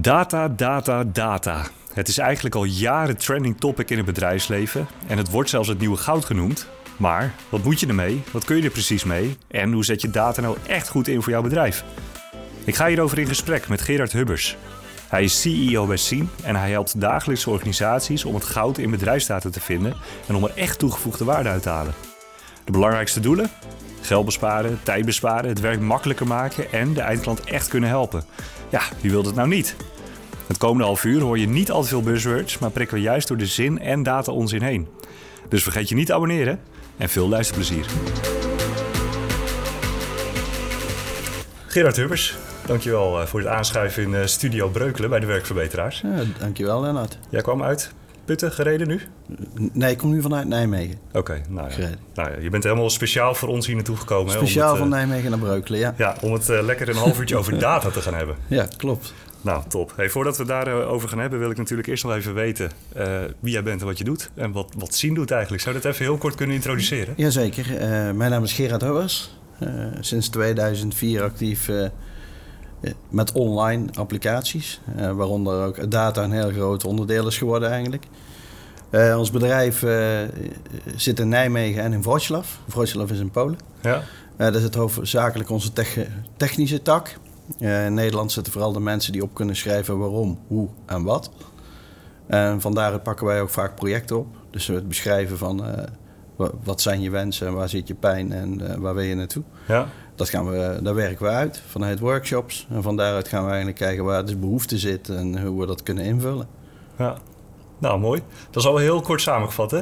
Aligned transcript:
Data, 0.00 0.48
data, 0.48 1.04
data. 1.04 1.66
Het 1.92 2.08
is 2.08 2.18
eigenlijk 2.18 2.54
al 2.54 2.64
jaren 2.64 3.16
trending 3.16 3.60
topic 3.60 3.90
in 3.90 3.96
het 3.96 4.06
bedrijfsleven 4.06 4.86
en 5.06 5.18
het 5.18 5.30
wordt 5.30 5.50
zelfs 5.50 5.68
het 5.68 5.78
nieuwe 5.78 5.96
goud 5.96 6.24
genoemd. 6.24 6.66
Maar 6.96 7.34
wat 7.48 7.64
moet 7.64 7.80
je 7.80 7.86
ermee? 7.86 8.22
Wat 8.32 8.44
kun 8.44 8.56
je 8.56 8.62
er 8.62 8.70
precies 8.70 9.04
mee? 9.04 9.36
En 9.48 9.72
hoe 9.72 9.84
zet 9.84 10.00
je 10.00 10.10
data 10.10 10.40
nou 10.40 10.56
echt 10.66 10.88
goed 10.88 11.08
in 11.08 11.22
voor 11.22 11.32
jouw 11.32 11.42
bedrijf? 11.42 11.84
Ik 12.64 12.74
ga 12.74 12.86
hierover 12.86 13.18
in 13.18 13.26
gesprek 13.26 13.68
met 13.68 13.80
Gerard 13.80 14.12
Hubbers. 14.12 14.56
Hij 15.08 15.24
is 15.24 15.40
CEO 15.40 15.86
bij 15.86 15.96
Sien 15.96 16.30
en 16.42 16.56
hij 16.56 16.70
helpt 16.70 17.00
dagelijks 17.00 17.46
organisaties 17.46 18.24
om 18.24 18.34
het 18.34 18.44
goud 18.44 18.78
in 18.78 18.90
bedrijfsdata 18.90 19.50
te 19.50 19.60
vinden 19.60 19.94
en 20.26 20.34
om 20.34 20.44
er 20.44 20.52
echt 20.54 20.78
toegevoegde 20.78 21.24
waarde 21.24 21.48
uit 21.48 21.62
te 21.62 21.68
halen. 21.68 21.94
De 22.64 22.72
belangrijkste 22.72 23.20
doelen? 23.20 23.50
Geld 24.00 24.24
besparen, 24.24 24.80
tijd 24.82 25.04
besparen, 25.04 25.48
het 25.48 25.60
werk 25.60 25.80
makkelijker 25.80 26.26
maken 26.26 26.72
en 26.72 26.92
de 26.92 27.00
eindklant 27.00 27.44
echt 27.44 27.68
kunnen 27.68 27.88
helpen. 27.88 28.24
Ja, 28.70 28.82
wie 29.00 29.10
wil 29.10 29.22
dat 29.22 29.34
nou 29.34 29.48
niet? 29.48 29.76
Het 30.46 30.58
komende 30.58 30.84
half 30.84 31.04
uur 31.04 31.20
hoor 31.20 31.38
je 31.38 31.48
niet 31.48 31.70
al 31.70 31.82
te 31.82 31.88
veel 31.88 32.02
buzzwords, 32.02 32.58
maar 32.58 32.70
prikken 32.70 32.96
we 32.96 33.02
juist 33.02 33.28
door 33.28 33.36
de 33.36 33.46
zin 33.46 33.78
en 33.78 34.02
data 34.02 34.32
onzin 34.32 34.62
heen. 34.62 34.88
Dus 35.48 35.62
vergeet 35.62 35.88
je 35.88 35.94
niet 35.94 36.06
te 36.06 36.14
abonneren 36.14 36.60
en 36.96 37.08
veel 37.08 37.28
luisterplezier. 37.28 37.86
Gerard 41.66 41.96
Hubbers, 41.96 42.36
dankjewel 42.66 43.20
eh, 43.20 43.26
voor 43.26 43.40
het 43.40 43.48
aanschuiven 43.48 44.02
in 44.02 44.14
eh, 44.14 44.26
Studio 44.26 44.68
Breukelen 44.68 45.10
bij 45.10 45.20
de 45.20 45.26
Werkverbeteraars. 45.26 46.00
Ja, 46.00 46.22
dankjewel 46.38 46.80
Lennart. 46.80 47.18
Jij 47.28 47.42
kwam 47.42 47.62
uit 47.62 47.92
Putten 48.28 48.52
gereden 48.52 48.88
nu? 48.88 49.00
Nee, 49.72 49.90
ik 49.90 49.98
kom 49.98 50.10
nu 50.10 50.22
vanuit 50.22 50.48
Nijmegen. 50.48 50.98
Oké, 51.12 51.42
nou, 51.48 51.70
ja. 51.70 51.88
nou 52.14 52.30
ja. 52.30 52.38
je 52.40 52.50
bent 52.50 52.64
helemaal 52.64 52.90
speciaal 52.90 53.34
voor 53.34 53.48
ons 53.48 53.66
hier 53.66 53.74
naartoe 53.74 53.96
gekomen. 53.96 54.32
Speciaal 54.32 54.72
hè, 54.72 54.78
van 54.78 54.86
eh, 54.86 54.98
Nijmegen 54.98 55.30
naar 55.30 55.38
Breukelen, 55.38 55.78
ja. 55.80 55.94
Ja, 55.96 56.16
om 56.20 56.32
het 56.32 56.48
uh, 56.48 56.62
lekker 56.62 56.88
een 56.88 56.96
half 56.96 57.18
uurtje 57.18 57.36
over 57.36 57.58
data 57.68 57.90
te 57.90 58.00
gaan 58.00 58.14
hebben. 58.14 58.36
Ja, 58.46 58.66
klopt. 58.76 59.14
Nou, 59.40 59.62
top. 59.68 59.92
Hey, 59.96 60.10
voordat 60.10 60.36
we 60.36 60.44
daarover 60.44 61.08
gaan 61.08 61.18
hebben, 61.18 61.38
wil 61.38 61.50
ik 61.50 61.56
natuurlijk 61.56 61.88
eerst 61.88 62.04
nog 62.04 62.14
even 62.14 62.34
weten 62.34 62.70
uh, 62.96 63.18
wie 63.40 63.52
jij 63.52 63.62
bent 63.62 63.80
en 63.80 63.86
wat 63.86 63.98
je 63.98 64.04
doet. 64.04 64.30
En 64.34 64.52
wat, 64.52 64.74
wat 64.78 64.94
Zien 64.94 65.14
doet 65.14 65.30
eigenlijk. 65.30 65.62
Zou 65.62 65.74
je 65.74 65.80
dat 65.82 65.92
even 65.92 66.04
heel 66.04 66.18
kort 66.18 66.34
kunnen 66.34 66.56
introduceren? 66.56 67.14
Jazeker. 67.16 67.70
Uh, 67.70 67.80
mijn 68.10 68.30
naam 68.30 68.42
is 68.42 68.52
Gerard. 68.52 68.82
Uh, 68.82 69.68
sinds 70.00 70.28
2004 70.28 71.22
actief 71.22 71.70
met 73.08 73.32
online 73.32 73.86
applicaties. 73.94 74.80
waaronder 74.96 75.64
ook 75.64 75.90
data 75.90 76.22
een 76.22 76.32
heel 76.32 76.50
groot 76.50 76.84
onderdeel 76.84 77.26
is 77.26 77.38
geworden 77.38 77.70
eigenlijk. 77.70 78.04
ons 79.16 79.30
bedrijf 79.30 79.84
zit 80.96 81.20
in 81.20 81.28
Nijmegen 81.28 81.82
en 81.82 81.92
in 81.92 82.02
Wrocław. 82.02 82.44
Wrocław 82.66 83.10
is 83.10 83.18
in 83.18 83.30
Polen. 83.30 83.58
Ja. 83.82 84.02
dat 84.36 84.54
is 84.54 84.62
het 84.62 84.74
hoofdzakelijk 84.74 85.50
onze 85.50 85.72
technische 86.36 86.82
tak. 86.82 87.18
Uh, 87.58 87.86
in 87.86 87.94
Nederland 87.94 88.32
zitten 88.32 88.52
vooral 88.52 88.72
de 88.72 88.80
mensen 88.80 89.12
die 89.12 89.22
op 89.22 89.34
kunnen 89.34 89.56
schrijven 89.56 89.98
waarom, 89.98 90.38
hoe 90.46 90.68
en 90.86 91.02
wat. 91.02 91.30
En 92.26 92.60
vandaar 92.60 93.00
pakken 93.00 93.26
wij 93.26 93.40
ook 93.40 93.50
vaak 93.50 93.74
projecten 93.74 94.18
op. 94.18 94.26
Dus 94.50 94.66
het 94.66 94.88
beschrijven 94.88 95.38
van 95.38 95.64
uh, 95.66 96.46
wat 96.64 96.80
zijn 96.80 97.00
je 97.00 97.10
wensen 97.10 97.46
en 97.46 97.54
waar 97.54 97.68
zit 97.68 97.88
je 97.88 97.94
pijn 97.94 98.32
en 98.32 98.60
uh, 98.62 98.74
waar 98.74 98.94
wil 98.94 99.04
je 99.04 99.14
naartoe. 99.14 99.42
Ja. 99.68 99.88
Dat 100.18 100.28
gaan 100.28 100.50
we, 100.50 100.78
daar 100.82 100.94
werken 100.94 101.26
we 101.26 101.32
uit 101.32 101.62
vanuit 101.66 101.98
workshops. 101.98 102.66
En 102.70 102.82
van 102.82 102.96
daaruit 102.96 103.28
gaan 103.28 103.42
we 103.42 103.48
eigenlijk 103.48 103.78
kijken 103.78 104.04
waar 104.04 104.24
de 104.24 104.36
behoefte 104.36 104.78
zit 104.78 105.08
en 105.08 105.46
hoe 105.46 105.60
we 105.60 105.66
dat 105.66 105.82
kunnen 105.82 106.04
invullen. 106.04 106.48
Ja, 106.98 107.16
nou 107.78 107.98
mooi. 107.98 108.22
Dat 108.50 108.62
is 108.62 108.68
al 108.68 108.76
heel 108.76 109.00
kort 109.00 109.20
samengevat 109.20 109.70
hè? 109.70 109.80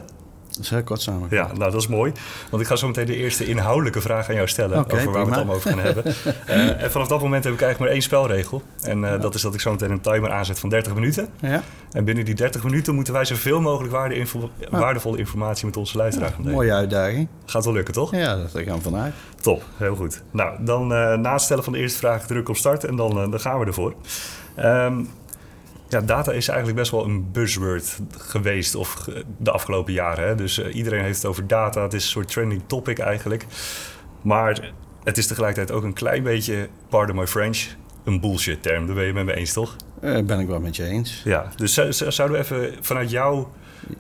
Dat 0.57 0.65
is 0.65 0.71
heel 0.71 0.83
kort 0.83 1.01
samen. 1.01 1.29
Ja, 1.31 1.47
nou 1.47 1.71
dat 1.71 1.75
is 1.75 1.87
mooi. 1.87 2.13
Want 2.51 2.63
ik 2.63 2.69
ga 2.69 2.77
zo 2.77 2.87
meteen 2.87 3.07
de 3.07 3.17
eerste 3.17 3.47
inhoudelijke 3.47 4.01
vraag 4.01 4.29
aan 4.29 4.35
jou 4.35 4.49
stellen. 4.49 4.79
over 4.79 5.11
waar 5.11 5.25
we 5.25 5.31
het 5.31 5.37
allemaal 5.37 5.55
over 5.55 5.71
gaan 5.71 5.79
hebben. 5.79 6.05
uh, 6.49 6.83
en 6.83 6.91
vanaf 6.91 7.09
dat 7.09 7.21
moment 7.21 7.45
heb 7.45 7.53
ik 7.53 7.61
eigenlijk 7.61 7.79
maar 7.79 7.89
één 7.89 8.03
spelregel. 8.03 8.63
En 8.83 9.03
uh, 9.03 9.21
dat 9.21 9.35
is 9.35 9.41
dat 9.41 9.55
ik 9.55 9.61
zo 9.61 9.71
meteen 9.71 9.91
een 9.91 10.01
timer 10.01 10.31
aanzet 10.31 10.59
van 10.59 10.69
30 10.69 10.95
minuten. 10.95 11.29
Ja. 11.41 11.63
En 11.93 12.05
binnen 12.05 12.25
die 12.25 12.35
30 12.35 12.65
minuten 12.65 12.95
moeten 12.95 13.13
wij 13.13 13.25
zoveel 13.25 13.61
mogelijk 13.61 13.93
waarde 13.93 14.15
info 14.15 14.51
waardevolle 14.71 15.19
informatie 15.19 15.67
met 15.67 15.77
onze 15.77 15.97
luisteraar 15.97 16.31
gaan 16.31 16.43
delen. 16.43 16.55
Mooie 16.55 16.73
uitdaging. 16.73 17.29
Gaat 17.45 17.65
wel 17.65 17.75
lukken, 17.75 17.95
toch? 17.95 18.17
Ja, 18.17 18.37
daar 18.37 18.63
gaan 18.63 18.77
we 18.77 18.83
vanuit. 18.83 19.15
Top, 19.41 19.63
heel 19.77 19.97
goed. 19.97 20.23
Nou, 20.31 20.65
dan 20.65 20.83
uh, 20.93 21.15
na 21.15 21.33
het 21.33 21.41
stellen 21.41 21.65
van 21.65 21.73
de 21.73 21.79
eerste 21.79 21.99
vraag 21.99 22.27
druk 22.27 22.49
op 22.49 22.57
start 22.57 22.85
en 22.85 22.97
dan, 22.97 23.31
dan 23.31 23.41
gaan 23.41 23.59
we 23.59 23.67
ervoor. 23.67 23.95
Um, 24.59 25.09
ja, 25.89 26.01
data 26.01 26.33
is 26.33 26.49
eigenlijk 26.49 26.79
best 26.79 26.91
wel 26.91 27.05
een 27.05 27.31
buzzword 27.33 27.99
geweest 28.19 28.75
of 28.75 29.09
de 29.39 29.51
afgelopen 29.51 29.93
jaren. 29.93 30.29
Hè? 30.29 30.35
Dus 30.35 30.59
uh, 30.59 30.75
iedereen 30.75 31.03
heeft 31.03 31.17
het 31.17 31.27
over 31.27 31.47
data. 31.47 31.83
Het 31.83 31.93
is 31.93 32.03
een 32.03 32.11
soort 32.11 32.29
trending 32.29 32.63
topic 32.67 32.99
eigenlijk. 32.99 33.47
Maar 34.23 34.73
het 35.05 35.19
is 35.19 35.27
tegelijkertijd 35.27 35.79
ook 35.79 35.85
een 35.85 35.93
klein 35.93 36.23
beetje, 36.23 36.69
pardon 36.89 37.17
my 37.17 37.27
French, 37.27 37.67
een 38.05 38.21
bullshit 38.21 38.63
term. 38.63 38.87
Daar 38.87 38.95
ben 38.95 39.05
je 39.05 39.13
met 39.13 39.25
me 39.25 39.35
eens, 39.35 39.53
toch? 39.53 39.77
Uh, 40.03 40.25
ben 40.25 40.41
ik 40.41 40.47
wel 40.47 40.61
met 40.61 40.77
je 40.77 40.85
eens. 40.85 41.21
Ja, 41.25 41.51
dus 41.57 41.75
zouden 41.99 42.31
we 42.31 42.39
even 42.39 42.75
vanuit 42.81 43.11
jouw 43.11 43.53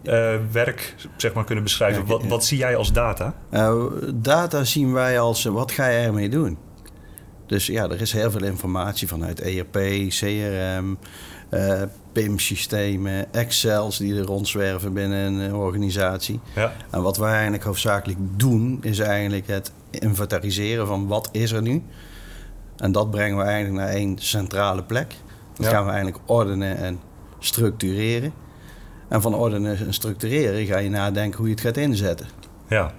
uh, 0.03 0.35
werk 0.53 0.95
zeg 1.17 1.33
maar, 1.33 1.45
kunnen 1.45 1.65
beschrijven. 1.65 2.03
Ja, 2.03 2.09
wat, 2.09 2.25
wat 2.27 2.45
zie 2.45 2.59
jij 2.59 2.77
als 2.77 2.93
data? 2.93 3.35
data 4.15 4.65
zien 4.65 4.93
wij 4.93 5.21
als 5.21 5.45
wat 5.45 5.73
ga 5.73 5.87
je 5.89 5.99
ermee 5.99 6.29
doen? 6.29 6.59
Dus 7.47 7.67
ja, 7.67 7.85
er 7.85 8.01
is 8.01 8.13
heel 8.13 8.31
veel 8.31 8.45
informatie 8.45 9.09
vanuit 9.09 9.41
ERP, 9.41 9.79
CRM, 10.09 10.99
uh, 11.51 11.83
PIM-systemen, 12.13 13.33
Excels 13.33 13.97
die 13.97 14.15
er 14.15 14.25
rondzwerven 14.25 14.93
binnen 14.93 15.35
een 15.35 15.55
organisatie. 15.55 16.41
Ja. 16.55 16.73
En 16.91 17.03
wat 17.03 17.17
wij 17.17 17.33
eigenlijk 17.33 17.65
hoofdzakelijk 17.65 18.19
doen, 18.37 18.79
is 18.83 18.99
eigenlijk 18.99 19.47
het 19.47 19.73
inventariseren 19.91 20.87
van 20.87 21.07
wat 21.07 21.29
is 21.33 21.53
er 21.53 21.63
nu. 21.63 21.83
En 22.77 22.93
dat 22.93 23.11
brengen 23.11 23.37
we 23.37 23.43
eigenlijk 23.43 23.85
naar 23.85 23.95
één 23.95 24.19
centrale 24.19 24.83
plek. 24.83 25.15
Dat 25.55 25.67
gaan 25.67 25.85
we 25.85 25.91
eigenlijk 25.91 26.23
ordenen 26.27 26.77
en 26.77 27.01
structureren. 27.39 28.33
En 29.09 29.23
van 29.23 29.35
ordenen 29.35 29.79
en 29.79 29.95
structureren 29.95 30.67
ga 30.67 30.79
je 30.79 30.91
nadenken 30.91 31.39
hoe 31.39 31.47
je 31.47 31.55
het 31.55 31.63
gaat 31.63 31.77
inzetten. 31.77 32.27
Ja, 32.69 32.93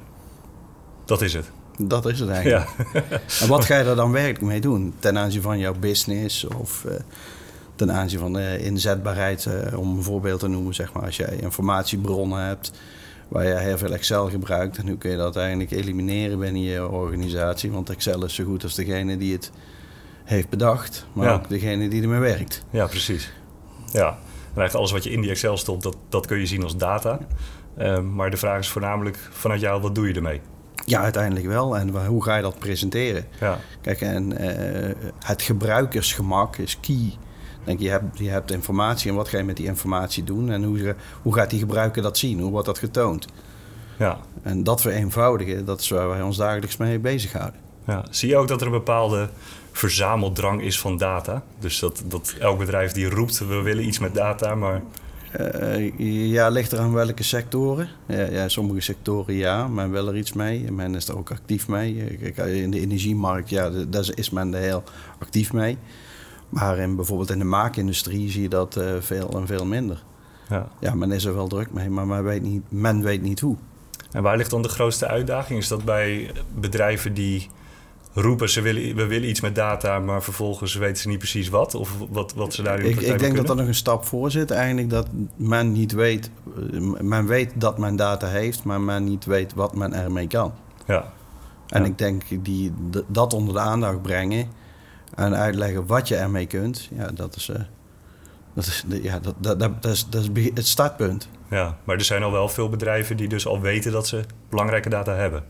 dat 1.06 1.22
is 1.22 1.34
het. 1.34 1.52
Dat 1.78 2.06
is 2.06 2.20
het 2.20 2.30
eigenlijk. 2.30 2.70
Ja. 2.94 3.02
en 3.42 3.48
wat 3.48 3.66
ga 3.66 3.78
je 3.78 3.84
er 3.84 3.96
dan 3.96 4.12
werkelijk 4.12 4.42
mee 4.42 4.62
doen? 4.62 4.94
Ten 5.00 5.18
aanzien 5.18 5.42
van 5.42 5.60
jouw 5.60 5.74
business 5.80 6.48
of 6.48 6.84
uh, 6.88 6.94
ten 7.78 7.92
aanzien 7.92 8.20
van 8.20 8.34
de 8.34 8.60
inzetbaarheid, 8.60 9.46
uh, 9.46 9.80
om 9.80 9.98
een 9.98 10.04
voorbeeld 10.04 10.40
te 10.40 10.48
noemen. 10.48 10.74
Zeg 10.74 10.94
maar, 10.94 11.04
als 11.04 11.18
jij 11.18 11.36
informatiebronnen 11.36 12.46
hebt 12.46 12.72
waar 13.28 13.46
je 13.48 13.56
heel 13.56 13.78
veel 13.78 13.94
Excel 13.94 14.30
gebruikt, 14.30 14.78
en 14.78 14.88
hoe 14.88 14.98
kun 14.98 15.12
je 15.12 15.18
dat 15.18 15.36
eigenlijk 15.36 15.72
elimineren 15.72 16.40
binnen 16.40 16.62
je 16.62 16.90
organisatie? 16.90 17.72
Want 17.72 17.90
Excel 17.90 18.26
is 18.26 18.36
zo 18.36 18.44
goed 18.44 18.64
als 18.64 18.76
degene 18.76 19.18
die 19.18 19.34
het 19.34 19.52
heeft 20.24 20.50
bedacht, 20.50 21.06
maar 21.14 21.34
ook 21.34 21.50
degene 21.50 21.88
die 21.88 22.02
ermee 22.02 22.20
werkt. 22.20 22.64
Ja, 22.70 22.86
precies. 22.86 23.32
Ja, 23.92 24.08
en 24.08 24.18
eigenlijk 24.44 24.74
alles 24.74 24.92
wat 24.92 25.04
je 25.04 25.12
in 25.12 25.22
die 25.22 25.30
Excel 25.30 25.58
stopt, 25.58 25.84
dat, 25.84 25.98
dat 26.10 26.26
kun 26.26 26.40
je 26.40 26.46
zien 26.46 26.64
als 26.64 26.78
data. 26.78 27.20
Uh, 27.78 28.00
maar 28.00 28.32
de 28.32 28.38
vraag 28.38 28.60
is 28.60 28.70
voornamelijk 28.70 29.18
vanuit 29.32 29.62
jou, 29.62 29.82
wat 29.82 29.96
doe 29.96 30.08
je 30.08 30.14
ermee? 30.14 30.42
Ja, 30.86 31.02
uiteindelijk 31.02 31.46
wel. 31.46 31.78
En 31.78 32.06
hoe 32.06 32.24
ga 32.24 32.36
je 32.36 32.42
dat 32.42 32.60
presenteren? 32.60 33.26
Ja. 33.40 33.60
Kijk, 33.82 34.02
en 34.02 34.44
uh, 34.44 35.12
het 35.20 35.42
gebruikersgemak 35.42 36.58
is 36.58 36.80
key. 36.80 37.14
Denk, 37.68 37.80
je, 37.80 37.90
hebt, 37.90 38.20
je 38.20 38.30
hebt 38.30 38.52
informatie 38.52 39.10
en 39.10 39.16
wat 39.16 39.28
ga 39.28 39.38
je 39.38 39.44
met 39.44 39.58
die 39.58 39.66
informatie 39.66 40.24
doen? 40.24 40.52
En 40.52 40.64
hoe, 40.64 40.96
hoe 41.22 41.34
gaat 41.34 41.50
die 41.50 41.60
gebruiker 41.60 42.02
dat 42.02 42.18
zien? 42.18 42.40
Hoe 42.40 42.52
wordt 42.52 42.66
dat 42.66 42.78
getoond? 42.78 43.28
Ja. 43.98 44.18
En 44.42 44.64
dat 44.64 44.82
vereenvoudigen, 44.82 45.66
dat 45.66 45.80
is 45.80 45.90
waar 45.90 46.10
wij 46.10 46.22
ons 46.22 46.38
dagelijks 46.38 46.78
mee 46.78 47.00
bezighouden. 47.00 47.60
Ja. 47.88 48.06
Zie 48.10 48.30
je 48.30 48.38
ook 48.38 48.48
dat 48.48 48.62
er 48.62 48.68
een 48.68 48.74
bepaalde 48.74 49.30
verzameldrang 49.72 50.62
is 50.62 50.80
van 50.80 50.98
data? 50.98 51.44
Dus 51.60 51.80
dat, 51.80 52.04
dat 52.06 52.36
elk 52.40 52.58
bedrijf 52.58 52.92
die 52.92 53.10
roept, 53.10 53.48
we 53.48 53.62
willen 53.62 53.88
iets 53.88 54.00
met 54.00 54.14
data, 54.14 54.56
maar... 54.56 54.82
Uh, 55.40 55.92
ja, 56.32 56.50
ligt 56.50 56.72
er 56.72 56.80
aan 56.80 56.94
welke 56.94 57.24
sectoren. 57.24 57.90
Ja, 58.08 58.26
ja, 58.26 58.48
sommige 58.48 58.82
sectoren 58.82 59.34
ja, 59.34 59.68
men 59.68 59.92
wil 59.92 60.08
er 60.08 60.18
iets 60.18 60.34
mee. 60.34 60.72
Men 60.72 60.96
is 60.96 61.08
er 61.08 61.18
ook 61.18 61.32
actief 61.32 61.68
mee. 61.68 62.18
In 62.36 62.72
de 62.72 62.80
energiemarkt, 62.80 63.50
ja, 63.50 63.70
daar 63.70 64.10
is 64.14 64.30
men 64.30 64.54
er 64.54 64.62
heel 64.62 64.84
actief 65.20 65.54
mee. 65.54 65.78
Maar 66.50 66.78
in, 66.78 66.96
bijvoorbeeld 66.96 67.30
in 67.30 67.40
de 67.40 67.46
maakindustrie 67.46 68.30
zie 68.30 68.42
je 68.42 68.50
dat 68.50 68.78
uh, 68.78 68.92
veel 69.00 69.30
en 69.30 69.48
veel 69.48 69.66
minder. 69.66 70.04
Ja. 70.50 70.68
ja, 70.80 70.96
men 70.96 71.12
is 71.12 71.26
er 71.26 71.36
wel 71.36 71.48
druk 71.48 71.72
mee, 71.72 71.90
maar 71.90 72.08
men 72.08 72.24
weet, 72.24 72.42
niet, 72.42 72.64
men 72.70 73.04
weet 73.04 73.22
niet 73.22 73.40
hoe. 73.40 73.56
En 74.12 74.24
waar 74.24 74.38
ligt 74.38 74.50
dan 74.50 74.62
de 74.62 74.70
grootste 74.70 75.08
uitdaging? 75.08 75.60
Is 75.60 75.68
dat 75.68 75.86
bij 75.86 76.32
bedrijven 76.56 77.14
die 77.14 77.50
roepen 78.14 78.50
ze 78.50 78.62
willen, 78.62 78.96
we 78.96 79.06
willen 79.06 79.30
iets 79.30 79.42
met 79.42 79.56
data, 79.56 80.00
maar 80.00 80.24
vervolgens 80.24 80.76
weten 80.76 80.98
ze 80.98 81.08
niet 81.08 81.18
precies 81.18 81.50
wat? 81.50 81.76
Of 81.76 81.98
wat, 82.10 82.34
wat 82.34 82.54
ze 82.54 82.64
daarin 82.64 82.90
Ik, 82.90 83.00
ik 83.00 83.20
denk 83.20 83.36
dat 83.36 83.50
er 83.50 83.56
nog 83.56 83.68
een 83.68 83.76
stap 83.76 84.06
voor 84.06 84.32
zit. 84.32 84.52
Eigenlijk 84.52 84.90
dat 84.90 85.08
men 85.36 85.72
niet 85.72 85.92
weet, 85.92 86.32
men 87.02 87.28
weet 87.28 87.52
dat 87.56 87.78
men 87.78 87.96
data 87.96 88.28
heeft, 88.28 88.64
maar 88.64 88.82
men 88.82 89.04
niet 89.04 89.26
weet 89.26 89.54
wat 89.54 89.76
men 89.76 89.94
ermee 89.94 90.28
kan. 90.28 90.54
Ja. 90.88 91.14
En 91.68 91.86
ik 91.86 91.98
denk 91.98 92.24
die, 92.46 92.74
dat 93.08 93.34
onder 93.34 93.54
de 93.54 93.60
aandacht 93.60 94.02
brengen 94.02 94.48
en 95.16 95.36
uitleggen 95.36 95.86
wat 95.86 96.08
je 96.08 96.16
ermee 96.16 96.48
kunt, 96.48 96.90
ja, 96.96 97.08
dat 97.08 97.36
is, 97.36 97.50
uh, 97.50 97.56
dat, 98.54 98.66
is, 98.66 98.86
ja, 99.02 99.20
dat, 99.20 99.36
dat, 99.38 99.60
dat, 99.60 99.82
dat, 99.82 99.92
is, 99.92 100.10
dat 100.10 100.30
is 100.34 100.50
het 100.54 100.68
startpunt. 100.68 101.30
Ja, 101.50 101.78
maar 101.84 101.96
er 101.96 102.04
zijn 102.04 102.24
al 102.24 102.32
wel 102.32 102.50
veel 102.50 102.70
bedrijven 102.70 103.18
die 103.18 103.28
dus 103.28 103.48
al 103.48 103.62
weten 103.62 103.92
dat 103.92 104.08
ze 104.08 104.24
belangrijke 104.50 104.90
data 104.90 105.14
hebben. 105.14 105.44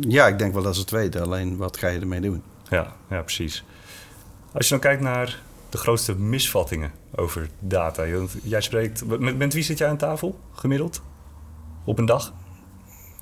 Ja, 0.00 0.26
ik 0.26 0.38
denk 0.38 0.52
wel 0.52 0.62
dat 0.62 0.74
ze 0.74 0.80
het 0.80 0.90
weten. 0.90 1.22
Alleen 1.22 1.56
wat 1.56 1.76
ga 1.76 1.88
je 1.88 2.00
ermee 2.00 2.20
doen? 2.20 2.42
Ja, 2.68 2.92
ja 3.08 3.22
precies. 3.22 3.64
Als 4.52 4.64
je 4.64 4.70
dan 4.70 4.80
kijkt 4.80 5.02
naar 5.02 5.38
de 5.68 5.78
grootste 5.78 6.18
misvattingen 6.18 6.90
over 7.14 7.48
data? 7.58 8.04
Jij 8.42 8.60
spreekt... 8.60 9.18
Met, 9.18 9.36
met 9.36 9.52
wie 9.52 9.62
zit 9.62 9.78
jij 9.78 9.88
aan 9.88 9.96
tafel, 9.96 10.40
gemiddeld? 10.52 11.02
Op 11.84 11.98
een 11.98 12.06
dag? 12.06 12.32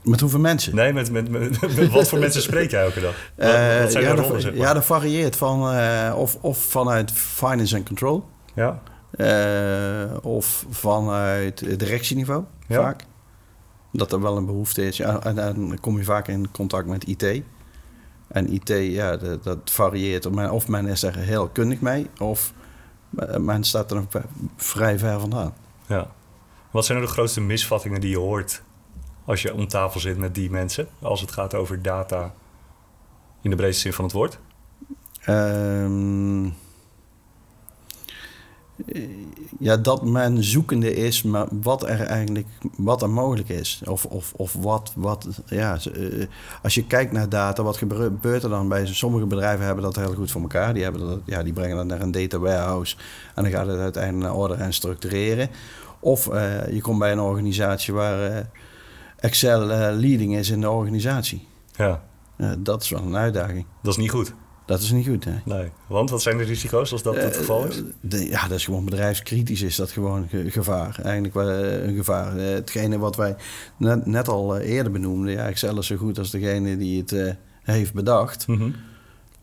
Met 0.02 0.20
hoeveel 0.20 0.40
mensen? 0.40 0.74
Nee, 0.74 0.92
met, 0.92 1.10
met, 1.10 1.28
met, 1.28 1.60
met 1.76 1.88
wat 1.90 2.08
voor 2.08 2.18
mensen 2.18 2.42
spreek 2.42 2.70
jij 2.70 2.82
elke 2.84 3.00
dag? 3.00 3.14
Wat, 3.36 3.46
Eh, 3.46 3.80
wat 3.80 3.92
zijn 3.92 4.04
ja, 4.04 4.10
de 4.10 4.16
dat, 4.16 4.24
rollen, 4.24 4.40
zeg 4.40 4.54
maar? 4.54 4.66
ja, 4.66 4.74
dat 4.74 4.84
varieert 4.84 5.36
van 5.36 5.70
eh, 5.72 6.14
of, 6.16 6.36
of 6.40 6.58
vanuit 6.58 7.12
finance 7.12 7.76
and 7.76 7.86
control, 7.86 8.24
Ja, 8.54 8.82
eh, 9.10 10.16
of 10.24 10.66
vanuit 10.70 11.78
directieniveau, 11.78 12.44
Ja. 12.66 12.82
vaak. 12.82 13.04
Dat 13.92 14.12
er 14.12 14.20
wel 14.20 14.36
een 14.36 14.46
behoefte 14.46 14.86
is. 14.86 14.96
Ja, 14.96 15.22
en 15.24 15.34
dan 15.34 15.78
kom 15.80 15.98
je 15.98 16.04
vaak 16.04 16.28
in 16.28 16.50
contact 16.50 16.86
met 16.86 17.04
IT. 17.06 17.42
En 18.28 18.52
IT, 18.52 18.68
ja, 18.68 19.16
dat, 19.16 19.44
dat 19.44 19.58
varieert. 19.64 20.26
Of 20.50 20.68
men 20.68 20.86
is 20.86 21.02
er 21.02 21.16
heel 21.16 21.48
kundig 21.48 21.80
mee, 21.80 22.06
of 22.18 22.52
eh, 23.18 23.36
men 23.36 23.64
staat 23.64 23.90
er 23.90 24.02
vrij 24.56 24.98
ver 24.98 25.20
vandaan. 25.20 25.54
ja. 25.86 26.06
Wat 26.70 26.84
zijn 26.84 26.98
nou 26.98 27.10
de 27.10 27.16
grootste 27.16 27.40
misvattingen 27.40 28.00
die 28.00 28.10
je 28.10 28.16
hoort 28.18 28.62
als 29.30 29.42
je 29.42 29.54
om 29.54 29.68
tafel 29.68 30.00
zit 30.00 30.18
met 30.18 30.34
die 30.34 30.50
mensen? 30.50 30.88
Als 31.00 31.20
het 31.20 31.32
gaat 31.32 31.54
over 31.54 31.82
data 31.82 32.34
in 33.40 33.50
de 33.50 33.56
breedste 33.56 33.82
zin 33.82 33.92
van 33.92 34.04
het 34.04 34.12
woord? 34.12 34.38
Ehm, 35.20 36.44
eh, 38.86 39.08
ja, 39.58 39.76
dat 39.76 40.04
men 40.04 40.44
zoekende 40.44 40.94
is, 40.94 41.22
maar 41.22 41.46
wat 41.50 41.82
er 41.82 42.00
eigenlijk 42.00 42.46
wat 42.76 43.02
er 43.02 43.10
mogelijk 43.10 43.48
is. 43.48 43.82
Of, 43.84 44.04
of, 44.04 44.32
of 44.36 44.52
wat, 44.52 44.92
wat 44.96 45.26
ja, 45.46 45.78
eh, 45.94 46.26
als 46.62 46.74
je 46.74 46.86
kijkt 46.86 47.12
naar 47.12 47.28
data, 47.28 47.62
wat 47.62 47.76
gebeurt 47.76 48.42
er 48.42 48.50
dan 48.50 48.68
bij 48.68 48.86
sommige 48.86 49.26
bedrijven 49.26 49.64
hebben 49.64 49.84
dat 49.84 49.96
heel 49.96 50.14
goed 50.14 50.30
voor 50.30 50.40
elkaar. 50.40 50.74
Die, 50.74 50.82
hebben 50.82 51.08
dat, 51.08 51.20
ja, 51.24 51.42
die 51.42 51.52
brengen 51.52 51.76
dat 51.76 51.86
naar 51.86 52.00
een 52.00 52.10
data 52.10 52.38
warehouse 52.38 52.96
en 53.34 53.42
dan 53.42 53.52
gaat 53.52 53.66
het 53.66 53.78
uiteindelijk 53.78 54.24
naar 54.24 54.40
orde 54.40 54.54
en 54.54 54.72
structureren. 54.72 55.50
Of 56.00 56.28
eh, 56.28 56.72
je 56.72 56.80
komt 56.80 56.98
bij 56.98 57.12
een 57.12 57.20
organisatie 57.20 57.94
waar 57.94 58.30
eh, 58.30 58.44
Excel 59.20 59.70
eh, 59.70 59.78
leading 59.98 60.36
is 60.36 60.50
in 60.50 60.60
de 60.60 60.70
organisatie. 60.70 61.46
Ja, 61.76 62.02
Eh, 62.36 62.50
dat 62.58 62.82
is 62.82 62.88
wel 62.88 63.02
een 63.02 63.16
uitdaging. 63.16 63.66
dat 63.82 63.92
is 63.92 63.98
niet 63.98 64.10
goed. 64.10 64.34
Dat 64.66 64.80
is 64.80 64.90
niet 64.90 65.06
goed, 65.06 65.24
hè? 65.24 65.32
Nee. 65.44 65.68
Want 65.86 66.10
wat 66.10 66.22
zijn 66.22 66.36
de 66.38 66.44
risico's 66.44 66.92
als 66.92 67.02
dat 67.02 67.16
het 67.16 67.36
geval 67.36 67.64
is? 67.66 67.76
Eh, 67.76 67.82
de- 68.00 68.28
ja, 68.28 68.42
dat 68.48 68.58
is 68.58 68.64
gewoon 68.64 68.84
bedrijfskritisch, 68.84 69.62
is 69.62 69.76
dat 69.76 69.90
gewoon 69.90 70.28
ge- 70.28 70.50
gevaar. 70.50 70.98
Eigenlijk 71.02 71.34
wel 71.34 71.48
eh, 71.48 71.86
een 71.86 71.94
gevaar. 71.96 72.36
Eh, 72.36 72.44
hetgene 72.54 72.98
wat 72.98 73.16
wij 73.16 73.36
net, 73.76 74.06
net 74.06 74.28
al 74.28 74.56
eh, 74.56 74.70
eerder 74.70 74.92
benoemden, 74.92 75.32
ja, 75.32 75.46
Excel 75.46 75.78
is 75.78 75.86
zo 75.86 75.96
goed 75.96 76.18
als 76.18 76.30
degene 76.30 76.76
die 76.76 77.00
het 77.00 77.12
eh, 77.12 77.32
heeft 77.62 77.92
bedacht. 77.94 78.46
Mhm. 78.46 78.70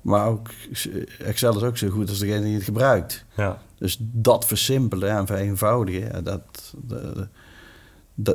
Maar 0.01 0.27
ook 0.27 0.49
eh, 0.71 1.27
Excel 1.27 1.55
is 1.55 1.63
ook 1.63 1.77
zo 1.77 1.89
goed 1.89 2.09
als 2.09 2.19
degene 2.19 2.43
die 2.43 2.55
het 2.55 2.63
gebruikt. 2.63 3.25
Ja, 3.35 3.61
Dus 3.77 3.97
dat 4.01 4.45
versimpelen 4.45 5.09
en 5.09 5.27
vereenvoudigen, 5.27 6.01
ja, 6.01 6.21
dat, 6.21 6.73
de- 6.87 7.27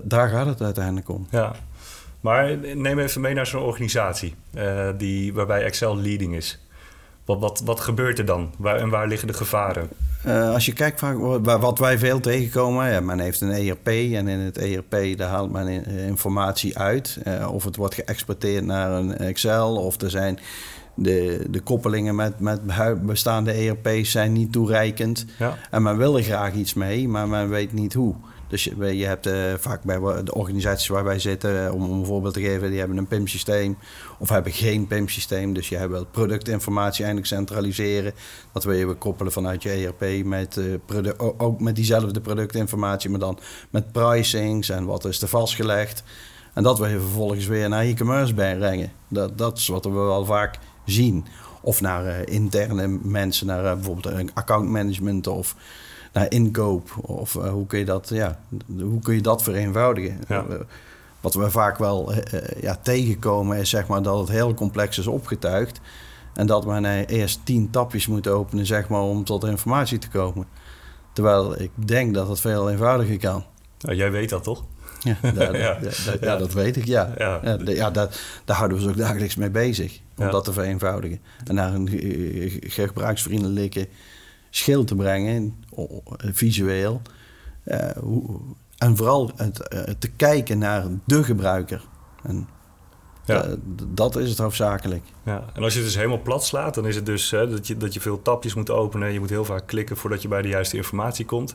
daar 0.02 0.28
gaat 0.28 0.46
het 0.46 0.62
uiteindelijk 0.62 1.08
om. 1.08 1.26
ja. 1.30 1.52
Maar 2.20 2.58
neem 2.74 2.98
even 2.98 3.20
mee 3.20 3.34
naar 3.34 3.46
zo'n 3.46 3.62
organisatie 3.62 4.34
eh, 4.54 4.88
die, 4.96 5.34
waarbij 5.34 5.62
Excel 5.62 5.96
leading 5.96 6.34
is. 6.34 6.58
Wat, 7.24 7.40
wat, 7.40 7.62
wat 7.64 7.80
gebeurt 7.80 8.18
er 8.18 8.24
dan? 8.24 8.50
Waar, 8.58 8.76
en 8.76 8.88
waar 8.88 9.08
liggen 9.08 9.28
de 9.28 9.34
gevaren? 9.34 9.88
Eh, 10.24 10.52
als 10.52 10.66
je 10.66 10.72
kijkt 10.72 10.98
vaak 10.98 11.16
wat 11.60 11.78
wij 11.78 11.98
veel 11.98 12.20
tegenkomen, 12.20 12.92
ja, 12.92 13.00
men 13.00 13.18
heeft 13.18 13.40
een 13.40 13.50
ERP 13.50 13.86
en 13.86 14.28
in 14.28 14.38
het 14.38 14.58
ERP 14.58 15.18
daar 15.18 15.28
haalt 15.28 15.52
men 15.52 15.84
eh, 15.84 16.06
informatie 16.06 16.78
uit. 16.78 17.18
Of 17.50 17.64
het 17.64 17.76
wordt 17.76 17.94
geëxporteerd 17.94 18.64
naar 18.64 18.90
een 18.90 19.16
Excel 19.16 19.76
of 19.76 20.00
er 20.00 20.10
zijn 20.10 20.38
de, 20.94 21.46
de 21.50 21.60
koppelingen 21.60 22.14
met, 22.14 22.40
met 22.40 22.60
bestaande 23.06 23.52
ERP's 23.52 24.10
zijn 24.10 24.32
niet 24.32 24.52
toereikend. 24.52 25.26
Ja, 25.38 25.58
En 25.70 25.82
men 25.82 25.96
wil 25.96 26.16
er 26.16 26.22
graag 26.22 26.54
iets 26.54 26.74
mee, 26.74 27.08
maar 27.08 27.28
men 27.28 27.48
weet 27.48 27.72
niet 27.72 27.94
hoe. 27.94 28.14
Dus 28.52 28.64
je, 28.64 28.96
je 28.96 29.06
hebt 29.06 29.26
eh, 29.26 29.34
vaak 29.58 29.82
bij 29.82 29.98
de 30.24 30.34
organisaties 30.34 30.88
waar 30.88 31.04
wij 31.04 31.18
zitten, 31.18 31.66
eh, 31.66 31.74
om, 31.74 31.84
om 31.84 31.98
een 31.98 32.06
voorbeeld 32.06 32.34
te 32.34 32.40
geven, 32.40 32.70
die 32.70 32.78
hebben 32.78 32.96
een 32.96 33.06
PIM-systeem 33.06 33.76
of 34.18 34.28
hebben 34.28 34.52
geen 34.52 34.86
PIM-systeem. 34.86 35.52
Dus 35.52 35.68
je 35.68 35.88
wel 35.88 36.04
productinformatie 36.04 37.04
eigenlijk 37.04 37.34
centraliseren. 37.34 38.12
Dat 38.52 38.64
wil 38.64 38.74
je 38.74 38.86
weer 38.86 38.94
koppelen 38.94 39.32
vanuit 39.32 39.62
je 39.62 39.70
ERP 39.70 40.24
met 40.24 40.56
eh, 40.56 41.10
ook 41.18 41.60
met 41.60 41.76
diezelfde 41.76 42.20
productinformatie, 42.20 43.10
maar 43.10 43.20
dan 43.20 43.38
met 43.70 43.92
pricings 43.92 44.68
en 44.68 44.84
wat 44.84 45.04
is 45.04 45.22
er 45.22 45.28
vastgelegd. 45.28 46.02
En 46.54 46.62
dat 46.62 46.78
wil 46.78 46.88
je 46.88 47.00
vervolgens 47.00 47.46
weer 47.46 47.68
naar 47.68 47.84
e-commerce 47.84 48.34
brengen. 48.34 48.92
Dat, 49.08 49.38
dat 49.38 49.58
is 49.58 49.68
wat 49.68 49.84
we 49.84 49.90
wel 49.90 50.24
vaak 50.24 50.58
zien. 50.84 51.26
Of 51.60 51.80
naar 51.80 52.28
interne 52.28 52.98
mensen, 53.02 53.46
naar 53.46 53.74
bijvoorbeeld 53.74 54.14
een 54.14 54.30
accountmanagement 54.34 55.26
of 55.26 55.56
naar 56.12 56.30
inkoop. 56.30 56.90
Of 57.00 57.36
eh, 57.36 57.50
hoe, 57.50 57.66
kun 57.66 57.78
je 57.78 57.84
dat, 57.84 58.08
ja, 58.08 58.38
hoe 58.80 59.00
kun 59.00 59.14
je 59.14 59.20
dat 59.20 59.42
vereenvoudigen? 59.42 60.18
Ja. 60.28 60.44
Eh, 60.50 60.56
wat 61.20 61.34
we 61.34 61.50
vaak 61.50 61.78
wel 61.78 62.12
eh, 62.12 62.62
ja, 62.62 62.78
tegenkomen 62.82 63.56
is 63.58 63.70
zeg 63.70 63.86
maar, 63.86 64.02
dat 64.02 64.18
het 64.18 64.28
heel 64.28 64.54
complex 64.54 64.98
is 64.98 65.06
opgetuigd. 65.06 65.80
En 66.34 66.46
dat 66.46 66.66
men 66.66 66.84
eerst 67.06 67.40
tien 67.44 67.70
tapjes 67.70 68.06
moet 68.06 68.28
openen 68.28 68.66
zeg 68.66 68.88
maar, 68.88 69.00
om 69.00 69.24
tot 69.24 69.44
informatie 69.44 69.98
te 69.98 70.08
komen. 70.08 70.46
Terwijl 71.12 71.60
ik 71.60 71.70
denk 71.74 72.14
dat 72.14 72.28
het 72.28 72.40
veel 72.40 72.70
eenvoudiger 72.70 73.18
kan. 73.18 73.44
Nou, 73.80 73.96
jij 73.96 74.10
weet 74.10 74.28
dat 74.28 74.42
toch? 74.42 74.64
Ja, 75.00 75.16
dat, 75.34 75.56
Ja. 75.56 75.78
dat- 76.38 76.52
Ja. 76.52 76.54
weet 76.54 76.76
ik, 76.76 76.84
ja. 76.84 77.12
Ja. 77.18 77.40
Ja, 77.64 77.90
daar 77.90 78.08
houden 78.44 78.78
we 78.78 78.82
ons 78.84 78.92
ook 78.92 78.98
dagelijks 78.98 79.36
mee 79.36 79.50
bezig. 79.50 80.00
Om 80.16 80.30
dat 80.30 80.44
te 80.44 80.52
vereenvoudigen. 80.52 81.20
En 81.44 81.54
naar 81.54 81.74
een 81.74 81.88
gebruiksvriendelijke 82.60 83.88
schil 84.54 84.84
te 84.84 84.94
brengen, 84.94 85.64
visueel. 86.18 87.02
Eh, 87.64 87.90
hoe- 88.00 88.40
en 88.78 88.96
vooral 88.96 89.30
het, 89.36 89.68
eh, 89.68 89.80
te 89.98 90.08
kijken 90.10 90.58
naar 90.58 90.84
de 91.04 91.24
gebruiker. 91.24 91.84
En 92.22 92.48
Ja. 93.24 93.44
eh, 93.44 93.52
dat 93.88 94.16
is 94.16 94.28
het 94.28 94.38
hoofdzakelijk. 94.38 95.02
Ja, 95.24 95.44
en 95.54 95.62
als 95.62 95.72
je 95.72 95.78
het 95.78 95.88
dus 95.88 95.96
helemaal 95.96 96.22
plat 96.22 96.44
slaat, 96.44 96.74
dan 96.74 96.86
is 96.86 96.96
het 96.96 97.06
dus 97.06 97.30
hè, 97.30 97.48
dat, 97.50 97.66
je, 97.66 97.76
dat 97.76 97.94
je 97.94 98.00
veel 98.00 98.22
tapjes 98.22 98.54
moet 98.54 98.70
openen. 98.70 99.12
Je 99.12 99.20
moet 99.20 99.30
heel 99.30 99.44
vaak 99.44 99.66
klikken 99.66 99.96
voordat 99.96 100.22
je 100.22 100.28
bij 100.28 100.42
de 100.42 100.48
juiste 100.48 100.76
informatie 100.76 101.24
komt. 101.24 101.54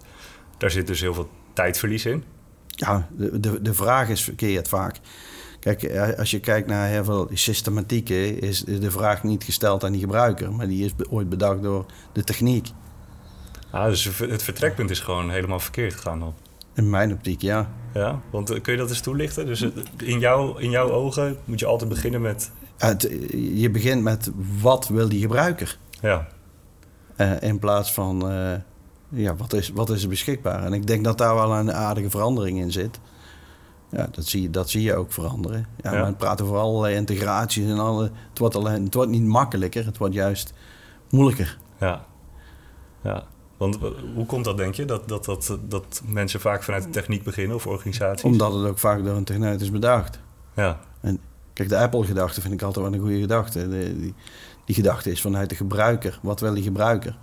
Daar 0.57 0.71
zit 0.71 0.87
dus 0.87 1.01
heel 1.01 1.13
veel 1.13 1.29
tijdverlies 1.53 2.05
in. 2.05 2.23
Ja, 2.67 3.07
de, 3.17 3.39
de, 3.39 3.61
de 3.61 3.73
vraag 3.73 4.09
is 4.09 4.23
verkeerd 4.23 4.67
vaak. 4.67 4.99
Kijk, 5.59 5.97
als 6.17 6.31
je 6.31 6.39
kijkt 6.39 6.67
naar 6.67 6.87
heel 6.87 7.03
veel 7.03 7.29
systematieken, 7.33 8.39
is 8.41 8.63
de 8.63 8.91
vraag 8.91 9.23
niet 9.23 9.43
gesteld 9.43 9.83
aan 9.83 9.91
die 9.91 10.01
gebruiker, 10.01 10.53
maar 10.53 10.67
die 10.67 10.85
is 10.85 10.91
ooit 11.09 11.29
bedacht 11.29 11.61
door 11.61 11.85
de 12.13 12.23
techniek. 12.23 12.67
Ah, 13.71 13.85
dus 13.85 14.03
het 14.19 14.43
vertrekpunt 14.43 14.89
is 14.89 14.99
gewoon 14.99 15.29
helemaal 15.29 15.59
verkeerd 15.59 15.93
gegaan 15.93 16.19
dan. 16.19 16.33
In 16.73 16.89
mijn 16.89 17.11
optiek, 17.13 17.41
ja. 17.41 17.69
Ja, 17.93 18.21
want 18.31 18.49
eh, 18.49 18.61
kun 18.61 18.73
je 18.73 18.79
dat 18.79 18.89
eens 18.89 19.01
toelichten? 19.01 19.45
Dus 19.45 19.59
het- 19.59 19.73
in, 19.97 20.19
jou, 20.19 20.61
in 20.61 20.69
jouw 20.69 20.91
ogen 20.91 21.37
moet 21.45 21.59
je 21.59 21.65
altijd 21.65 21.89
beginnen 21.89 22.21
met... 22.21 22.51
Het, 22.77 23.01
je 23.53 23.69
begint 23.71 24.01
met 24.03 24.31
wat 24.61 24.87
wil 24.87 25.09
die 25.09 25.21
gebruiker? 25.21 25.77
Ja, 26.01 26.27
Eh, 27.15 27.41
in 27.41 27.59
plaats 27.59 27.93
van 27.93 28.29
eh, 28.31 28.53
ja, 29.09 29.35
wat, 29.35 29.53
is, 29.53 29.69
wat 29.69 29.89
is 29.89 30.03
er 30.03 30.09
beschikbaar? 30.09 30.63
En 30.63 30.73
ik 30.73 30.87
denk 30.87 31.03
dat 31.03 31.17
daar 31.17 31.35
wel 31.35 31.53
een 31.55 31.73
aardige 31.73 32.09
verandering 32.09 32.59
in 32.59 32.71
zit. 32.71 32.99
Ja, 33.89 34.07
dat 34.11 34.25
zie 34.25 34.41
je, 34.41 34.49
dat 34.49 34.69
zie 34.69 34.81
je 34.81 34.95
ook 34.95 35.13
veranderen. 35.13 35.67
Ja, 35.81 35.93
Ja. 35.93 36.03
Men 36.03 36.15
praat 36.15 36.41
over 36.41 36.57
allerlei 36.57 36.95
integraties 36.95 37.69
en 37.69 37.79
alle. 37.79 38.03
Het 38.29 38.39
wordt, 38.39 38.55
alleen, 38.55 38.83
het 38.83 38.93
wordt 38.93 39.11
niet 39.11 39.23
makkelijker, 39.23 39.85
het 39.85 39.97
wordt 39.97 40.13
juist 40.13 40.53
moeilijker. 41.09 41.57
ja, 41.79 42.05
ja. 43.03 43.23
Want 43.57 43.77
hoe 44.15 44.25
komt 44.25 44.45
dat, 44.45 44.57
denk 44.57 44.73
je? 44.75 44.85
Dat, 44.85 45.07
dat, 45.07 45.25
dat, 45.25 45.57
dat 45.61 46.01
mensen 46.05 46.39
vaak 46.39 46.63
vanuit 46.63 46.83
de 46.83 46.89
techniek 46.89 47.23
beginnen 47.23 47.55
of 47.55 47.67
organisaties? 47.67 48.23
Omdat 48.23 48.53
het 48.53 48.65
ook 48.65 48.79
vaak 48.79 49.03
door 49.03 49.15
een 49.15 49.23
techneut 49.23 49.61
is 49.61 49.71
bedacht. 49.71 50.19
Ja, 50.55 50.79
Kijk, 51.53 51.69
de 51.69 51.77
Apple-gedachte 51.77 52.41
vind 52.41 52.53
ik 52.53 52.61
altijd 52.61 52.85
wel 52.85 52.93
een 52.93 52.99
goede 52.99 53.19
gedachte. 53.19 53.69
De- 53.69 53.99
die, 53.99 54.13
die 54.65 54.75
gedachte 54.75 55.11
is 55.11 55.21
vanuit 55.21 55.49
de 55.49 55.55
gebruiker. 55.55 56.19
Wat 56.21 56.39
wil 56.39 56.53
die 56.53 56.63
gebruiker? 56.63 57.17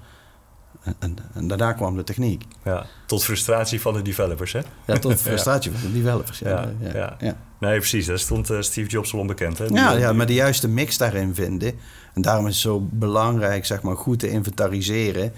En, 0.82 0.94
en, 0.98 1.16
en 1.34 1.48
daarna 1.48 1.72
kwam 1.72 1.96
de 1.96 2.02
techniek. 2.04 2.44
ja, 2.64 2.86
tot 3.06 3.24
frustratie 3.24 3.80
van 3.80 3.94
de 3.94 4.02
developers, 4.02 4.52
hè? 4.52 4.60
Ja, 4.86 4.98
tot 4.98 5.20
frustratie 5.28 5.72
van 5.72 5.80
de 5.80 5.92
developers. 5.92 6.38
Ja, 6.38 6.72
Ja, 6.80 7.16
ja. 7.20 7.36
Nee, 7.60 7.78
precies. 7.78 8.06
Daar 8.06 8.18
stond 8.18 8.50
eh, 8.50 8.60
Steve 8.60 8.88
Jobs 8.90 9.12
al 9.14 9.20
onbekend, 9.20 9.58
hè? 9.58 9.64
Ja, 9.64 9.92
ja, 9.96 10.08
die- 10.08 10.16
maar 10.16 10.26
de 10.26 10.34
juiste 10.34 10.68
mix 10.68 10.96
daarin 10.98 11.34
vinden. 11.34 11.72
En 12.14 12.22
daarom 12.22 12.46
is 12.46 12.52
het 12.52 12.62
zo 12.62 12.80
belangrijk, 12.90 13.66
zeg 13.66 13.82
maar, 13.82 13.96
goed 13.96 14.18
te 14.18 14.28
inventariseren. 14.30 15.32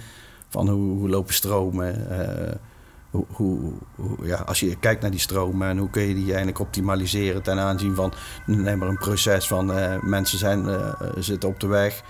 Van 0.57 0.69
hoe, 0.69 0.99
hoe 0.99 1.09
lopen 1.09 1.35
stromen. 1.35 2.11
eh, 2.11 2.55
hoe, 3.11 3.25
hoe, 3.29 3.73
hoe- 3.95 4.27
ja, 4.27 4.37
als 4.37 4.61
je 4.61 4.77
kijkt 4.77 5.03
naar 5.03 5.11
die 5.11 5.21
stromen 5.21 5.69
en 5.69 5.79
hoe 5.79 5.91
kun 5.91 6.03
je 6.03 6.15
die 6.15 6.27
eigenlijk 6.29 6.59
optimaliseren 6.59 7.43
ten 7.43 7.59
aanzien 7.59 7.95
van 7.95 8.13
neem 8.47 8.79
maar 8.79 8.89
een 8.89 8.99
proces 8.99 9.47
van 9.47 9.73
eh, 9.73 10.03
mensen 10.03 10.39
zijn, 10.39 10.69
eh, 10.69 10.93
zitten 11.19 11.49
op 11.49 11.61
de 11.61 11.67
weg. 11.67 12.03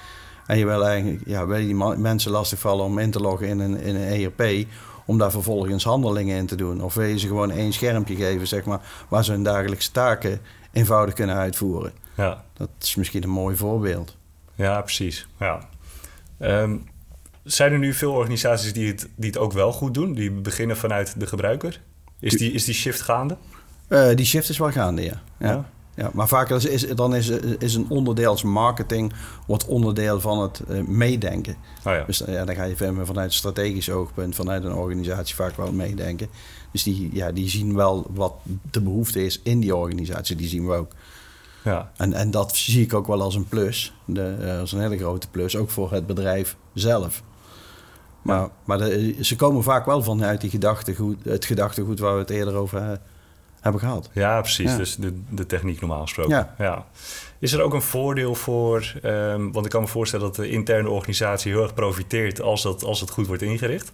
En 0.47 0.59
je 0.59 0.65
wil 0.65 0.87
eigenlijk 0.87 1.23
ja, 1.27 1.47
wil 1.47 1.57
je 1.57 1.67
die 1.67 1.75
mensen 1.97 2.31
lastigvallen 2.31 2.85
om 2.85 2.99
in 2.99 3.11
te 3.11 3.21
loggen 3.21 3.47
in 3.49 3.59
een, 3.61 3.77
in 3.81 3.95
een 3.97 4.03
ERP. 4.39 4.67
Om 5.07 5.19
daar 5.19 5.31
vervolgens 5.31 5.85
handelingen 5.85 6.37
in 6.37 6.47
te 6.47 6.57
doen. 6.57 6.83
Of 6.83 6.95
wil 6.95 7.07
je 7.07 7.19
ze 7.19 7.27
gewoon 7.27 7.51
één 7.51 7.73
schermpje 7.73 8.15
geven, 8.17 8.47
zeg 8.47 8.65
maar, 8.65 8.81
waar 9.09 9.25
ze 9.25 9.33
hun 9.33 9.43
dagelijkse 9.43 9.91
taken 9.91 10.41
eenvoudig 10.73 11.15
kunnen 11.15 11.37
uitvoeren. 11.37 11.93
ja. 12.15 12.45
Dat 12.53 12.69
is 12.81 12.95
misschien 12.95 13.23
een 13.23 13.29
mooi 13.31 13.57
voorbeeld. 13.57 14.17
Ja, 14.55 14.81
precies. 14.83 15.27
Ja. 15.39 15.69
Ehm, 16.39 16.77
Zijn 17.47 17.73
er 17.73 17.79
nu 17.79 17.93
veel 17.93 18.13
organisaties 18.13 18.73
die 18.73 18.87
het, 18.89 19.09
die 19.17 19.31
het 19.31 19.39
ook 19.39 19.53
wel 19.53 19.73
goed 19.73 19.95
doen? 19.95 20.15
Die 20.15 20.31
beginnen 20.31 20.77
vanuit 20.77 21.21
de 21.21 21.27
gebruiker? 21.27 21.81
Is 22.21 22.33
die, 22.33 22.53
is 22.53 22.65
die 22.65 22.75
shift 22.75 23.01
gaande? 23.01 23.37
Uh, 23.89 24.15
die 24.15 24.27
shift 24.27 24.49
is 24.49 24.59
wel 24.59 24.71
gaande, 24.71 25.03
ja. 25.03 25.23
ja. 25.39 25.49
Ja. 25.49 25.71
ja. 25.95 26.11
maar 26.13 26.29
vaak 26.29 26.51
is, 26.51 26.65
is, 26.65 26.87
dan 26.87 27.15
is, 27.15 27.29
is 27.59 27.75
een 27.75 27.87
onderdeel 27.89 28.31
als 28.31 28.43
marketing 28.43 29.13
wordt 29.47 29.67
onderdeel 29.67 30.21
van 30.21 30.43
het 30.43 30.63
uh, 30.69 30.83
meedenken. 30.87 31.57
Oh 31.85 31.93
ja. 31.93 32.05
Dus 32.05 32.23
ja, 32.27 32.45
dan 32.45 32.55
ga 32.55 32.65
je 32.65 32.77
vanuit 32.77 33.17
een 33.17 33.33
strategisch 33.33 33.91
oogpunt, 33.91 34.35
vanuit 34.35 34.65
een 34.65 34.75
organisatie 34.75 35.35
vaak 35.35 35.57
wel 35.57 35.73
meedenken. 35.73 36.29
Dus 36.73 36.83
die, 36.83 37.11
ja, 37.13 37.33
die 37.33 37.49
zien 37.49 37.75
wel 37.75 38.07
wat 38.11 38.35
de 38.71 38.81
behoefte 38.81 39.25
is 39.25 39.41
in 39.43 39.61
die 39.61 39.77
organisatie, 39.77 40.37
die 40.37 40.49
zien 40.49 40.67
we 40.67 40.75
ook. 40.75 40.93
Ja. 41.65 41.91
En, 41.97 42.13
en 42.13 42.31
dat 42.31 42.57
zie 42.57 42.83
ik 42.83 42.95
ook 42.95 43.07
wel 43.07 43.23
als 43.23 43.35
een 43.35 43.49
plus, 43.49 43.95
de, 44.05 44.37
uh, 44.41 44.61
als 44.61 44.73
een 44.73 44.81
hele 44.81 44.99
grote 44.99 45.29
plus, 45.31 45.57
ook 45.57 45.71
voor 45.71 45.93
het 45.93 46.07
bedrijf 46.07 46.57
zelf. 46.75 47.23
Maar, 48.27 48.49
maar 48.65 48.79
de, 48.79 49.17
ze 49.21 49.37
komen 49.37 49.63
vaak 49.63 49.87
wel 49.87 50.03
vanuit 50.03 50.41
die 50.41 50.51
gedachtegoed, 50.51 51.25
het 51.25 51.45
gedachtegoed 51.45 51.99
waar 51.99 52.15
we 52.15 52.21
het 52.21 52.31
eerder 52.31 52.55
over 52.55 52.81
uh, 52.81 52.91
hebben 53.61 53.81
gehad. 53.81 54.11
Ja, 54.13 54.41
precies. 54.41 54.71
Ja. 54.71 54.77
Dus 54.77 54.97
de, 54.97 55.21
de 55.31 55.47
techniek 55.47 55.81
normaal 55.81 56.03
gesproken. 56.03 56.49
Ja. 56.59 56.87
Is 57.39 57.53
er 57.53 57.63
ook 57.63 57.75
een 57.75 57.83
voordeel 57.83 58.35
voor, 58.35 58.93
um, 59.05 59.53
want 59.53 59.65
ik 59.65 59.71
kan 59.71 59.83
me 59.83 59.89
voorstellen 59.89 60.27
dat 60.27 60.37
de 60.37 60.49
interne 60.49 60.91
organisatie 60.91 61.53
heel 61.53 61.63
erg 61.63 61.75
profiteert 61.75 62.41
als, 62.41 62.63
dat, 62.63 62.85
als 62.85 63.01
het 63.01 63.11
goed 63.11 63.27
wordt 63.27 63.43
ingericht. 63.43 63.93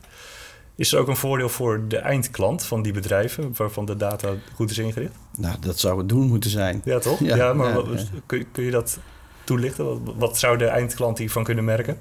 Is 0.74 0.92
er 0.92 0.98
ook 0.98 1.08
een 1.08 1.16
voordeel 1.16 1.48
voor 1.48 1.88
de 1.88 1.96
eindklant 1.96 2.64
van 2.64 2.82
die 2.82 2.92
bedrijven 2.92 3.54
waarvan 3.56 3.84
de 3.84 3.96
data 3.96 4.28
goed 4.54 4.70
is 4.70 4.78
ingericht? 4.78 5.14
Nou, 5.36 5.56
dat 5.60 5.78
zou 5.78 5.98
het 5.98 6.08
doen 6.08 6.26
moeten 6.26 6.50
zijn. 6.50 6.80
Ja, 6.84 6.98
toch? 6.98 7.18
Ja, 7.18 7.36
Ja, 7.36 7.52
maar 7.52 7.74
wat-. 7.74 8.10
Kun, 8.26 8.46
kun 8.52 8.64
je 8.64 8.70
dat 8.70 8.98
toelichten? 9.44 9.84
Wat, 9.84 10.14
wat 10.16 10.38
zou 10.38 10.58
de 10.58 10.66
eindklant 10.66 11.18
hiervan 11.18 11.44
kunnen 11.44 11.64
merken? 11.64 11.98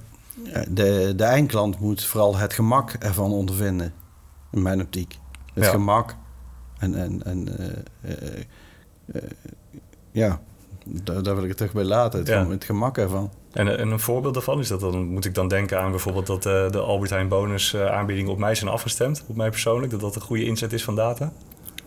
De, 0.69 1.13
de 1.15 1.24
eindklant 1.24 1.79
moet 1.79 2.03
vooral 2.03 2.36
het 2.38 2.53
gemak 2.53 2.91
ervan 2.91 3.31
ondervinden, 3.31 3.93
in 4.51 4.62
mijn 4.62 4.81
optiek. 4.81 5.17
Het 5.53 5.63
Ja. 5.63 5.69
gemak 5.69 6.15
en, 6.79 6.95
en, 6.95 7.24
en 7.24 7.57
eh, 7.57 7.67
eh, 8.12 8.39
eh, 9.13 9.21
ja, 10.12 10.41
daar, 10.86 11.24
daar 11.24 11.33
wil 11.33 11.43
ik 11.43 11.50
het 11.50 11.57
terug 11.57 11.74
bij 11.74 11.83
laten. 11.83 12.19
Het, 12.19 12.27
Ja. 12.27 12.41
gem- 12.41 12.51
het 12.51 12.63
gemak 12.63 12.98
ervan. 12.98 13.31
En, 13.51 13.77
en 13.79 13.91
een 13.91 14.00
voorbeeld 14.00 14.33
daarvan 14.33 14.60
is 14.60 14.67
dat 14.67 14.79
dan, 14.79 15.05
moet 15.07 15.25
ik 15.25 15.36
dan 15.36 15.48
denken 15.48 15.79
aan 15.81 15.89
bijvoorbeeld 15.91 16.27
dat 16.27 16.45
eh, 16.45 16.69
de 16.69 16.79
Albert 16.79 17.10
Heijn 17.10 17.27
bonus 17.27 17.74
eh, 17.74 17.86
aanbiedingen 17.86 18.31
op 18.31 18.38
mij 18.38 18.55
zijn 18.55 18.69
afgestemd, 18.71 19.24
op 19.27 19.36
mij 19.36 19.50
persoonlijk, 19.50 19.91
dat 19.91 20.00
dat 20.01 20.15
een 20.15 20.21
goede 20.21 20.45
inzet 20.45 20.74
is 20.74 20.83
van 20.83 20.95
data? 20.95 21.31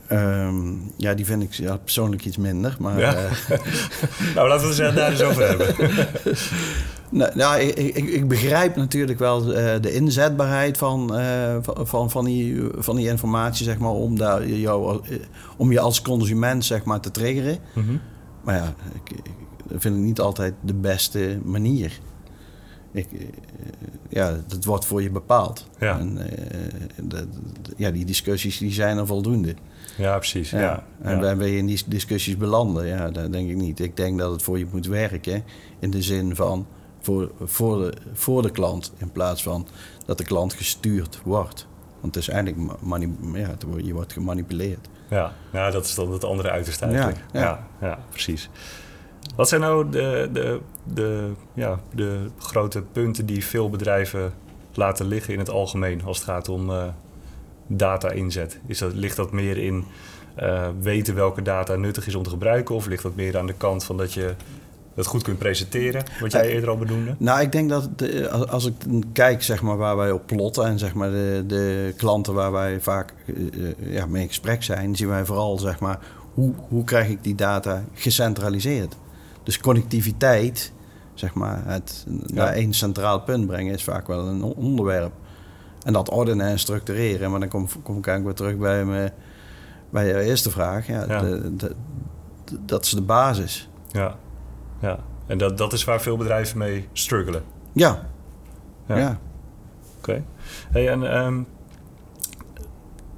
Ehm, 0.06 0.72
ja, 0.96 1.14
die 1.14 1.24
vind 1.26 1.42
ik 1.42 1.52
ja, 1.52 1.76
persoonlijk 1.76 2.24
iets 2.24 2.36
minder. 2.36 2.76
Maar 2.78 2.98
Ja? 2.98 3.14
eh, 3.14 3.30
Nou, 4.34 4.48
laten 4.48 4.68
we 4.76 4.82
het 4.82 4.94
daar 4.96 5.10
eens 5.10 5.22
over 5.22 5.48
hebben. 5.48 5.74
Nou, 7.10 7.30
nou, 7.34 7.60
ik, 7.60 7.96
ik, 7.96 8.08
ik 8.08 8.28
begrijp 8.28 8.76
natuurlijk 8.76 9.18
wel 9.18 9.54
eh, 9.54 9.80
de 9.80 9.92
inzetbaarheid 9.92 10.78
van, 10.78 11.16
eh, 11.16 11.56
van- 11.62 11.86
van, 11.86 12.10
van, 12.10 12.24
die, 12.24 12.62
van 12.78 12.96
die 12.96 13.08
informatie, 13.08 13.64
zeg 13.64 13.78
maar, 13.78 13.90
om, 13.90 14.18
daar 14.18 14.46
jou, 14.48 15.00
om 15.56 15.72
je 15.72 15.80
als 15.80 16.02
consument 16.02 16.64
zeg 16.64 16.84
maar, 16.84 17.00
te 17.00 17.10
triggeren. 17.10 17.58
Mhm. 17.74 17.96
Maar 18.44 18.54
ja, 18.56 18.74
ik, 19.04 19.16
dat 19.68 19.80
vind 19.80 19.96
ik 19.96 20.02
niet 20.02 20.20
altijd 20.20 20.54
de 20.60 20.74
beste 20.74 21.38
manier. 21.44 21.98
Ik, 22.92 23.06
ja, 24.08 24.36
dat 24.46 24.64
wordt 24.64 24.84
voor 24.84 25.02
je 25.02 25.10
bepaald. 25.10 25.66
Ja. 25.78 25.98
En, 25.98 26.18
ja, 27.76 27.90
die 27.90 28.04
discussies 28.04 28.58
die 28.58 28.72
zijn 28.72 28.98
er 28.98 29.06
voldoende. 29.06 29.54
Ja, 29.96 30.16
precies. 30.16 30.50
Ja. 30.50 30.60
Ja. 30.60 30.84
En 31.02 31.20
ja. 31.20 31.36
wil 31.36 31.46
je 31.46 31.56
in 31.56 31.66
die 31.66 31.82
discussies 31.86 32.36
belanden? 32.36 32.86
Ja, 32.86 33.10
dat 33.10 33.32
denk 33.32 33.50
ik 33.50 33.56
niet. 33.56 33.80
Ik 33.80 33.96
denk 33.96 34.18
dat 34.18 34.30
het 34.30 34.42
voor 34.42 34.58
je 34.58 34.66
moet 34.72 34.86
werken 34.86 35.44
in 35.78 35.90
de 35.90 36.02
zin 36.02 36.36
van 36.36 36.66
voor, 37.00 37.30
voor, 37.42 37.78
de, 37.78 37.94
voor 38.12 38.42
de 38.42 38.50
klant 38.50 38.92
in 38.96 39.12
plaats 39.12 39.42
van 39.42 39.66
dat 40.06 40.18
de 40.18 40.24
klant 40.24 40.52
gestuurd 40.52 41.20
wordt. 41.24 41.66
Want 42.00 42.14
het 42.14 42.24
is 42.24 42.28
eigenlijk, 42.30 42.72
ja, 43.34 43.54
je 43.76 43.92
wordt 43.92 44.12
gemanipuleerd. 44.12 44.88
Ja. 45.10 45.32
ja, 45.52 45.70
dat 45.70 45.84
is 45.84 45.94
dan 45.94 46.12
het 46.12 46.24
andere 46.24 46.50
uiterste 46.50 46.84
eigenlijk. 46.84 47.18
Ja, 47.32 47.40
Ja, 47.40 47.66
ja. 47.80 47.86
ja. 47.86 47.98
precies. 48.10 48.50
Wat 49.36 49.48
zijn 49.48 49.60
nou 49.60 49.90
de, 49.90 50.28
de, 50.32 50.60
de, 50.84 51.30
ja, 51.54 51.80
de 51.94 52.30
grote 52.38 52.82
punten 52.82 53.26
die 53.26 53.44
veel 53.44 53.70
bedrijven 53.70 54.32
laten 54.72 55.06
liggen 55.06 55.32
in 55.32 55.38
het 55.38 55.50
algemeen 55.50 56.04
als 56.04 56.16
het 56.16 56.26
gaat 56.26 56.48
om 56.48 56.70
eh, 57.68 57.76
data-inzet? 57.76 58.58
Is 58.66 58.78
dat, 58.78 58.94
ligt 58.94 59.16
dat 59.16 59.32
meer 59.32 59.58
in 59.58 59.84
eh, 60.34 60.68
weten 60.80 61.14
welke 61.14 61.42
data 61.42 61.74
nuttig 61.76 62.06
is 62.06 62.14
om 62.14 62.22
te 62.22 62.30
gebruiken? 62.30 62.74
Of 62.74 62.86
ligt 62.86 63.02
dat 63.02 63.14
meer 63.16 63.38
aan 63.38 63.46
de 63.46 63.54
kant 63.56 63.84
van 63.84 63.96
dat 63.96 64.12
je 64.12 64.34
het 64.94 65.06
goed 65.06 65.22
kunt 65.22 65.38
presenteren, 65.38 66.02
wat 66.20 66.32
jij 66.32 66.40
Eh, 66.48 66.52
eerder 66.54 66.68
al 66.70 66.76
benoemde? 66.78 67.14
Nou, 67.18 67.40
ik 67.40 67.52
denk 67.52 67.68
dat 67.68 67.98
de- 67.98 68.28
als- 68.30 68.66
ik 68.66 68.74
kijk 69.12 69.42
zeg 69.42 69.62
maar, 69.62 69.76
waar 69.76 69.96
wij 69.96 70.10
op 70.10 70.26
plotten 70.26 70.64
en 70.64 70.78
zeg 70.78 70.94
maar, 70.94 71.10
de, 71.10 71.44
de 71.46 71.94
klanten 71.96 72.34
waar 72.34 72.52
wij 72.52 72.80
vaak 72.80 73.14
eh, 73.26 73.34
eh, 73.68 73.92
ja, 73.92 74.06
mee 74.06 74.22
in 74.22 74.28
gesprek 74.28 74.62
zijn, 74.62 74.96
zien 74.96 75.08
wij 75.08 75.24
vooral 75.24 75.58
zeg 75.58 75.80
maar, 75.80 75.98
hoe, 76.34 76.52
hoe 76.68 76.84
krijg 76.84 77.08
ik 77.08 77.24
die 77.24 77.34
data 77.34 77.84
gecentraliseerd. 77.94 78.96
Dus 79.42 79.58
connectiviteit, 79.58 80.72
zeg 81.14 81.34
maar, 81.34 81.62
het 81.66 82.04
naar 82.26 82.52
één 82.52 82.72
centraal 82.72 83.20
punt 83.20 83.46
brengen, 83.46 83.74
is 83.74 83.84
vaak 83.84 84.06
wel 84.06 84.26
een 84.26 84.42
on- 84.42 84.54
onderwerp. 84.54 85.12
En 85.84 85.92
dat 85.92 86.10
ordenen 86.10 86.46
en 86.46 86.58
structureren, 86.58 87.30
maar 87.30 87.40
dan 87.40 87.48
kom, 87.48 87.68
kom 87.82 87.98
ik 87.98 88.06
eigenlijk 88.06 88.38
weer 88.38 88.48
terug 88.48 88.60
bij, 88.62 88.84
me, 88.84 89.10
bij 89.90 90.06
je 90.06 90.20
eerste 90.20 90.50
vraag. 90.50 90.86
Ja, 90.86 91.04
Ja. 91.08 91.20
de- 91.20 91.56
de- 91.56 91.74
de- 92.44 92.58
dat 92.64 92.84
is 92.84 92.90
de 92.90 93.02
basis. 93.02 93.68
Ja, 93.90 94.16
ja. 94.80 94.98
En 95.26 95.38
dat, 95.38 95.58
dat 95.58 95.72
is 95.72 95.84
waar 95.84 96.00
veel 96.00 96.16
bedrijven 96.16 96.58
mee 96.58 96.88
struggelen. 96.92 97.42
Ja, 97.72 98.06
Ja. 98.86 98.96
ja. 98.96 99.18
Oké. 99.98 100.22
Hey, 100.70 100.88
en 100.88 101.12
ehm, 101.12 101.40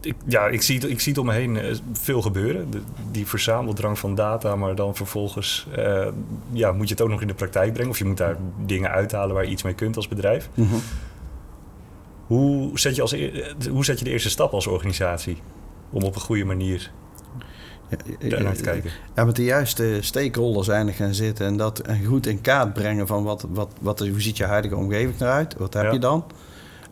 ik, 0.00 0.14
ja, 0.26 0.46
ik 0.46 0.62
zie, 0.62 0.78
het- 0.80 0.90
ik 0.90 1.00
zie 1.00 1.12
het 1.12 1.20
om 1.20 1.26
me 1.26 1.32
heen 1.32 1.56
eh, 1.56 1.74
veel 1.92 2.22
gebeuren. 2.22 2.70
De- 2.70 2.80
die 3.10 3.26
verzameldrang 3.26 3.98
van 3.98 4.14
data, 4.14 4.56
maar 4.56 4.74
dan 4.74 4.96
vervolgens 4.96 5.66
eh, 5.76 6.06
ja, 6.52 6.72
moet 6.72 6.88
je 6.88 6.94
het 6.94 7.02
ook 7.02 7.08
nog 7.08 7.20
in 7.20 7.26
de 7.26 7.34
praktijk 7.34 7.72
brengen. 7.72 7.90
Of 7.90 7.98
je 7.98 8.04
moet 8.04 8.16
daar 8.16 8.36
dingen 8.64 8.90
uithalen 8.90 9.34
waar 9.34 9.44
je 9.44 9.50
iets 9.50 9.62
mee 9.62 9.74
kunt 9.74 9.96
als 9.96 10.08
bedrijf. 10.08 10.48
Mhm. 10.54 10.74
Hoe 12.26 12.78
zet 12.78 12.94
je, 12.96 13.02
als, 13.02 13.12
e- 13.12 13.26
eh, 13.28 13.70
hoe 13.70 13.84
zet 13.84 13.98
je 13.98 14.04
de 14.04 14.10
eerste 14.10 14.30
stap 14.30 14.52
als 14.52 14.66
organisatie 14.66 15.38
om 15.90 16.02
op 16.02 16.14
een 16.14 16.20
goede 16.20 16.44
manier 16.44 16.90
te 17.88 18.60
kijken? 18.62 18.90
Ja, 19.14 19.24
met 19.24 19.36
de 19.36 19.44
juiste 19.44 19.98
stakeholders 20.00 20.68
eigenlijk 20.68 20.98
gaan 20.98 21.14
zitten 21.14 21.46
en 21.46 21.56
dat 21.56 21.82
goed 22.06 22.26
in 22.26 22.40
kaart 22.40 22.72
brengen 22.72 23.06
van 23.06 23.24
wat, 23.24 23.46
wat, 23.50 23.72
wat, 23.80 23.98
hoe 23.98 24.20
ziet 24.20 24.36
je 24.36 24.44
huidige 24.44 24.76
omgeving 24.76 25.20
eruit? 25.20 25.54
Wat 25.58 25.74
heb 25.74 25.82
Ja. 25.84 25.92
je 25.92 25.98
dan? 25.98 26.24